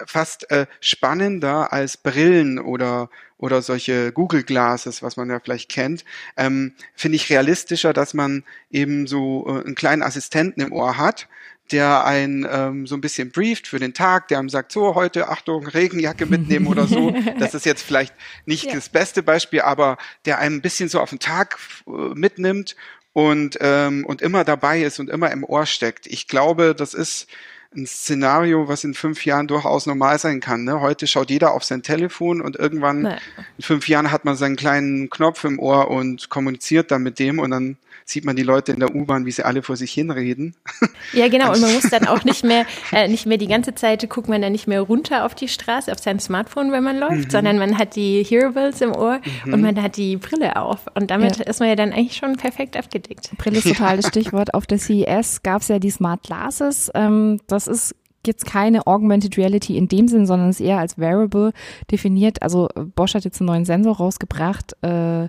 fast 0.05 0.51
äh, 0.51 0.67
spannender 0.81 1.73
als 1.73 1.97
Brillen 1.99 2.59
oder 2.59 3.09
oder 3.43 3.61
solche 3.61 4.13
Google 4.13 4.45
Glasses, 4.45 5.03
was 5.03 5.17
man 5.17 5.29
ja 5.29 5.41
vielleicht 5.41 5.69
kennt, 5.69 6.05
ähm, 6.37 6.75
finde 6.95 7.17
ich 7.17 7.29
realistischer, 7.29 7.93
dass 7.93 8.15
man 8.15 8.45
eben 8.71 9.09
so 9.09 9.45
äh, 9.49 9.65
einen 9.65 9.75
kleinen 9.75 10.03
Assistenten 10.03 10.61
im 10.61 10.73
Ohr 10.73 10.97
hat, 10.97 11.27
der 11.73 12.05
einen 12.05 12.47
ähm, 12.51 12.87
so 12.87 12.95
ein 12.95 13.01
bisschen 13.01 13.31
brieft 13.31 13.67
für 13.67 13.79
den 13.79 13.95
Tag, 13.95 14.29
der 14.29 14.39
einem 14.39 14.49
sagt, 14.49 14.73
so 14.73 14.95
heute, 14.95 15.29
Achtung, 15.29 15.67
Regenjacke 15.67 16.27
mitnehmen 16.27 16.67
oder 16.67 16.87
so. 16.87 17.13
Das 17.39 17.55
ist 17.55 17.67
jetzt 17.67 17.83
vielleicht 17.83 18.15
nicht 18.47 18.67
ja. 18.67 18.75
das 18.75 18.89
beste 18.89 19.23
Beispiel, 19.23 19.63
aber 19.63 19.97
der 20.25 20.39
einem 20.39 20.57
ein 20.57 20.63
bisschen 20.63 20.89
so 20.89 21.01
auf 21.01 21.11
den 21.11 21.19
Tag 21.19 21.59
äh, 21.87 21.91
mitnimmt 22.15 22.77
und, 23.13 23.59
ähm, 23.61 24.05
und 24.07 24.23
immer 24.23 24.45
dabei 24.45 24.83
ist 24.83 25.01
und 25.01 25.11
immer 25.11 25.31
im 25.31 25.45
Ohr 25.45 25.67
steckt. 25.67 26.07
Ich 26.07 26.29
glaube, 26.29 26.75
das 26.75 26.95
ist 26.95 27.27
ein 27.75 27.87
Szenario, 27.87 28.69
was 28.69 28.85
in 28.85 28.95
fünf 28.95 29.25
Jahren 29.25 29.49
durchaus 29.49 29.87
normal 29.87 30.19
sein 30.19 30.41
kann. 30.41 30.65
Ne? 30.65 30.81
Heute 30.81 31.07
schaut 31.07 31.31
jeder 31.31 31.53
auf 31.53 31.65
sein 31.65 31.83
Telefon 31.83 32.41
und 32.41 32.57
irgendwann 32.57 33.03
nee. 33.03 33.17
in 33.57 33.65
fünf 33.65 33.89
Jahren 33.89 34.11
hat 34.11 34.25
man 34.25 34.37
seinen 34.37 34.57
kleinen 34.57 35.11
Knopf 35.11 35.45
im 35.45 35.59
Ohr 35.59 35.91
und 35.91 36.29
kommuniziert 36.29 36.91
dann 36.91 37.03
mit 37.03 37.19
dem 37.19 37.39
und 37.39 37.51
dann 37.51 37.77
sieht 38.05 38.25
man 38.25 38.37
die 38.37 38.43
Leute 38.43 38.73
in 38.73 38.81
der 38.81 38.95
U-Bahn, 38.95 39.27
wie 39.27 39.31
sie 39.31 39.45
alle 39.45 39.63
vor 39.63 39.77
sich 39.77 39.93
hinreden. 39.93 40.55
Ja, 41.13 41.29
genau. 41.29 41.53
Und 41.53 41.61
man 41.61 41.75
muss 41.75 41.91
dann 41.91 42.07
auch 42.07 42.25
nicht 42.25 42.45
mehr, 42.45 42.65
äh, 42.93 43.09
nicht 43.09 43.27
mehr 43.27 43.37
die 43.37 43.49
ganze 43.49 43.75
Zeit, 43.75 44.09
guckt 44.09 44.29
man 44.29 44.41
dann 44.41 44.53
nicht 44.53 44.67
mehr 44.67 44.81
runter 44.81 45.27
auf 45.27 45.35
die 45.35 45.49
Straße, 45.49 45.91
auf 45.93 45.99
sein 45.99 46.21
Smartphone, 46.21 46.73
wenn 46.73 46.85
man 46.85 46.99
läuft, 46.99 47.27
mhm. 47.27 47.31
sondern 47.31 47.59
man 47.59 47.77
hat 47.77 47.97
die 47.97 48.23
Hearables 48.23 48.81
im 48.81 48.95
Ohr 48.95 49.21
mhm. 49.45 49.53
und 49.53 49.61
man 49.61 49.83
hat 49.83 49.97
die 49.97 50.17
Brille 50.17 50.57
auf. 50.57 50.87
Und 50.95 51.11
damit 51.11 51.39
ja. 51.39 51.45
ist 51.45 51.61
man 51.61 51.69
ja 51.69 51.77
dann 51.77 51.93
eigentlich 51.93 52.17
schon 52.17 52.37
perfekt 52.37 52.77
abgedeckt. 52.77 53.31
Brille 53.37 53.59
ist 53.59 53.67
total 53.69 53.97
das 53.97 54.07
Stichwort. 54.09 54.55
Auf 54.55 54.67
der 54.67 54.79
CES 54.79 55.43
gab 55.43 55.63
es 55.63 55.69
ja 55.69 55.79
die 55.79 55.91
Smart 55.91 56.23
Glasses. 56.23 56.91
Ähm, 56.95 57.41
das 57.47 57.67
ist 57.67 57.95
jetzt 58.27 58.47
keine 58.47 58.87
Augmented 58.87 59.37
Reality 59.37 59.77
in 59.77 59.89
dem 59.89 60.09
Sinn, 60.09 60.27
sondern 60.27 60.51
ist 60.51 60.61
eher 60.61 60.79
als 60.79 60.99
Wearable 60.99 61.53
definiert. 61.91 62.43
Also 62.43 62.69
Bosch 62.95 63.15
hat 63.15 63.25
jetzt 63.25 63.41
einen 63.41 63.49
neuen 63.49 63.65
Sensor 63.65 63.97
rausgebracht, 63.97 64.77
äh, 64.83 65.29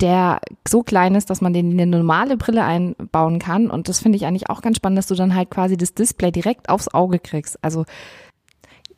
der 0.00 0.40
so 0.66 0.82
klein 0.82 1.14
ist, 1.14 1.30
dass 1.30 1.40
man 1.40 1.52
den 1.52 1.72
in 1.72 1.80
eine 1.80 1.98
normale 1.98 2.36
Brille 2.36 2.64
einbauen 2.64 3.38
kann. 3.38 3.70
Und 3.70 3.88
das 3.88 4.00
finde 4.00 4.16
ich 4.16 4.26
eigentlich 4.26 4.50
auch 4.50 4.62
ganz 4.62 4.76
spannend, 4.76 4.98
dass 4.98 5.06
du 5.06 5.14
dann 5.14 5.34
halt 5.34 5.50
quasi 5.50 5.76
das 5.76 5.94
Display 5.94 6.30
direkt 6.30 6.68
aufs 6.68 6.88
Auge 6.88 7.18
kriegst. 7.18 7.62
Also 7.62 7.84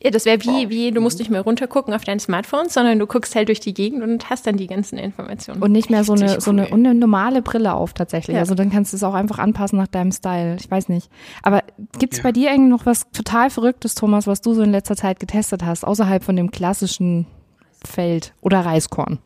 ja, 0.01 0.11
das 0.11 0.25
wäre 0.25 0.41
wie, 0.43 0.69
wie, 0.69 0.91
du 0.91 1.01
musst 1.01 1.17
nicht 1.17 1.31
mehr 1.31 1.41
runtergucken 1.41 1.93
auf 1.93 2.03
dein 2.03 2.19
Smartphone, 2.19 2.69
sondern 2.69 2.99
du 2.99 3.07
guckst 3.07 3.35
halt 3.35 3.47
durch 3.47 3.59
die 3.59 3.73
Gegend 3.73 4.03
und 4.03 4.29
hast 4.29 4.45
dann 4.45 4.55
die 4.55 4.67
ganzen 4.67 4.97
Informationen. 4.99 5.61
Und 5.61 5.71
nicht 5.71 5.89
mehr 5.89 6.03
so 6.03 6.13
eine, 6.13 6.39
so 6.39 6.51
eine, 6.51 6.71
eine 6.71 6.93
normale 6.93 7.41
Brille 7.41 7.73
auf 7.73 7.93
tatsächlich. 7.93 8.35
Ja. 8.35 8.41
Also 8.41 8.53
dann 8.53 8.69
kannst 8.69 8.93
du 8.93 8.97
es 8.97 9.03
auch 9.03 9.15
einfach 9.15 9.39
anpassen 9.39 9.77
nach 9.77 9.87
deinem 9.87 10.11
Style. 10.11 10.57
Ich 10.59 10.69
weiß 10.69 10.89
nicht. 10.89 11.09
Aber 11.41 11.63
gibt's 11.97 12.17
ja. 12.17 12.23
bei 12.23 12.31
dir 12.31 12.51
eigentlich 12.51 12.69
noch 12.69 12.85
was 12.85 13.09
total 13.11 13.49
Verrücktes, 13.49 13.95
Thomas, 13.95 14.27
was 14.27 14.41
du 14.41 14.53
so 14.53 14.61
in 14.61 14.71
letzter 14.71 14.95
Zeit 14.95 15.19
getestet 15.19 15.65
hast, 15.65 15.83
außerhalb 15.83 16.23
von 16.23 16.35
dem 16.35 16.51
klassischen 16.51 17.25
Feld 17.83 18.33
oder 18.41 18.61
Reiskorn? 18.61 19.19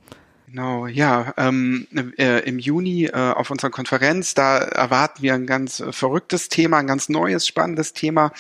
Genau, 0.47 0.88
ja. 0.88 1.34
Ähm, 1.38 1.88
äh, 2.17 2.47
Im 2.47 2.60
Juni 2.60 3.05
äh, 3.05 3.12
auf 3.13 3.51
unserer 3.51 3.71
Konferenz, 3.71 4.34
da 4.34 4.57
erwarten 4.57 5.21
wir 5.21 5.34
ein 5.34 5.45
ganz 5.45 5.81
verrücktes 5.91 6.49
Thema, 6.49 6.77
ein 6.77 6.88
ganz 6.88 7.07
neues, 7.07 7.47
spannendes 7.47 7.93
Thema. 7.93 8.31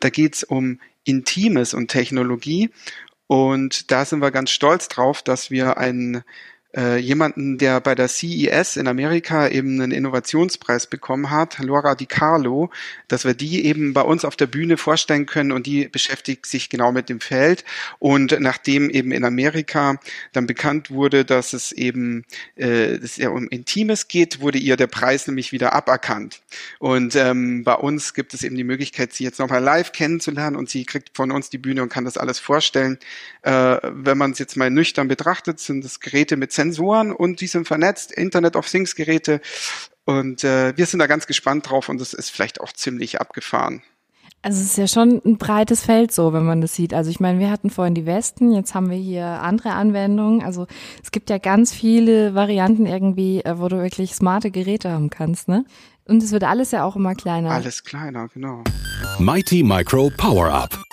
Da 0.00 0.10
geht's 0.10 0.42
um 0.42 0.80
Intimes 1.10 1.74
und 1.74 1.88
Technologie. 1.88 2.70
Und 3.26 3.90
da 3.90 4.04
sind 4.04 4.20
wir 4.20 4.30
ganz 4.30 4.50
stolz 4.50 4.88
drauf, 4.88 5.22
dass 5.22 5.50
wir 5.50 5.78
einen 5.78 6.24
äh, 6.76 6.98
jemanden, 6.98 7.58
der 7.58 7.80
bei 7.80 7.94
der 7.94 8.08
CES 8.08 8.76
in 8.76 8.86
Amerika 8.86 9.48
eben 9.48 9.80
einen 9.80 9.92
Innovationspreis 9.92 10.86
bekommen 10.86 11.30
hat, 11.30 11.58
Laura 11.58 11.94
Di 11.94 12.06
Carlo, 12.06 12.70
dass 13.08 13.24
wir 13.24 13.34
die 13.34 13.64
eben 13.64 13.92
bei 13.92 14.02
uns 14.02 14.24
auf 14.24 14.36
der 14.36 14.46
Bühne 14.46 14.76
vorstellen 14.76 15.26
können 15.26 15.50
und 15.50 15.66
die 15.66 15.88
beschäftigt 15.88 16.46
sich 16.46 16.70
genau 16.70 16.92
mit 16.92 17.08
dem 17.08 17.20
Feld. 17.20 17.64
Und 17.98 18.38
nachdem 18.38 18.88
eben 18.88 19.10
in 19.10 19.24
Amerika 19.24 19.98
dann 20.32 20.46
bekannt 20.46 20.90
wurde, 20.90 21.24
dass 21.24 21.52
es 21.52 21.72
eben 21.72 22.24
äh, 22.54 22.98
dass 22.98 23.18
es 23.18 23.26
um 23.26 23.48
Intimes 23.48 24.08
geht, 24.08 24.40
wurde 24.40 24.58
ihr 24.58 24.76
der 24.76 24.86
Preis 24.86 25.26
nämlich 25.26 25.52
wieder 25.52 25.72
aberkannt. 25.72 26.40
Und 26.78 27.16
ähm, 27.16 27.64
bei 27.64 27.74
uns 27.74 28.14
gibt 28.14 28.34
es 28.34 28.42
eben 28.42 28.56
die 28.56 28.64
Möglichkeit, 28.64 29.12
sie 29.12 29.24
jetzt 29.24 29.40
nochmal 29.40 29.62
live 29.62 29.92
kennenzulernen 29.92 30.56
und 30.56 30.70
sie 30.70 30.84
kriegt 30.84 31.16
von 31.16 31.32
uns 31.32 31.50
die 31.50 31.58
Bühne 31.58 31.82
und 31.82 31.88
kann 31.88 32.04
das 32.04 32.16
alles 32.16 32.38
vorstellen. 32.38 32.98
Äh, 33.42 33.78
wenn 33.82 34.18
man 34.18 34.32
es 34.32 34.38
jetzt 34.38 34.56
mal 34.56 34.70
nüchtern 34.70 35.08
betrachtet, 35.08 35.58
sind 35.58 35.84
das 35.84 36.00
Geräte 36.00 36.36
mit 36.36 36.52
Sensoren 36.60 37.10
und 37.10 37.40
die 37.40 37.46
sind 37.46 37.66
vernetzt, 37.66 38.12
Internet 38.12 38.54
of 38.54 38.68
Things 38.68 38.94
Geräte. 38.94 39.40
Und 40.04 40.44
äh, 40.44 40.76
wir 40.76 40.84
sind 40.84 40.98
da 40.98 41.06
ganz 41.06 41.26
gespannt 41.26 41.70
drauf 41.70 41.88
und 41.88 42.00
es 42.02 42.12
ist 42.12 42.30
vielleicht 42.30 42.60
auch 42.60 42.72
ziemlich 42.72 43.18
abgefahren. 43.18 43.82
Also 44.42 44.60
es 44.60 44.66
ist 44.70 44.78
ja 44.78 44.88
schon 44.88 45.22
ein 45.24 45.38
breites 45.38 45.82
Feld 45.82 46.12
so, 46.12 46.32
wenn 46.32 46.44
man 46.44 46.60
das 46.60 46.74
sieht. 46.74 46.92
Also 46.92 47.10
ich 47.10 47.20
meine, 47.20 47.38
wir 47.38 47.50
hatten 47.50 47.70
vorhin 47.70 47.94
die 47.94 48.06
Westen, 48.06 48.52
jetzt 48.52 48.74
haben 48.74 48.90
wir 48.90 48.96
hier 48.96 49.24
andere 49.24 49.72
Anwendungen. 49.72 50.42
Also 50.42 50.66
es 51.02 51.10
gibt 51.10 51.30
ja 51.30 51.38
ganz 51.38 51.72
viele 51.72 52.34
Varianten 52.34 52.84
irgendwie, 52.84 53.42
äh, 53.42 53.58
wo 53.58 53.68
du 53.68 53.80
wirklich 53.80 54.14
smarte 54.14 54.50
Geräte 54.50 54.90
haben 54.90 55.08
kannst, 55.08 55.48
ne? 55.48 55.64
Und 56.06 56.22
es 56.22 56.32
wird 56.32 56.44
alles 56.44 56.72
ja 56.72 56.84
auch 56.84 56.96
immer 56.96 57.14
kleiner. 57.14 57.50
Alles 57.50 57.84
kleiner, 57.84 58.28
genau. 58.28 58.64
Mighty 59.18 59.62
Micro 59.62 60.10
Power 60.16 60.52
Up. 60.52 60.89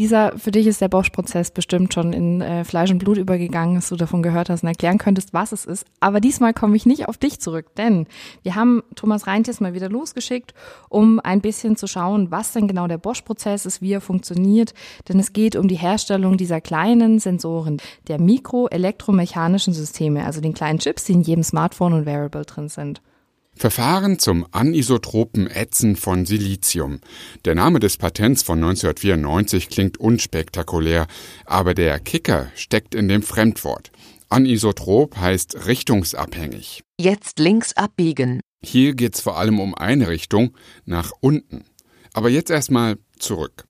Dieser, 0.00 0.38
für 0.38 0.50
dich 0.50 0.66
ist 0.66 0.80
der 0.80 0.88
Bosch-Prozess 0.88 1.50
bestimmt 1.50 1.92
schon 1.92 2.14
in 2.14 2.40
äh, 2.40 2.64
Fleisch 2.64 2.90
und 2.90 3.00
Blut 3.00 3.18
übergegangen, 3.18 3.74
dass 3.74 3.90
du 3.90 3.96
davon 3.96 4.22
gehört 4.22 4.48
hast 4.48 4.62
und 4.62 4.68
erklären 4.70 4.96
könntest, 4.96 5.34
was 5.34 5.52
es 5.52 5.66
ist. 5.66 5.84
Aber 6.00 6.20
diesmal 6.20 6.54
komme 6.54 6.74
ich 6.74 6.86
nicht 6.86 7.06
auf 7.06 7.18
dich 7.18 7.38
zurück, 7.38 7.74
denn 7.76 8.06
wir 8.42 8.54
haben 8.54 8.82
Thomas 8.94 9.26
Reintes 9.26 9.60
mal 9.60 9.74
wieder 9.74 9.90
losgeschickt, 9.90 10.54
um 10.88 11.20
ein 11.20 11.42
bisschen 11.42 11.76
zu 11.76 11.86
schauen, 11.86 12.30
was 12.30 12.52
denn 12.52 12.66
genau 12.66 12.86
der 12.86 12.96
Bosch-Prozess 12.96 13.66
ist, 13.66 13.82
wie 13.82 13.92
er 13.92 14.00
funktioniert. 14.00 14.72
Denn 15.06 15.20
es 15.20 15.34
geht 15.34 15.54
um 15.54 15.68
die 15.68 15.76
Herstellung 15.76 16.38
dieser 16.38 16.62
kleinen 16.62 17.18
Sensoren, 17.18 17.76
der 18.08 18.18
mikroelektromechanischen 18.18 19.74
Systeme, 19.74 20.24
also 20.24 20.40
den 20.40 20.54
kleinen 20.54 20.78
Chips, 20.78 21.04
die 21.04 21.12
in 21.12 21.20
jedem 21.20 21.44
Smartphone 21.44 21.92
und 21.92 22.06
Wearable 22.06 22.46
drin 22.46 22.70
sind. 22.70 23.02
Verfahren 23.60 24.18
zum 24.18 24.46
anisotropen 24.52 25.46
Ätzen 25.46 25.94
von 25.94 26.24
Silizium. 26.24 27.00
Der 27.44 27.54
Name 27.54 27.78
des 27.78 27.98
Patents 27.98 28.42
von 28.42 28.56
1994 28.56 29.68
klingt 29.68 29.98
unspektakulär, 30.00 31.06
aber 31.44 31.74
der 31.74 32.00
Kicker 32.00 32.50
steckt 32.54 32.94
in 32.94 33.06
dem 33.06 33.22
Fremdwort. 33.22 33.92
Anisotrop 34.30 35.18
heißt 35.18 35.66
richtungsabhängig. 35.66 36.84
Jetzt 36.98 37.38
links 37.38 37.74
abbiegen. 37.74 38.40
Hier 38.64 38.94
geht's 38.94 39.20
vor 39.20 39.36
allem 39.36 39.60
um 39.60 39.74
eine 39.74 40.08
Richtung, 40.08 40.56
nach 40.86 41.12
unten. 41.20 41.64
Aber 42.14 42.30
jetzt 42.30 42.50
erstmal 42.50 42.96
zurück. 43.18 43.66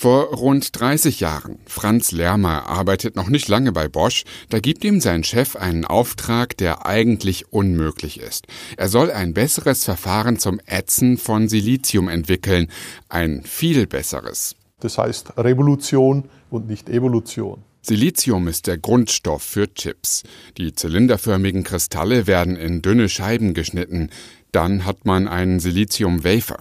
Vor 0.00 0.34
rund 0.34 0.80
30 0.80 1.20
Jahren. 1.20 1.58
Franz 1.66 2.10
Lermer 2.10 2.66
arbeitet 2.70 3.16
noch 3.16 3.28
nicht 3.28 3.48
lange 3.48 3.70
bei 3.70 3.86
Bosch. 3.86 4.24
Da 4.48 4.58
gibt 4.58 4.82
ihm 4.82 4.98
sein 4.98 5.24
Chef 5.24 5.56
einen 5.56 5.84
Auftrag, 5.84 6.56
der 6.56 6.86
eigentlich 6.86 7.52
unmöglich 7.52 8.18
ist. 8.18 8.46
Er 8.78 8.88
soll 8.88 9.10
ein 9.10 9.34
besseres 9.34 9.84
Verfahren 9.84 10.38
zum 10.38 10.58
Ätzen 10.64 11.18
von 11.18 11.50
Silizium 11.50 12.08
entwickeln. 12.08 12.68
Ein 13.10 13.42
viel 13.42 13.86
besseres. 13.86 14.56
Das 14.80 14.96
heißt 14.96 15.36
Revolution 15.36 16.30
und 16.48 16.66
nicht 16.66 16.88
Evolution. 16.88 17.62
Silizium 17.82 18.48
ist 18.48 18.68
der 18.68 18.78
Grundstoff 18.78 19.42
für 19.42 19.74
Chips. 19.74 20.22
Die 20.56 20.72
zylinderförmigen 20.72 21.62
Kristalle 21.62 22.26
werden 22.26 22.56
in 22.56 22.80
dünne 22.80 23.10
Scheiben 23.10 23.52
geschnitten. 23.52 24.08
Dann 24.50 24.86
hat 24.86 25.04
man 25.04 25.28
einen 25.28 25.60
Silizium-Wafer. 25.60 26.60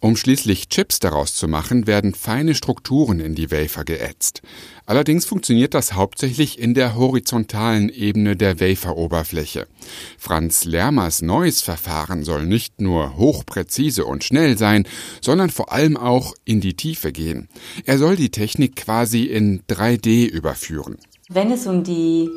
Um 0.00 0.14
schließlich 0.14 0.68
Chips 0.68 0.98
daraus 0.98 1.34
zu 1.34 1.48
machen, 1.48 1.86
werden 1.86 2.14
feine 2.14 2.54
Strukturen 2.54 3.18
in 3.18 3.34
die 3.34 3.50
Wafer 3.50 3.84
geätzt. 3.84 4.42
Allerdings 4.84 5.24
funktioniert 5.24 5.72
das 5.72 5.94
hauptsächlich 5.94 6.58
in 6.58 6.74
der 6.74 6.96
horizontalen 6.96 7.88
Ebene 7.88 8.36
der 8.36 8.60
Waferoberfläche. 8.60 9.66
Franz 10.18 10.64
Lermers 10.64 11.22
neues 11.22 11.62
Verfahren 11.62 12.24
soll 12.24 12.44
nicht 12.44 12.80
nur 12.80 13.16
hochpräzise 13.16 14.04
und 14.04 14.22
schnell 14.22 14.58
sein, 14.58 14.86
sondern 15.22 15.50
vor 15.50 15.72
allem 15.72 15.96
auch 15.96 16.34
in 16.44 16.60
die 16.60 16.74
Tiefe 16.74 17.10
gehen. 17.10 17.48
Er 17.86 17.96
soll 17.96 18.16
die 18.16 18.30
Technik 18.30 18.76
quasi 18.76 19.24
in 19.24 19.62
3D 19.62 20.26
überführen. 20.26 20.98
Wenn 21.28 21.50
es 21.50 21.66
um 21.66 21.82
die 21.82 22.28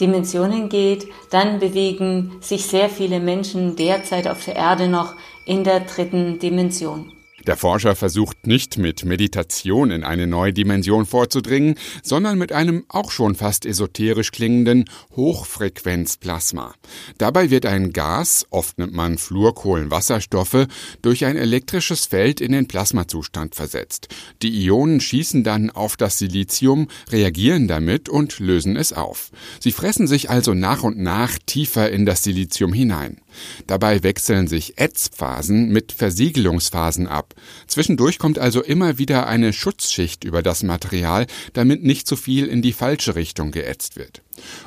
Dimensionen 0.00 0.68
geht, 0.68 1.08
dann 1.30 1.58
bewegen 1.58 2.32
sich 2.40 2.66
sehr 2.66 2.88
viele 2.88 3.20
Menschen 3.20 3.76
derzeit 3.76 4.26
auf 4.26 4.44
der 4.44 4.56
Erde 4.56 4.88
noch 4.88 5.14
in 5.44 5.64
der 5.64 5.80
dritten 5.80 6.38
Dimension. 6.38 7.12
Der 7.46 7.56
Forscher 7.56 7.96
versucht 7.96 8.46
nicht 8.46 8.78
mit 8.78 9.04
Meditation 9.04 9.90
in 9.90 10.04
eine 10.04 10.28
neue 10.28 10.52
Dimension 10.52 11.06
vorzudringen, 11.06 11.74
sondern 12.02 12.38
mit 12.38 12.52
einem 12.52 12.84
auch 12.88 13.10
schon 13.10 13.34
fast 13.34 13.66
esoterisch 13.66 14.30
klingenden 14.30 14.84
Hochfrequenzplasma. 15.16 16.74
Dabei 17.18 17.50
wird 17.50 17.66
ein 17.66 17.92
Gas, 17.92 18.46
oft 18.50 18.78
nennt 18.78 18.92
man 18.92 19.18
Fluorkohlenwasserstoffe, 19.18 20.68
durch 21.02 21.24
ein 21.24 21.36
elektrisches 21.36 22.06
Feld 22.06 22.40
in 22.40 22.52
den 22.52 22.68
Plasmazustand 22.68 23.56
versetzt. 23.56 24.08
Die 24.42 24.64
Ionen 24.64 25.00
schießen 25.00 25.42
dann 25.42 25.70
auf 25.70 25.96
das 25.96 26.18
Silizium, 26.18 26.86
reagieren 27.10 27.66
damit 27.66 28.08
und 28.08 28.38
lösen 28.38 28.76
es 28.76 28.92
auf. 28.92 29.32
Sie 29.58 29.72
fressen 29.72 30.06
sich 30.06 30.30
also 30.30 30.54
nach 30.54 30.84
und 30.84 30.98
nach 30.98 31.38
tiefer 31.44 31.90
in 31.90 32.06
das 32.06 32.22
Silizium 32.22 32.72
hinein. 32.72 33.20
Dabei 33.66 34.02
wechseln 34.02 34.48
sich 34.48 34.78
Ätzphasen 34.78 35.70
mit 35.70 35.92
Versiegelungsphasen 35.92 37.06
ab. 37.06 37.34
Zwischendurch 37.66 38.18
kommt 38.18 38.38
also 38.38 38.62
immer 38.62 38.98
wieder 38.98 39.26
eine 39.26 39.52
Schutzschicht 39.52 40.24
über 40.24 40.42
das 40.42 40.62
Material, 40.62 41.26
damit 41.52 41.82
nicht 41.82 42.06
zu 42.06 42.16
viel 42.16 42.46
in 42.46 42.62
die 42.62 42.72
falsche 42.72 43.14
Richtung 43.14 43.50
geätzt 43.50 43.96
wird. 43.96 44.22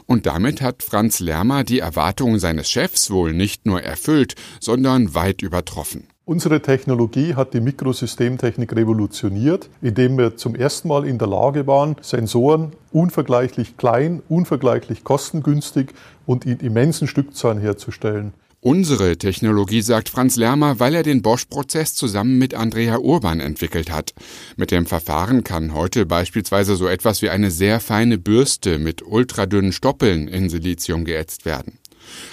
Und 0.05 0.25
damit 0.25 0.61
hat 0.61 0.83
Franz 0.83 1.19
Lermer 1.19 1.63
die 1.63 1.79
Erwartungen 1.79 2.39
seines 2.39 2.69
Chefs 2.69 3.09
wohl 3.09 3.33
nicht 3.33 3.65
nur 3.65 3.81
erfüllt, 3.81 4.35
sondern 4.59 5.15
weit 5.15 5.41
übertroffen. 5.41 6.07
Unsere 6.27 6.59
Technologie 6.59 7.35
hat 7.35 7.53
die 7.53 7.61
Mikrosystemtechnik 7.61 8.75
revolutioniert, 8.75 9.69
indem 9.83 10.17
wir 10.17 10.35
zum 10.37 10.55
ersten 10.55 10.87
Mal 10.87 11.05
in 11.05 11.19
der 11.19 11.27
Lage 11.27 11.67
waren, 11.67 11.97
Sensoren 12.01 12.71
unvergleichlich 12.91 13.77
klein, 13.77 14.23
unvergleichlich 14.27 15.03
kostengünstig 15.03 15.93
und 16.25 16.47
in 16.47 16.57
immensen 16.61 17.07
Stückzahlen 17.07 17.59
herzustellen. 17.59 18.33
Unsere 18.65 19.15
Technologie, 19.15 19.81
sagt 19.81 20.09
Franz 20.09 20.37
Lermer, 20.37 20.79
weil 20.79 20.95
er 20.95 21.03
den 21.03 21.21
Bosch-Prozess 21.21 21.93
zusammen 21.93 22.39
mit 22.39 22.55
Andrea 22.55 22.97
Urban 22.97 23.39
entwickelt 23.39 23.91
hat. 23.91 24.15
Mit 24.57 24.71
dem 24.71 24.87
Verfahren 24.87 25.43
kann 25.43 25.75
heute 25.75 26.07
beispielsweise 26.07 26.75
so 26.75 26.87
etwas 26.87 27.21
wie 27.21 27.29
eine 27.29 27.51
sehr 27.51 27.79
feine 27.79 28.17
Bürste 28.17 28.79
mit 28.79 29.03
ultradünnen 29.03 29.71
Stoppeln 29.71 30.27
in 30.27 30.49
Silizium 30.49 31.05
geätzt 31.05 31.45
werden. 31.45 31.77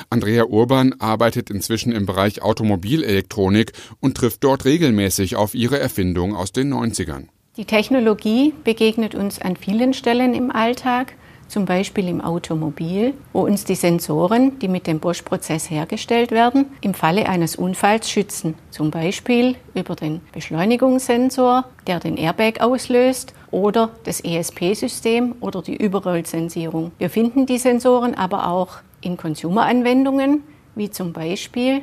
Andrea 0.09 0.45
Urban 0.45 0.95
arbeitet 1.01 1.51
inzwischen 1.51 1.93
im 1.93 2.07
Bereich 2.07 2.41
Automobilelektronik 2.41 3.73
und 4.01 4.17
trifft 4.17 4.43
dort 4.43 4.65
regelmäßig 4.65 5.37
auf 5.37 5.55
ihre 5.55 5.81
Erfindung 5.81 6.35
aus 6.35 6.51
den 6.51 6.73
90ern. 6.73 7.27
Die 7.59 7.67
Technologie 7.67 8.55
begegnet 8.65 9.15
uns 9.15 9.39
an 9.39 9.57
vielen 9.57 9.93
Stellen 9.93 10.33
im 10.33 10.51
Alltag 10.51 11.13
zum 11.53 11.67
Beispiel 11.67 12.09
im 12.09 12.23
Automobil, 12.23 13.13
wo 13.35 13.43
uns 13.43 13.67
die 13.67 13.75
Sensoren, 13.75 14.59
die 14.61 14.69
mit 14.69 14.87
dem 14.87 15.01
Bosch-Prozess 15.01 15.69
hergestellt 15.69 16.31
werden, 16.31 16.65
im 16.81 16.95
Falle 16.95 17.29
eines 17.29 17.57
Unfalls 17.57 18.09
schützen. 18.09 18.55
Zum 18.71 18.91
Beispiel 18.91 19.57
über 19.75 19.95
den 19.95 20.23
Beschleunigungssensor, 20.33 21.67
der 21.87 22.01
den 22.01 22.17
Airbag 22.17 22.63
auslöst, 22.63 23.35
oder 23.51 23.91
das 24.05 24.21
ESP-System 24.21 25.35
oder 25.41 25.61
die 25.61 25.77
Überrollsensierung. 25.77 26.93
Wir 26.97 27.11
finden 27.11 27.45
die 27.45 27.59
Sensoren 27.59 28.15
aber 28.15 28.49
auch 28.49 28.79
in 29.03 29.19
Consumer-Anwendungen, 29.19 30.45
wie 30.75 30.89
zum 30.89 31.13
Beispiel 31.13 31.83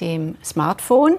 dem 0.00 0.36
Smartphone. 0.44 1.16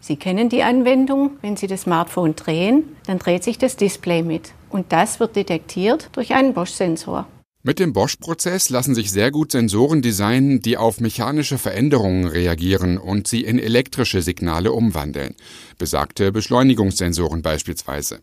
Sie 0.00 0.16
kennen 0.16 0.48
die 0.48 0.64
Anwendung, 0.64 1.36
wenn 1.40 1.56
Sie 1.56 1.68
das 1.68 1.82
Smartphone 1.82 2.34
drehen, 2.34 2.96
dann 3.06 3.20
dreht 3.20 3.44
sich 3.44 3.58
das 3.58 3.76
Display 3.76 4.24
mit. 4.24 4.55
Und 4.70 4.92
das 4.92 5.20
wird 5.20 5.36
detektiert 5.36 6.10
durch 6.12 6.34
einen 6.34 6.54
Bosch-Sensor. 6.54 7.26
Mit 7.62 7.80
dem 7.80 7.92
Bosch-Prozess 7.92 8.70
lassen 8.70 8.94
sich 8.94 9.10
sehr 9.10 9.32
gut 9.32 9.50
Sensoren 9.50 10.00
designen, 10.00 10.60
die 10.60 10.76
auf 10.76 11.00
mechanische 11.00 11.58
Veränderungen 11.58 12.28
reagieren 12.28 12.96
und 12.96 13.26
sie 13.26 13.42
in 13.42 13.58
elektrische 13.58 14.22
Signale 14.22 14.70
umwandeln. 14.70 15.34
Besagte 15.76 16.30
Beschleunigungssensoren 16.30 17.42
beispielsweise. 17.42 18.20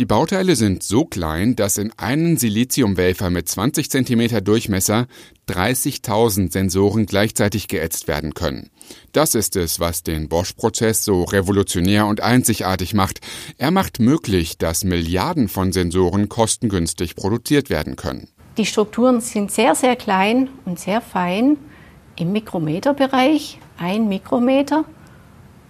Die 0.00 0.06
Bauteile 0.06 0.56
sind 0.56 0.82
so 0.82 1.04
klein, 1.04 1.54
dass 1.54 1.78
in 1.78 1.92
einen 1.96 2.36
Siliziumwafer 2.36 3.30
mit 3.30 3.48
20 3.48 3.88
cm 3.88 4.42
Durchmesser 4.42 5.06
30.000 5.48 6.50
Sensoren 6.50 7.06
gleichzeitig 7.06 7.68
geätzt 7.68 8.08
werden 8.08 8.34
können. 8.34 8.70
Das 9.12 9.36
ist 9.36 9.54
es, 9.54 9.78
was 9.78 10.02
den 10.02 10.28
Bosch-Prozess 10.28 11.04
so 11.04 11.22
revolutionär 11.22 12.06
und 12.06 12.22
einzigartig 12.22 12.92
macht. 12.92 13.20
Er 13.56 13.70
macht 13.70 14.00
möglich, 14.00 14.58
dass 14.58 14.82
Milliarden 14.82 15.46
von 15.46 15.70
Sensoren 15.70 16.28
kostengünstig 16.28 17.14
produziert 17.14 17.70
werden 17.70 17.94
können. 17.94 18.26
Die 18.56 18.66
Strukturen 18.66 19.20
sind 19.20 19.52
sehr, 19.52 19.76
sehr 19.76 19.94
klein 19.94 20.48
und 20.64 20.80
sehr 20.80 21.02
fein 21.02 21.56
im 22.16 22.32
Mikrometerbereich, 22.32 23.60
ein 23.78 24.08
Mikrometer. 24.08 24.86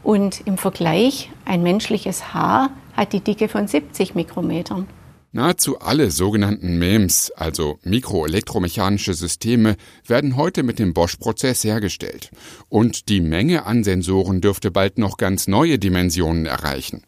Und 0.03 0.47
im 0.47 0.57
Vergleich 0.57 1.31
ein 1.45 1.63
menschliches 1.63 2.33
Haar 2.33 2.71
hat 2.97 3.13
die 3.13 3.21
Dicke 3.21 3.49
von 3.49 3.67
70 3.67 4.15
Mikrometern. 4.15 4.87
Nahezu 5.33 5.81
alle 5.81 6.13
sogenannten 6.13 6.79
MEMS, 6.79 7.33
also 7.33 7.81
mikroelektromechanische 7.83 9.15
Systeme, 9.15 9.75
werden 10.07 10.37
heute 10.37 10.63
mit 10.63 10.79
dem 10.79 10.95
Bosch-Prozess 10.95 11.65
hergestellt. 11.65 12.31
Und 12.69 13.09
die 13.09 13.21
Menge 13.21 13.67
an 13.67 13.83
Sensoren 13.83 14.41
dürfte 14.41 14.71
bald 14.71 14.97
noch 14.97 15.17
ganz 15.17 15.49
neue 15.49 15.81
Dimensionen 15.81 16.47
erreichen. 16.47 17.03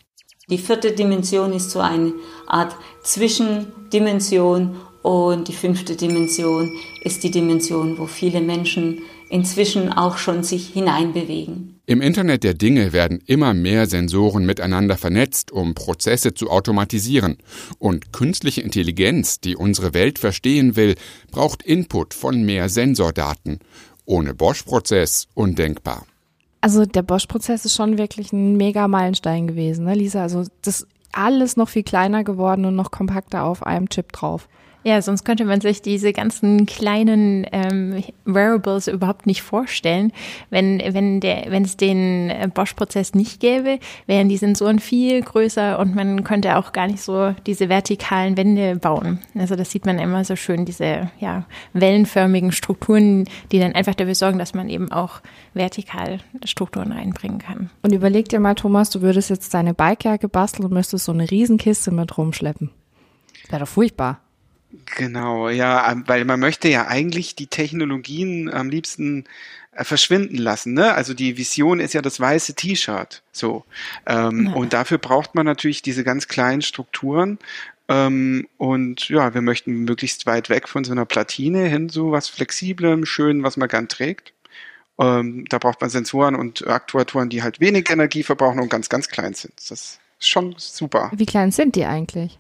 Die 0.51 0.59
vierte 0.59 0.91
Dimension 0.91 1.53
ist 1.53 1.71
so 1.71 1.79
eine 1.79 2.15
Art 2.49 2.75
Zwischendimension 3.05 4.77
und 5.03 5.47
die 5.47 5.53
fünfte 5.53 5.95
Dimension 5.95 6.73
ist 7.03 7.23
die 7.23 7.31
Dimension, 7.31 7.97
wo 7.97 8.07
viele 8.07 8.41
Menschen 8.41 9.03
inzwischen 9.31 9.93
auch 9.93 10.19
schon 10.19 10.43
sich 10.43 10.69
hineinbewegen. 10.69 11.76
Im 11.89 12.01
Internet 12.01 12.43
der 12.43 12.55
Dinge 12.55 12.93
werden 12.93 13.23
immer 13.27 13.55
mehr 13.55 13.87
Sensoren 13.87 14.45
miteinander 14.45 14.97
vernetzt, 14.97 15.53
um 15.53 15.75
Prozesse 15.75 16.35
zu 16.35 16.51
automatisieren. 16.51 17.37
Und 17.79 18.13
künstliche 18.13 18.61
Intelligenz, 18.61 19.39
die 19.39 19.55
unsere 19.55 19.95
Welt 19.95 20.19
verstehen 20.19 20.75
will, 20.75 20.97
braucht 21.31 21.63
Input 21.63 22.13
von 22.13 22.43
mehr 22.45 22.69
Sensordaten. 22.69 23.61
Ohne 24.05 24.35
Bosch-Prozess 24.35 25.29
undenkbar. 25.35 26.07
Also 26.61 26.87
der 26.87 27.03
Bosch-Prozess 27.03 27.65
ist 27.65 27.77
schon 27.77 27.99
wirklich 27.99 28.33
ein 28.33 28.57
mega 28.57 28.89
Meilenstein 28.89 29.47
gewesen, 29.47 29.85
ne, 29.85 29.95
Lisa? 29.95 30.23
Also 30.23 30.43
das 30.63 30.81
ist 30.81 30.89
alles 31.13 31.57
noch 31.57 31.69
viel 31.69 31.85
kleiner 31.85 32.25
geworden 32.25 32.65
und 32.65 32.75
noch 32.75 32.91
kompakter 32.91 33.45
auf 33.45 33.65
einem 33.65 33.89
Chip 33.91 34.11
drauf. 34.11 34.49
Ja, 34.87 35.03
sonst 35.03 35.25
könnte 35.25 35.45
man 35.45 35.61
sich 35.61 35.83
diese 35.83 36.13
ganzen 36.13 36.65
kleinen 36.65 37.45
ähm, 37.51 38.05
Wearables 38.25 38.87
überhaupt 38.87 39.27
nicht 39.27 39.43
vorstellen. 39.43 40.13
Wenn, 40.49 40.79
wenn, 40.79 41.19
der, 41.19 41.47
wenn 41.49 41.65
es 41.65 41.77
den 41.77 42.31
äh, 42.31 42.49
Bosch-Prozess 42.55 43.13
nicht 43.13 43.41
gäbe, 43.41 43.81
wären 44.07 44.29
die 44.29 44.37
Sensoren 44.37 44.79
viel 44.79 45.23
größer 45.23 45.81
und 45.81 45.97
man 45.97 46.23
könnte 46.23 46.57
auch 46.57 46.71
gar 46.71 46.87
nicht 46.87 47.01
so 47.01 47.35
diese 47.49 47.69
vertikalen 47.69 48.37
Wände 48.37 48.77
bauen. 48.77 49.19
Also 49.35 49.57
das 49.57 49.73
sieht 49.73 49.87
man 49.87 49.99
immer 49.99 50.25
so 50.25 50.37
schön, 50.37 50.65
diese 50.65 51.11
ja, 51.19 51.47
wellenförmigen 51.73 52.53
Strukturen, 52.53 53.25
die 53.51 53.59
dann 53.59 53.73
einfach 53.73 53.97
dafür 53.97 54.15
sorgen, 54.15 54.39
dass 54.39 54.55
man 54.55 54.69
eben 54.69 54.93
auch 54.93 55.21
vertikal 55.53 56.21
Strukturen 56.45 56.93
reinbringen 56.93 57.39
kann. 57.39 57.71
Und 57.83 57.93
überleg 57.93 58.29
dir 58.29 58.39
mal, 58.39 58.55
Thomas, 58.55 58.91
du 58.91 59.03
würdest 59.03 59.31
jetzt 59.31 59.53
deine 59.53 59.75
Bikejacke 59.75 60.29
basteln 60.29 60.65
und 60.65 60.73
müsstest 60.73 61.07
so 61.07 61.13
eine 61.13 61.29
Riesenkiste 61.29 61.91
mit 61.91 62.17
rumschleppen. 62.17 62.71
Wäre 63.49 63.63
doch 63.63 63.69
furchtbar. 63.69 64.21
Genau, 64.97 65.49
ja, 65.49 65.91
ähm, 65.91 66.05
weil 66.07 66.25
man 66.25 66.41
möchte 66.41 66.69
ja 66.69 66.87
eigentlich 66.87 67.35
die 67.35 67.47
Technologien 67.47 68.53
am 68.53 68.69
liebsten 68.69 69.25
äh, 69.73 69.85
verschwinden 69.85 70.37
lassen. 70.37 70.75
Ne? 70.75 70.95
Also 70.95 71.15
die 71.15 71.37
Vision 71.37 71.81
ist 71.81 71.95
ja 71.95 72.03
das 72.03 72.19
weiße 72.21 72.55
T-Shirt. 72.55 73.23
So. 73.33 73.65
Ähm, 74.07 74.47
ja. 74.47 74.53
Und 74.53 74.73
dafür 74.73 74.99
braucht 74.99 75.35
man 75.35 75.47
natürlich 75.47 75.83
diese 75.83 76.05
ganz 76.05 76.29
kleinen 76.29 76.63
Strukturen. 76.63 77.39
Ähm, 77.89 78.49
und 78.59 79.09
ja, 79.09 79.35
wir 79.35 79.43
möchten 79.43 79.85
möglichst 79.85 80.27
weit 80.27 80.51
weg 80.51 80.69
von 80.69 80.85
so 80.85 80.93
einer 80.93 81.05
Platine 81.05 81.67
hin 81.67 81.89
zu 81.89 82.11
was 82.11 82.29
Flexiblem, 82.29 83.07
schön, 83.07 83.43
was 83.43 83.57
man 83.57 83.69
gern 83.69 83.89
trägt. 83.89 84.33
Ähm, 84.99 85.45
da 85.49 85.59
braucht 85.59 85.81
man 85.81 85.91
Sensoren 85.91 86.35
und 86.35 86.67
Aktuatoren, 86.67 87.29
die 87.29 87.43
halt 87.43 87.61
wenig 87.61 87.91
Energie 87.91 88.23
verbrauchen 88.23 88.61
und 88.61 88.71
ganz, 88.71 88.89
ganz 88.89 89.09
klein 89.09 89.35
sind. 89.35 89.53
Das 89.57 89.71
ist 89.71 90.01
schon 90.19 90.55
super. 90.57 91.11
Wie 91.15 91.27
klein 91.27 91.53
sind 91.53 91.77
die 91.77 91.85
eigentlich? 91.85 92.39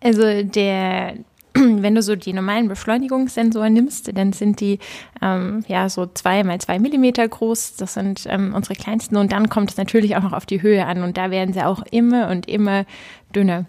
Also 0.00 0.42
der 0.42 1.16
wenn 1.82 1.94
du 1.94 2.02
so 2.02 2.16
die 2.16 2.32
normalen 2.32 2.68
Beschleunigungssensoren 2.68 3.72
nimmst, 3.72 4.16
dann 4.16 4.32
sind 4.32 4.60
die 4.60 4.78
ähm, 5.22 5.64
ja 5.68 5.88
so 5.88 6.06
zwei 6.06 6.44
mal 6.44 6.60
zwei 6.60 6.78
Millimeter 6.78 7.26
groß. 7.26 7.76
Das 7.76 7.94
sind 7.94 8.24
ähm, 8.28 8.54
unsere 8.54 8.74
kleinsten. 8.74 9.16
Und 9.16 9.32
dann 9.32 9.48
kommt 9.48 9.70
es 9.70 9.76
natürlich 9.76 10.16
auch 10.16 10.22
noch 10.22 10.32
auf 10.32 10.46
die 10.46 10.62
Höhe 10.62 10.86
an. 10.86 11.02
Und 11.02 11.16
da 11.16 11.30
werden 11.30 11.52
sie 11.52 11.62
auch 11.62 11.82
immer 11.90 12.28
und 12.28 12.48
immer 12.48 12.84
dünner. 13.34 13.66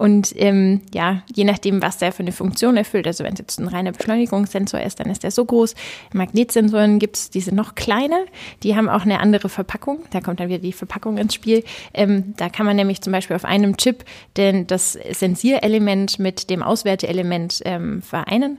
Und 0.00 0.32
ähm, 0.36 0.80
ja, 0.94 1.24
je 1.30 1.44
nachdem, 1.44 1.82
was 1.82 1.98
der 1.98 2.10
für 2.10 2.22
eine 2.22 2.32
Funktion 2.32 2.78
erfüllt, 2.78 3.06
also 3.06 3.22
wenn 3.22 3.34
es 3.34 3.38
jetzt 3.38 3.60
ein 3.60 3.68
reiner 3.68 3.92
Beschleunigungssensor 3.92 4.80
ist, 4.80 4.98
dann 4.98 5.10
ist 5.10 5.24
der 5.24 5.30
so 5.30 5.44
groß. 5.44 5.74
Magnetsensoren 6.14 6.98
gibt 6.98 7.18
es 7.18 7.28
diese 7.28 7.54
noch 7.54 7.74
kleiner, 7.74 8.24
die 8.62 8.76
haben 8.76 8.88
auch 8.88 9.02
eine 9.02 9.20
andere 9.20 9.50
Verpackung. 9.50 9.98
Da 10.10 10.22
kommt 10.22 10.40
dann 10.40 10.48
wieder 10.48 10.60
die 10.60 10.72
Verpackung 10.72 11.18
ins 11.18 11.34
Spiel. 11.34 11.64
Ähm, 11.92 12.32
da 12.38 12.48
kann 12.48 12.64
man 12.64 12.76
nämlich 12.76 13.02
zum 13.02 13.12
Beispiel 13.12 13.36
auf 13.36 13.44
einem 13.44 13.76
Chip 13.76 14.06
denn 14.38 14.66
das 14.66 14.94
Sensierelement 14.94 16.18
mit 16.18 16.48
dem 16.48 16.62
Auswerteelement 16.62 17.60
ähm, 17.66 18.00
vereinen. 18.00 18.56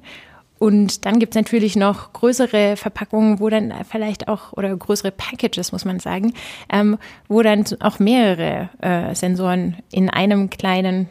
Und 0.60 1.08
dann 1.08 1.18
gibt 1.18 1.34
es 1.34 1.42
natürlich 1.42 1.76
noch 1.76 2.14
größere 2.14 2.78
Verpackungen, 2.78 3.40
wo 3.40 3.50
dann 3.50 3.74
vielleicht 3.90 4.28
auch, 4.28 4.54
oder 4.54 4.78
größere 4.78 5.10
Packages, 5.10 5.72
muss 5.72 5.86
man 5.86 6.00
sagen, 6.00 6.36
ähm, 6.72 7.00
wo 7.28 7.42
dann 7.42 7.66
auch 7.80 7.98
mehrere 7.98 8.70
äh, 8.80 9.16
Sensoren 9.16 9.78
in 9.92 10.08
einem 10.08 10.52
kleinen 10.52 11.10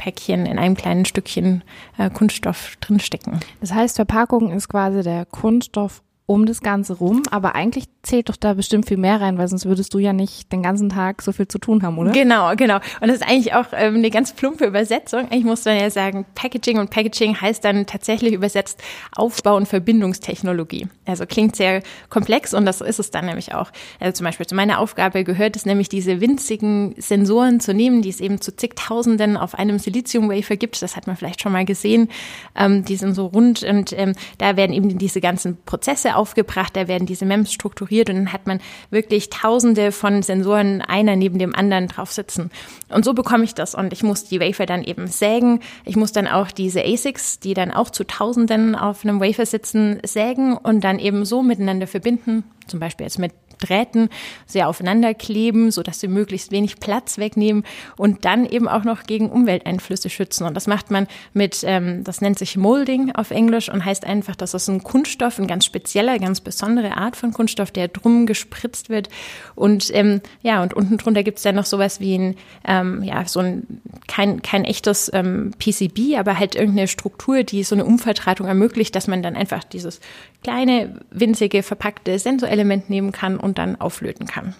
Päckchen 0.00 0.46
in 0.46 0.58
einem 0.58 0.76
kleinen 0.76 1.04
Stückchen 1.04 1.62
äh, 1.98 2.08
Kunststoff 2.08 2.76
drinstecken. 2.80 3.38
Das 3.60 3.74
heißt, 3.74 3.96
Verpackung 3.96 4.50
ist 4.50 4.68
quasi 4.68 5.02
der 5.02 5.26
Kunststoff 5.26 6.02
um 6.30 6.46
das 6.46 6.60
Ganze 6.60 6.92
rum, 6.92 7.24
aber 7.32 7.56
eigentlich 7.56 7.86
zählt 8.02 8.28
doch 8.28 8.36
da 8.36 8.54
bestimmt 8.54 8.86
viel 8.86 8.96
mehr 8.96 9.20
rein, 9.20 9.36
weil 9.36 9.48
sonst 9.48 9.66
würdest 9.66 9.92
du 9.92 9.98
ja 9.98 10.12
nicht 10.12 10.52
den 10.52 10.62
ganzen 10.62 10.88
Tag 10.88 11.22
so 11.22 11.32
viel 11.32 11.48
zu 11.48 11.58
tun 11.58 11.82
haben, 11.82 11.98
oder? 11.98 12.12
Genau, 12.12 12.54
genau. 12.54 12.76
Und 13.00 13.08
das 13.08 13.16
ist 13.16 13.28
eigentlich 13.28 13.52
auch 13.52 13.66
ähm, 13.72 13.96
eine 13.96 14.10
ganz 14.10 14.32
plumpe 14.32 14.64
Übersetzung. 14.64 15.22
Eigentlich 15.22 15.44
muss 15.44 15.64
man 15.64 15.76
ja 15.76 15.90
sagen, 15.90 16.24
Packaging 16.36 16.78
und 16.78 16.90
Packaging 16.90 17.40
heißt 17.40 17.64
dann 17.64 17.84
tatsächlich 17.84 18.32
übersetzt 18.32 18.80
Aufbau- 19.16 19.56
und 19.56 19.66
Verbindungstechnologie. 19.66 20.86
Also 21.04 21.26
klingt 21.26 21.56
sehr 21.56 21.82
komplex 22.10 22.54
und 22.54 22.64
das 22.64 22.80
ist 22.80 23.00
es 23.00 23.10
dann 23.10 23.26
nämlich 23.26 23.52
auch. 23.52 23.72
Also 23.98 24.12
zum 24.12 24.24
Beispiel 24.24 24.46
zu 24.46 24.54
meiner 24.54 24.78
Aufgabe 24.78 25.24
gehört 25.24 25.56
es 25.56 25.66
nämlich, 25.66 25.88
diese 25.88 26.20
winzigen 26.20 26.94
Sensoren 26.96 27.58
zu 27.58 27.74
nehmen, 27.74 28.02
die 28.02 28.08
es 28.08 28.20
eben 28.20 28.40
zu 28.40 28.54
zigtausenden 28.54 29.36
auf 29.36 29.56
einem 29.56 29.80
Silizium-Wafer 29.80 30.56
gibt. 30.56 30.80
Das 30.80 30.94
hat 30.94 31.08
man 31.08 31.16
vielleicht 31.16 31.42
schon 31.42 31.50
mal 31.50 31.64
gesehen. 31.64 32.08
Ähm, 32.54 32.84
die 32.84 32.94
sind 32.94 33.14
so 33.14 33.26
rund 33.26 33.64
und 33.64 33.92
ähm, 33.98 34.14
da 34.38 34.56
werden 34.56 34.72
eben 34.72 34.96
diese 34.96 35.20
ganzen 35.20 35.58
Prozesse 35.64 36.19
aufgebracht, 36.20 36.76
da 36.76 36.86
werden 36.86 37.06
diese 37.06 37.24
MEMS 37.24 37.50
strukturiert 37.50 38.10
und 38.10 38.16
dann 38.16 38.32
hat 38.32 38.46
man 38.46 38.60
wirklich 38.90 39.30
tausende 39.30 39.90
von 39.90 40.22
Sensoren 40.22 40.82
einer 40.82 41.16
neben 41.16 41.38
dem 41.38 41.54
anderen 41.54 41.88
drauf 41.88 42.12
sitzen. 42.12 42.50
Und 42.90 43.06
so 43.06 43.14
bekomme 43.14 43.44
ich 43.44 43.54
das 43.54 43.74
und 43.74 43.94
ich 43.94 44.02
muss 44.02 44.24
die 44.24 44.38
Wafer 44.38 44.66
dann 44.66 44.84
eben 44.84 45.06
sägen. 45.06 45.60
Ich 45.86 45.96
muss 45.96 46.12
dann 46.12 46.28
auch 46.28 46.50
diese 46.50 46.84
ASICs, 46.84 47.40
die 47.40 47.54
dann 47.54 47.70
auch 47.70 47.88
zu 47.88 48.04
Tausenden 48.04 48.76
auf 48.76 49.02
einem 49.02 49.18
Wafer 49.18 49.46
sitzen, 49.46 49.98
sägen 50.04 50.56
und 50.58 50.82
dann 50.82 50.98
eben 50.98 51.24
so 51.24 51.42
miteinander 51.42 51.86
verbinden, 51.86 52.44
zum 52.66 52.80
Beispiel 52.80 53.06
jetzt 53.06 53.18
mit 53.18 53.32
Drähten 53.60 54.08
sehr 54.46 54.68
aufeinander 54.68 55.14
kleben, 55.14 55.70
so 55.70 55.82
dass 55.82 56.00
sie 56.00 56.08
möglichst 56.08 56.50
wenig 56.50 56.80
Platz 56.80 57.18
wegnehmen 57.18 57.64
und 57.96 58.24
dann 58.24 58.46
eben 58.46 58.68
auch 58.68 58.84
noch 58.84 59.04
gegen 59.04 59.30
Umwelteinflüsse 59.30 60.10
schützen. 60.10 60.46
Und 60.46 60.54
das 60.54 60.66
macht 60.66 60.90
man 60.90 61.06
mit, 61.32 61.62
ähm, 61.64 62.04
das 62.04 62.20
nennt 62.20 62.38
sich 62.38 62.56
Molding 62.56 63.12
auf 63.14 63.30
Englisch 63.30 63.68
und 63.68 63.84
heißt 63.84 64.04
einfach, 64.04 64.36
dass 64.36 64.52
das 64.52 64.68
ein 64.68 64.82
Kunststoff, 64.82 65.38
ein 65.38 65.46
ganz 65.46 65.64
spezieller, 65.64 66.18
ganz 66.18 66.40
besondere 66.40 66.96
Art 66.96 67.16
von 67.16 67.32
Kunststoff, 67.32 67.70
der 67.70 67.88
drum 67.88 68.26
gespritzt 68.26 68.88
wird. 68.88 69.08
Und 69.54 69.90
ähm, 69.94 70.20
ja, 70.42 70.62
und 70.62 70.74
unten 70.74 70.98
drunter 70.98 71.22
gibt's 71.22 71.42
dann 71.42 71.54
noch 71.54 71.66
sowas 71.66 72.00
wie 72.00 72.16
ein, 72.16 72.36
ähm, 72.66 73.02
ja, 73.02 73.24
so 73.26 73.40
ein 73.40 73.80
kein, 74.06 74.42
kein 74.42 74.64
echtes 74.64 75.10
ähm, 75.12 75.52
PCB, 75.58 76.18
aber 76.18 76.38
halt 76.38 76.54
irgendeine 76.54 76.88
Struktur, 76.88 77.42
die 77.42 77.62
so 77.62 77.74
eine 77.74 77.84
Umvertratung 77.84 78.46
ermöglicht, 78.46 78.94
dass 78.94 79.06
man 79.06 79.22
dann 79.22 79.36
einfach 79.36 79.64
dieses 79.64 80.00
kleine, 80.42 81.00
winzige, 81.10 81.62
verpackte 81.62 82.18
Sensorelement 82.18 82.90
nehmen 82.90 83.12
kann 83.12 83.36
und 83.36 83.49
dann 83.54 83.80
auflöten 83.80 84.26
kann. 84.26 84.54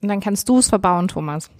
Und 0.00 0.08
dann 0.08 0.20
kannst 0.20 0.48
du 0.48 0.58
es 0.58 0.68
verbauen, 0.68 1.08
Thomas. 1.08 1.50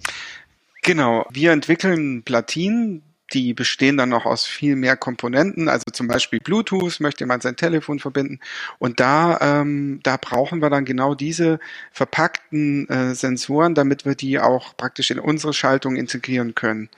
Genau, 0.81 1.25
wir 1.29 1.51
entwickeln 1.51 2.23
Platinen, 2.23 3.03
die 3.33 3.53
bestehen 3.53 3.97
dann 3.97 4.09
noch 4.09 4.25
aus 4.25 4.45
viel 4.45 4.75
mehr 4.75 4.97
Komponenten, 4.97 5.69
also 5.69 5.83
zum 5.91 6.07
Beispiel 6.07 6.39
Bluetooth, 6.39 6.99
möchte 6.99 7.25
man 7.25 7.41
sein 7.41 7.55
Telefon 7.55 7.99
verbinden. 7.99 8.39
Und 8.79 8.99
da, 8.99 9.61
ähm, 9.61 9.99
da 10.03 10.17
brauchen 10.17 10.61
wir 10.61 10.69
dann 10.69 10.85
genau 10.85 11.15
diese 11.15 11.59
verpackten 11.91 12.89
äh, 12.89 13.13
Sensoren, 13.13 13.75
damit 13.75 14.05
wir 14.05 14.15
die 14.15 14.39
auch 14.39 14.75
praktisch 14.77 15.11
in 15.11 15.19
unsere 15.19 15.53
Schaltung 15.53 15.95
integrieren 15.95 16.55
können. 16.55 16.89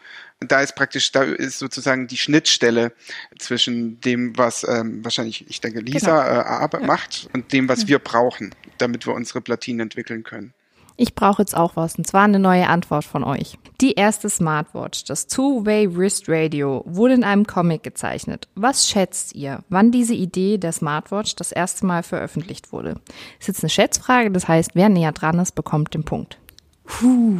Da 0.47 0.61
ist 0.61 0.75
praktisch, 0.75 1.11
da 1.11 1.21
ist 1.23 1.59
sozusagen 1.59 2.07
die 2.07 2.17
Schnittstelle 2.17 2.93
zwischen 3.37 4.01
dem, 4.01 4.35
was 4.37 4.65
ähm, 4.67 5.03
wahrscheinlich, 5.03 5.47
ich 5.47 5.61
denke, 5.61 5.81
Lisa 5.81 6.67
genau. 6.67 6.83
äh, 6.83 6.87
macht 6.87 7.29
und 7.33 7.53
dem, 7.53 7.69
was 7.69 7.83
ja. 7.83 7.89
wir 7.89 7.99
brauchen, 7.99 8.55
damit 8.79 9.05
wir 9.05 9.13
unsere 9.13 9.41
Platinen 9.41 9.81
entwickeln 9.81 10.23
können. 10.23 10.53
Ich 10.97 11.15
brauche 11.15 11.41
jetzt 11.41 11.55
auch 11.55 11.75
was, 11.75 11.95
und 11.95 12.05
zwar 12.05 12.23
eine 12.23 12.39
neue 12.39 12.67
Antwort 12.67 13.05
von 13.05 13.23
euch. 13.23 13.57
Die 13.81 13.93
erste 13.93 14.29
Smartwatch, 14.29 15.03
das 15.05 15.25
Two-Way 15.27 15.95
Wrist 15.95 16.25
Radio, 16.27 16.83
wurde 16.85 17.15
in 17.15 17.23
einem 17.23 17.47
Comic 17.47 17.83
gezeichnet. 17.83 18.47
Was 18.55 18.87
schätzt 18.89 19.33
ihr, 19.33 19.63
wann 19.69 19.91
diese 19.91 20.13
Idee 20.13 20.57
der 20.57 20.71
Smartwatch 20.71 21.35
das 21.35 21.51
erste 21.51 21.85
Mal 21.85 22.03
veröffentlicht 22.03 22.71
wurde? 22.71 22.99
Ist 23.39 23.47
jetzt 23.47 23.63
eine 23.63 23.69
Schätzfrage, 23.69 24.31
das 24.31 24.47
heißt, 24.47 24.71
wer 24.73 24.89
näher 24.89 25.11
dran 25.11 25.39
ist, 25.39 25.53
bekommt 25.53 25.93
den 25.93 26.03
Punkt. 26.03 26.37
Puh. 26.85 27.39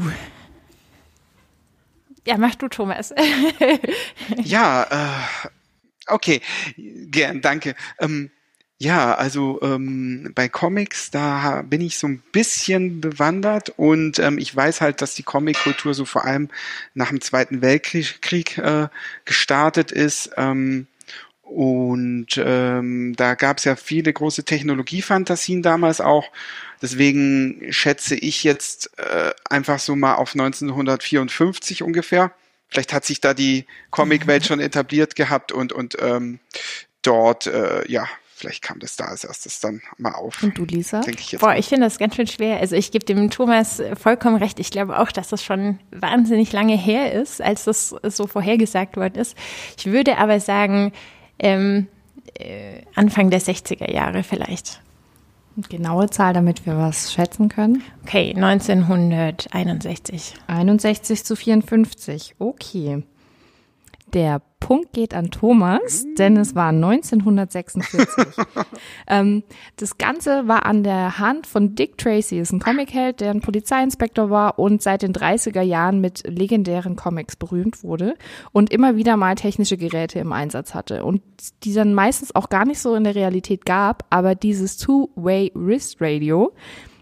Ja, 2.26 2.38
mach 2.38 2.56
du, 2.56 2.68
Thomas. 2.68 3.14
ja, 4.44 4.84
äh, 4.84 5.48
okay, 6.08 6.42
gern, 6.78 7.42
danke. 7.42 7.76
Ähm, 8.00 8.30
ja, 8.78 9.14
also 9.14 9.60
ähm, 9.62 10.32
bei 10.34 10.50
Comics, 10.50 11.12
da 11.12 11.62
bin 11.62 11.82
ich 11.82 12.00
so 12.00 12.08
ein 12.08 12.24
bisschen 12.32 13.00
bewandert 13.00 13.70
und 13.78 14.18
ähm, 14.18 14.40
ich 14.40 14.56
weiß 14.56 14.82
halt, 14.82 15.04
dass 15.04 15.14
die 15.14 15.22
Comic-Kultur 15.22 15.94
so 15.94 16.04
vor 16.04 16.26
allem 16.26 16.50
nach 16.96 17.10
dem 17.10 17.22
Zweiten 17.22 17.62
Weltkrieg 17.62 18.24
Krieg, 18.24 18.58
äh, 18.58 18.88
gestartet 19.26 19.92
ist. 19.92 20.32
Ähm, 20.36 20.88
und 21.52 22.28
ähm, 22.38 23.14
da 23.18 23.36
gab 23.36 23.58
es 23.58 23.66
ja 23.66 23.76
viele 23.76 24.14
große 24.14 24.46
Technologiefantasien 24.46 25.62
damals 25.62 26.00
auch. 26.00 26.32
Deswegen 26.82 27.68
schätze 27.72 28.16
ich 28.16 28.46
jetzt 28.46 28.98
äh, 28.98 29.32
einfach 29.50 29.80
so 29.80 29.98
mal 29.98 30.16
auf 30.16 30.32
1954 30.34 31.84
ungefähr. 31.84 32.32
Vielleicht 32.70 32.94
hat 32.94 33.04
sich 33.04 33.20
da 33.20 33.34
die 33.34 33.66
Comicwelt 33.90 34.46
schon 34.46 34.62
etabliert 34.62 35.18
gehabt 35.18 35.52
und, 35.52 35.74
und 35.74 35.98
ähm, 36.00 36.40
dort, 37.02 37.48
äh, 37.48 37.86
ja, 37.92 38.08
Vielleicht 38.34 38.64
kam 38.64 38.80
das 38.80 38.96
da 38.96 39.06
als 39.06 39.24
erstes 39.24 39.60
dann 39.60 39.84
mal 40.00 40.16
auf. 40.16 40.42
Und 40.42 40.58
du, 40.58 40.66
Lisa? 40.66 41.02
Ich 41.06 41.32
jetzt 41.32 41.42
Boah, 41.42 41.56
ich 41.58 41.68
finde 41.68 41.86
das 41.86 42.00
ganz 42.00 42.16
schön 42.16 42.26
schwer. 42.26 42.60
Also 42.60 42.76
ich 42.76 42.90
gebe 42.90 43.06
dem 43.06 43.30
Thomas 43.30 43.80
vollkommen 43.94 44.38
recht. 44.38 44.60
Ich 44.60 44.72
glaube 44.72 44.98
auch, 44.98 45.12
dass 45.12 45.28
das 45.28 45.44
schon 45.44 45.78
wahnsinnig 45.92 46.52
lange 46.52 46.76
her 46.76 47.14
ist, 47.14 47.40
als 47.40 47.66
das 47.66 47.90
so 47.90 48.26
vorhergesagt 48.26 48.98
worden 48.98 49.14
ist. 49.20 49.38
Ich 49.78 49.86
würde 49.86 50.18
aber 50.18 50.40
sagen, 50.40 50.92
ähm, 51.42 51.88
äh, 52.36 52.84
Anfang 52.96 53.30
der 53.30 53.42
60er 53.42 53.92
Jahre 53.92 54.24
vielleicht. 54.24 54.80
Genaue 55.70 56.10
Zahl, 56.10 56.34
damit 56.34 56.66
wir 56.66 56.78
was 56.78 57.14
schätzen 57.14 57.50
können. 57.50 57.84
Okay, 58.04 58.34
1961. 58.34 60.36
61 60.48 61.26
zu 61.26 61.36
54. 61.36 62.36
Okay. 62.40 63.04
Der 64.14 64.42
Punkt 64.62 64.94
geht 64.94 65.14
an 65.14 65.32
Thomas, 65.32 66.06
denn 66.18 66.38
es 66.38 66.56
war 66.56 66.70
1946. 66.70 68.46
ähm, 69.08 69.44
das 69.76 69.98
Ganze 69.98 70.48
war 70.48 70.66
an 70.66 70.84
der 70.84 71.20
Hand 71.20 71.48
von 71.48 71.76
Dick 71.76 71.98
Tracy, 71.98 72.40
ist 72.40 72.54
ein 72.54 72.60
Comicheld, 72.62 73.20
der 73.20 73.32
ein 73.32 73.42
Polizeiinspektor 73.42 74.30
war 74.30 74.60
und 74.60 74.82
seit 74.82 75.02
den 75.02 75.14
30er 75.14 75.62
Jahren 75.62 76.00
mit 76.00 76.24
legendären 76.26 76.96
Comics 76.96 77.36
berühmt 77.36 77.84
wurde 77.84 78.16
und 78.54 78.72
immer 78.72 78.96
wieder 78.96 79.18
mal 79.18 79.36
technische 79.36 79.76
Geräte 79.76 80.20
im 80.20 80.32
Einsatz 80.32 80.74
hatte 80.74 81.04
und 81.04 81.22
die 81.64 81.74
dann 81.74 81.94
meistens 81.94 82.34
auch 82.34 82.48
gar 82.48 82.66
nicht 82.66 82.80
so 82.80 82.96
in 82.96 83.04
der 83.04 83.16
Realität 83.16 83.66
gab, 83.66 84.06
aber 84.10 84.36
dieses 84.36 84.78
Two-Way 84.78 85.52
Wrist 85.56 85.98
Radio, 86.00 86.54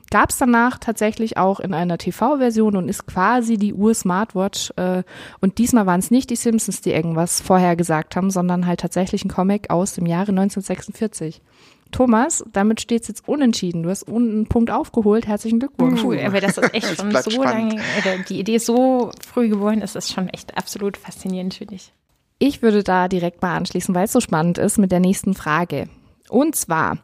gab 0.10 0.30
es 0.30 0.38
danach 0.38 0.78
tatsächlich 0.78 1.38
auch 1.38 1.60
in 1.60 1.74
einer 1.74 1.98
TV-Version 1.98 2.76
und 2.76 2.90
ist 2.90 3.06
quasi 3.06 3.58
die 3.58 3.74
Ur-Smartwatch. 3.74 4.72
Äh, 4.76 5.04
und 5.42 5.58
diesmal 5.58 5.86
waren 5.86 6.00
es 6.00 6.12
nicht 6.12 6.30
die 6.30 6.36
Simpsons, 6.36 6.82
die 6.82 6.92
irgendwas 6.92 7.42
vorher 7.42 7.76
gesagt 7.76 8.16
haben, 8.16 8.32
sondern 8.32 8.66
halt 8.66 8.80
tatsächlich 8.80 9.24
ein 9.26 9.30
Comic 9.30 9.70
aus 9.70 9.94
dem 9.94 10.06
Jahre 10.06 10.32
1946. 10.32 11.42
Thomas, 11.92 12.44
damit 12.52 12.82
steht 12.82 13.02
es 13.02 13.08
jetzt 13.08 13.28
unentschieden. 13.28 13.84
Du 13.84 13.90
hast 13.90 14.08
einen 14.08 14.48
Punkt 14.48 14.70
aufgeholt. 14.70 15.28
Herzlichen 15.28 15.60
Glückwunsch. 15.60 16.04
Cool, 16.04 16.20
aber 16.20 16.40
das 16.40 16.58
ist 16.58 16.74
echt 16.74 16.96
schon 17.00 17.12
so 17.12 17.32
spannend. 17.32 17.74
lange, 17.74 17.82
oder 17.98 18.24
die 18.28 18.40
Idee 18.40 18.56
ist 18.56 18.68
so 18.68 19.12
früh 19.28 19.50
geworden, 19.50 19.82
ist 19.82 19.96
das 19.96 20.12
schon 20.12 20.30
echt 20.30 20.56
absolut 20.58 20.98
faszinierend, 20.98 21.56
finde 21.56 21.76
ich. 21.76 21.92
Ich 22.38 22.62
würde 22.62 22.84
da 22.84 23.08
direkt 23.08 23.42
mal 23.42 23.58
anschließen, 23.58 23.94
weil 23.96 24.06
es 24.06 24.14
so 24.14 24.22
spannend 24.22 24.58
ist 24.58 24.78
mit 24.78 24.92
der 24.92 25.00
nächsten 25.00 25.34
Frage. 25.34 25.90
Und 26.30 26.56
zwar, 26.56 27.00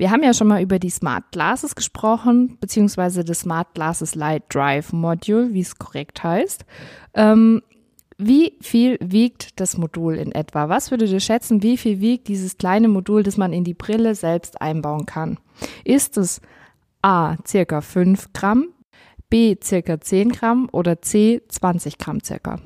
wir 0.00 0.10
haben 0.10 0.22
ja 0.22 0.32
schon 0.32 0.48
mal 0.48 0.62
über 0.62 0.78
die 0.78 0.88
Smart 0.88 1.30
Glasses 1.30 1.74
gesprochen, 1.74 2.56
beziehungsweise 2.58 3.22
das 3.22 3.40
Smart 3.40 3.74
Glasses 3.74 4.14
Light 4.14 4.44
Drive 4.48 4.94
Module, 4.94 5.52
wie 5.52 5.60
es 5.60 5.76
korrekt 5.76 6.24
heißt. 6.24 6.64
Ähm, 7.12 7.60
wie 8.16 8.56
viel 8.62 8.96
wiegt 9.02 9.60
das 9.60 9.76
Modul 9.76 10.14
in 10.14 10.32
etwa? 10.32 10.70
Was 10.70 10.90
würdet 10.90 11.10
ihr 11.10 11.20
schätzen, 11.20 11.62
wie 11.62 11.76
viel 11.76 12.00
wiegt 12.00 12.28
dieses 12.28 12.56
kleine 12.56 12.88
Modul, 12.88 13.22
das 13.22 13.36
man 13.36 13.52
in 13.52 13.62
die 13.62 13.74
Brille 13.74 14.14
selbst 14.14 14.62
einbauen 14.62 15.04
kann? 15.04 15.38
Ist 15.84 16.16
es 16.16 16.40
A 17.02 17.36
circa 17.46 17.82
5 17.82 18.32
Gramm, 18.32 18.68
B 19.28 19.54
circa 19.62 20.00
10 20.00 20.30
Gramm 20.32 20.70
oder 20.72 21.02
C 21.02 21.42
20 21.46 21.98
Gramm 21.98 22.20
circa? 22.24 22.58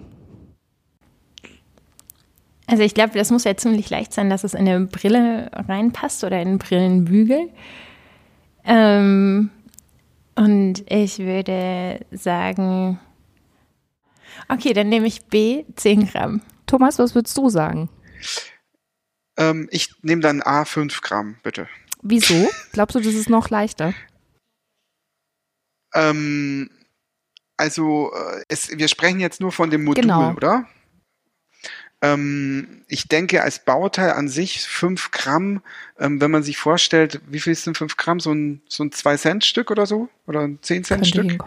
Also 2.66 2.82
ich 2.82 2.94
glaube, 2.94 3.18
das 3.18 3.30
muss 3.30 3.44
ja 3.44 3.56
ziemlich 3.56 3.90
leicht 3.90 4.12
sein, 4.12 4.30
dass 4.30 4.44
es 4.44 4.54
in 4.54 4.68
eine 4.68 4.80
Brille 4.80 5.50
reinpasst 5.52 6.24
oder 6.24 6.40
in 6.40 6.48
einen 6.48 6.58
Brillenbügel. 6.58 7.50
Ähm, 8.64 9.50
und 10.34 10.90
ich 10.90 11.18
würde 11.18 12.00
sagen, 12.10 12.98
okay, 14.48 14.72
dann 14.72 14.88
nehme 14.88 15.06
ich 15.06 15.26
B, 15.26 15.64
10 15.76 16.06
Gramm. 16.06 16.40
Thomas, 16.66 16.98
was 16.98 17.14
würdest 17.14 17.36
du 17.36 17.50
sagen? 17.50 17.88
Ähm, 19.36 19.68
ich 19.70 19.94
nehme 20.02 20.22
dann 20.22 20.42
A, 20.42 20.64
5 20.64 21.02
Gramm, 21.02 21.36
bitte. 21.42 21.68
Wieso? 22.02 22.48
Glaubst 22.72 22.94
du, 22.96 23.00
das 23.00 23.14
ist 23.14 23.28
noch 23.28 23.50
leichter? 23.50 23.94
Ähm, 25.94 26.70
also, 27.56 28.10
äh, 28.12 28.44
es, 28.48 28.76
wir 28.76 28.88
sprechen 28.88 29.20
jetzt 29.20 29.40
nur 29.40 29.52
von 29.52 29.70
dem 29.70 29.84
Modul, 29.84 30.02
genau. 30.02 30.32
oder? 30.32 30.66
Ähm, 32.04 32.82
ich 32.86 33.08
denke, 33.08 33.42
als 33.42 33.64
Bauteil 33.64 34.12
an 34.12 34.28
sich 34.28 34.60
fünf 34.60 35.10
Gramm, 35.10 35.62
ähm, 35.98 36.20
wenn 36.20 36.30
man 36.30 36.42
sich 36.42 36.58
vorstellt, 36.58 37.22
wie 37.26 37.40
viel 37.40 37.54
sind 37.54 37.78
fünf 37.78 37.96
Gramm? 37.96 38.20
So 38.20 38.30
ein, 38.30 38.60
so 38.68 38.84
ein 38.84 38.90
2-Cent-Stück 38.90 39.70
oder 39.70 39.86
so? 39.86 40.10
Oder 40.26 40.40
ein 40.40 40.58
10-Cent-Stück? 40.60 41.42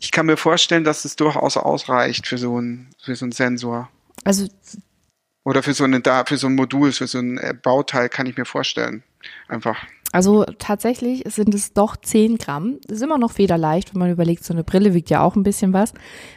Ich 0.00 0.10
kann 0.10 0.24
mir 0.24 0.38
vorstellen, 0.38 0.84
dass 0.84 1.04
es 1.04 1.16
durchaus 1.16 1.58
ausreicht 1.58 2.26
für 2.26 2.38
so 2.38 2.58
ein, 2.58 2.88
für 3.02 3.16
so 3.16 3.26
einen 3.26 3.32
Sensor. 3.32 3.90
Also. 4.24 4.46
Oder 5.44 5.62
für 5.62 5.74
so, 5.74 5.84
eine, 5.84 6.00
für 6.26 6.36
so 6.38 6.46
ein 6.46 6.54
Modul, 6.54 6.92
für 6.92 7.06
so 7.06 7.18
ein 7.18 7.36
äh, 7.36 7.52
Bauteil 7.52 8.08
kann 8.08 8.26
ich 8.26 8.38
mir 8.38 8.46
vorstellen. 8.46 9.02
Einfach. 9.46 9.76
Also 10.12 10.44
tatsächlich 10.58 11.24
sind 11.26 11.54
es 11.54 11.74
doch 11.74 11.96
10 11.96 12.38
Gramm. 12.38 12.78
Ist 12.88 13.02
immer 13.02 13.18
noch 13.18 13.32
federleicht, 13.32 13.92
wenn 13.92 14.00
man 14.00 14.10
überlegt, 14.10 14.42
so 14.42 14.54
eine 14.54 14.64
Brille 14.64 14.94
wiegt 14.94 15.10
ja 15.10 15.20
auch 15.20 15.36
ein 15.36 15.42
bisschen 15.42 15.74
was. 15.74 15.92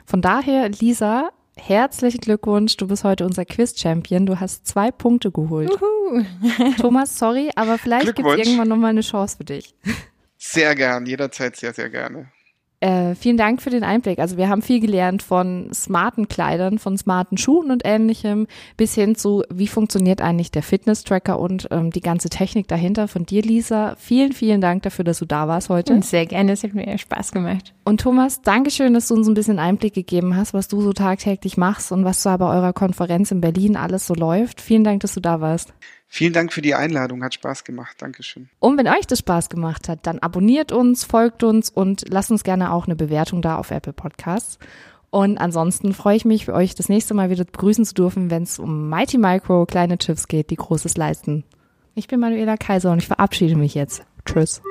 Von 0.05 0.21
daher, 0.21 0.67
Lisa, 0.67 1.31
herzlichen 1.55 2.19
Glückwunsch. 2.19 2.77
Du 2.77 2.87
bist 2.87 3.03
heute 3.03 3.25
unser 3.25 3.45
Quiz-Champion. 3.45 4.25
Du 4.25 4.39
hast 4.39 4.67
zwei 4.67 4.91
Punkte 4.91 5.31
geholt. 5.31 5.71
Uhu. 5.71 6.23
Thomas, 6.77 7.17
sorry, 7.17 7.51
aber 7.55 7.77
vielleicht 7.77 8.15
gibt 8.15 8.27
es 8.27 8.37
irgendwann 8.37 8.67
nochmal 8.67 8.91
eine 8.91 9.01
Chance 9.01 9.37
für 9.37 9.45
dich. 9.45 9.75
Sehr 10.37 10.75
gern, 10.75 11.05
jederzeit 11.05 11.55
sehr, 11.55 11.73
sehr 11.73 11.89
gerne. 11.89 12.31
Äh, 12.81 13.13
vielen 13.13 13.37
Dank 13.37 13.61
für 13.61 13.69
den 13.69 13.83
Einblick. 13.83 14.17
Also 14.17 14.37
wir 14.37 14.49
haben 14.49 14.63
viel 14.63 14.79
gelernt 14.79 15.21
von 15.21 15.69
smarten 15.71 16.27
Kleidern, 16.27 16.79
von 16.79 16.97
smarten 16.97 17.37
Schuhen 17.37 17.69
und 17.69 17.83
ähnlichem, 17.85 18.47
bis 18.75 18.95
hin 18.95 19.13
zu, 19.15 19.43
wie 19.53 19.67
funktioniert 19.67 20.19
eigentlich 20.19 20.49
der 20.49 20.63
Fitness-Tracker 20.63 21.39
und 21.39 21.67
ähm, 21.69 21.91
die 21.91 22.01
ganze 22.01 22.29
Technik 22.29 22.67
dahinter 22.67 23.07
von 23.07 23.23
dir, 23.23 23.43
Lisa. 23.43 23.95
Vielen, 23.99 24.33
vielen 24.33 24.61
Dank 24.61 24.81
dafür, 24.81 25.05
dass 25.05 25.19
du 25.19 25.25
da 25.25 25.47
warst 25.47 25.69
heute. 25.69 26.01
Sehr 26.01 26.25
gerne, 26.25 26.53
es 26.53 26.63
hat 26.63 26.73
mir 26.73 26.97
Spaß 26.97 27.31
gemacht. 27.31 27.75
Und 27.85 28.01
Thomas, 28.01 28.41
Dankeschön, 28.41 28.95
dass 28.95 29.07
du 29.09 29.13
uns 29.13 29.27
ein 29.27 29.35
bisschen 29.35 29.59
Einblick 29.59 29.93
gegeben 29.93 30.35
hast, 30.35 30.55
was 30.55 30.67
du 30.67 30.81
so 30.81 30.91
tagtäglich 30.91 31.57
machst 31.57 31.91
und 31.91 32.03
was 32.03 32.23
da 32.23 32.35
bei 32.37 32.47
eurer 32.47 32.73
Konferenz 32.73 33.29
in 33.29 33.41
Berlin 33.41 33.77
alles 33.77 34.07
so 34.07 34.15
läuft. 34.15 34.59
Vielen 34.59 34.83
Dank, 34.83 35.01
dass 35.01 35.13
du 35.13 35.19
da 35.19 35.39
warst. 35.39 35.71
Vielen 36.13 36.33
Dank 36.33 36.51
für 36.51 36.61
die 36.61 36.75
Einladung, 36.75 37.23
hat 37.23 37.33
Spaß 37.33 37.63
gemacht. 37.63 37.95
Dankeschön. 38.01 38.49
Und 38.59 38.77
wenn 38.77 38.89
euch 38.89 39.07
das 39.07 39.19
Spaß 39.19 39.47
gemacht 39.47 39.87
hat, 39.87 40.05
dann 40.05 40.19
abonniert 40.19 40.73
uns, 40.73 41.05
folgt 41.05 41.41
uns 41.41 41.69
und 41.69 42.03
lasst 42.09 42.31
uns 42.31 42.43
gerne 42.43 42.73
auch 42.73 42.85
eine 42.85 42.97
Bewertung 42.97 43.41
da 43.41 43.55
auf 43.55 43.71
Apple 43.71 43.93
Podcasts. 43.93 44.59
Und 45.09 45.37
ansonsten 45.37 45.93
freue 45.93 46.17
ich 46.17 46.25
mich, 46.25 46.43
für 46.43 46.53
euch 46.53 46.75
das 46.75 46.89
nächste 46.89 47.13
Mal 47.13 47.29
wieder 47.29 47.45
begrüßen 47.45 47.85
zu 47.85 47.93
dürfen, 47.93 48.29
wenn 48.29 48.43
es 48.43 48.59
um 48.59 48.89
Mighty 48.89 49.17
Micro, 49.17 49.65
kleine 49.65 49.97
Chips 49.97 50.27
geht, 50.27 50.49
die 50.49 50.57
Großes 50.57 50.97
leisten. 50.97 51.45
Ich 51.95 52.09
bin 52.09 52.19
Manuela 52.19 52.57
Kaiser 52.57 52.91
und 52.91 52.97
ich 52.97 53.07
verabschiede 53.07 53.55
mich 53.55 53.73
jetzt. 53.73 54.03
Tschüss. 54.25 54.61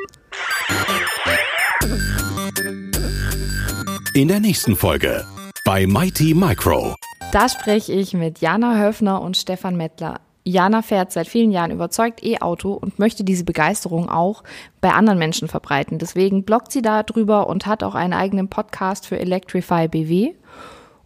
In 4.13 4.29
der 4.29 4.41
nächsten 4.41 4.77
Folge 4.77 5.25
bei 5.65 5.87
Mighty 5.87 6.35
Micro. 6.35 6.97
Da 7.33 7.49
spreche 7.49 7.95
ich 7.95 8.13
mit 8.13 8.41
Jana 8.41 8.79
Höfner 8.79 9.23
und 9.23 9.39
Stefan 9.39 9.79
Mettler. 9.79 10.21
Jana 10.45 10.83
fährt 10.83 11.13
seit 11.13 11.29
vielen 11.29 11.51
Jahren 11.51 11.71
überzeugt 11.71 12.25
E-Auto 12.25 12.73
und 12.73 12.99
möchte 12.99 13.25
diese 13.25 13.45
Begeisterung 13.45 14.09
auch 14.09 14.43
bei 14.81 14.93
anderen 14.93 15.19
Menschen 15.19 15.49
verbreiten. 15.49 15.99
Deswegen 15.99 16.45
bloggt 16.45 16.73
sie 16.73 16.83
darüber 16.83 17.49
und 17.49 17.67
hat 17.67 17.83
auch 17.83 17.95
einen 17.95 18.15
eigenen 18.15 18.49
Podcast 18.49 19.07
für 19.07 19.19
Electrify 19.19 19.89
BW. 19.89 20.33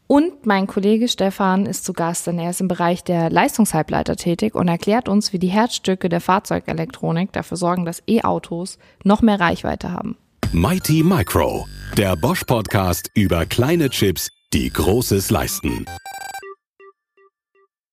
Und 0.07 0.45
mein 0.45 0.67
Kollege 0.67 1.09
Stefan 1.09 1.65
ist 1.67 1.85
zu 1.85 1.95
Gast, 1.95 2.27
denn 2.27 2.39
er 2.39 2.51
ist 2.51 2.61
im 2.61 2.69
Bereich 2.69 3.03
der 3.05 3.31
Leistungshalbleiter 3.31 4.17
tätig 4.17 4.55
und 4.55 4.69
erklärt 4.69 5.09
uns, 5.09 5.33
wie 5.33 5.39
die 5.39 5.49
Herzstücke 5.49 6.09
der 6.09 6.21
Fahrzeugelektronik 6.21 7.33
dafür 7.33 7.57
sorgen, 7.57 7.85
dass 7.85 8.03
E-Autos 8.07 8.79
noch 9.03 9.23
mehr 9.23 9.41
Reichweite 9.41 9.91
haben. 9.93 10.17
Mighty 10.53 11.03
Micro, 11.03 11.67
der 11.97 12.17
Bosch 12.17 12.45
Podcast 12.45 13.11
über 13.15 13.47
kleine 13.47 13.89
Chips, 13.89 14.29
die 14.53 14.71
Großes 14.71 15.31
leisten. 15.31 15.87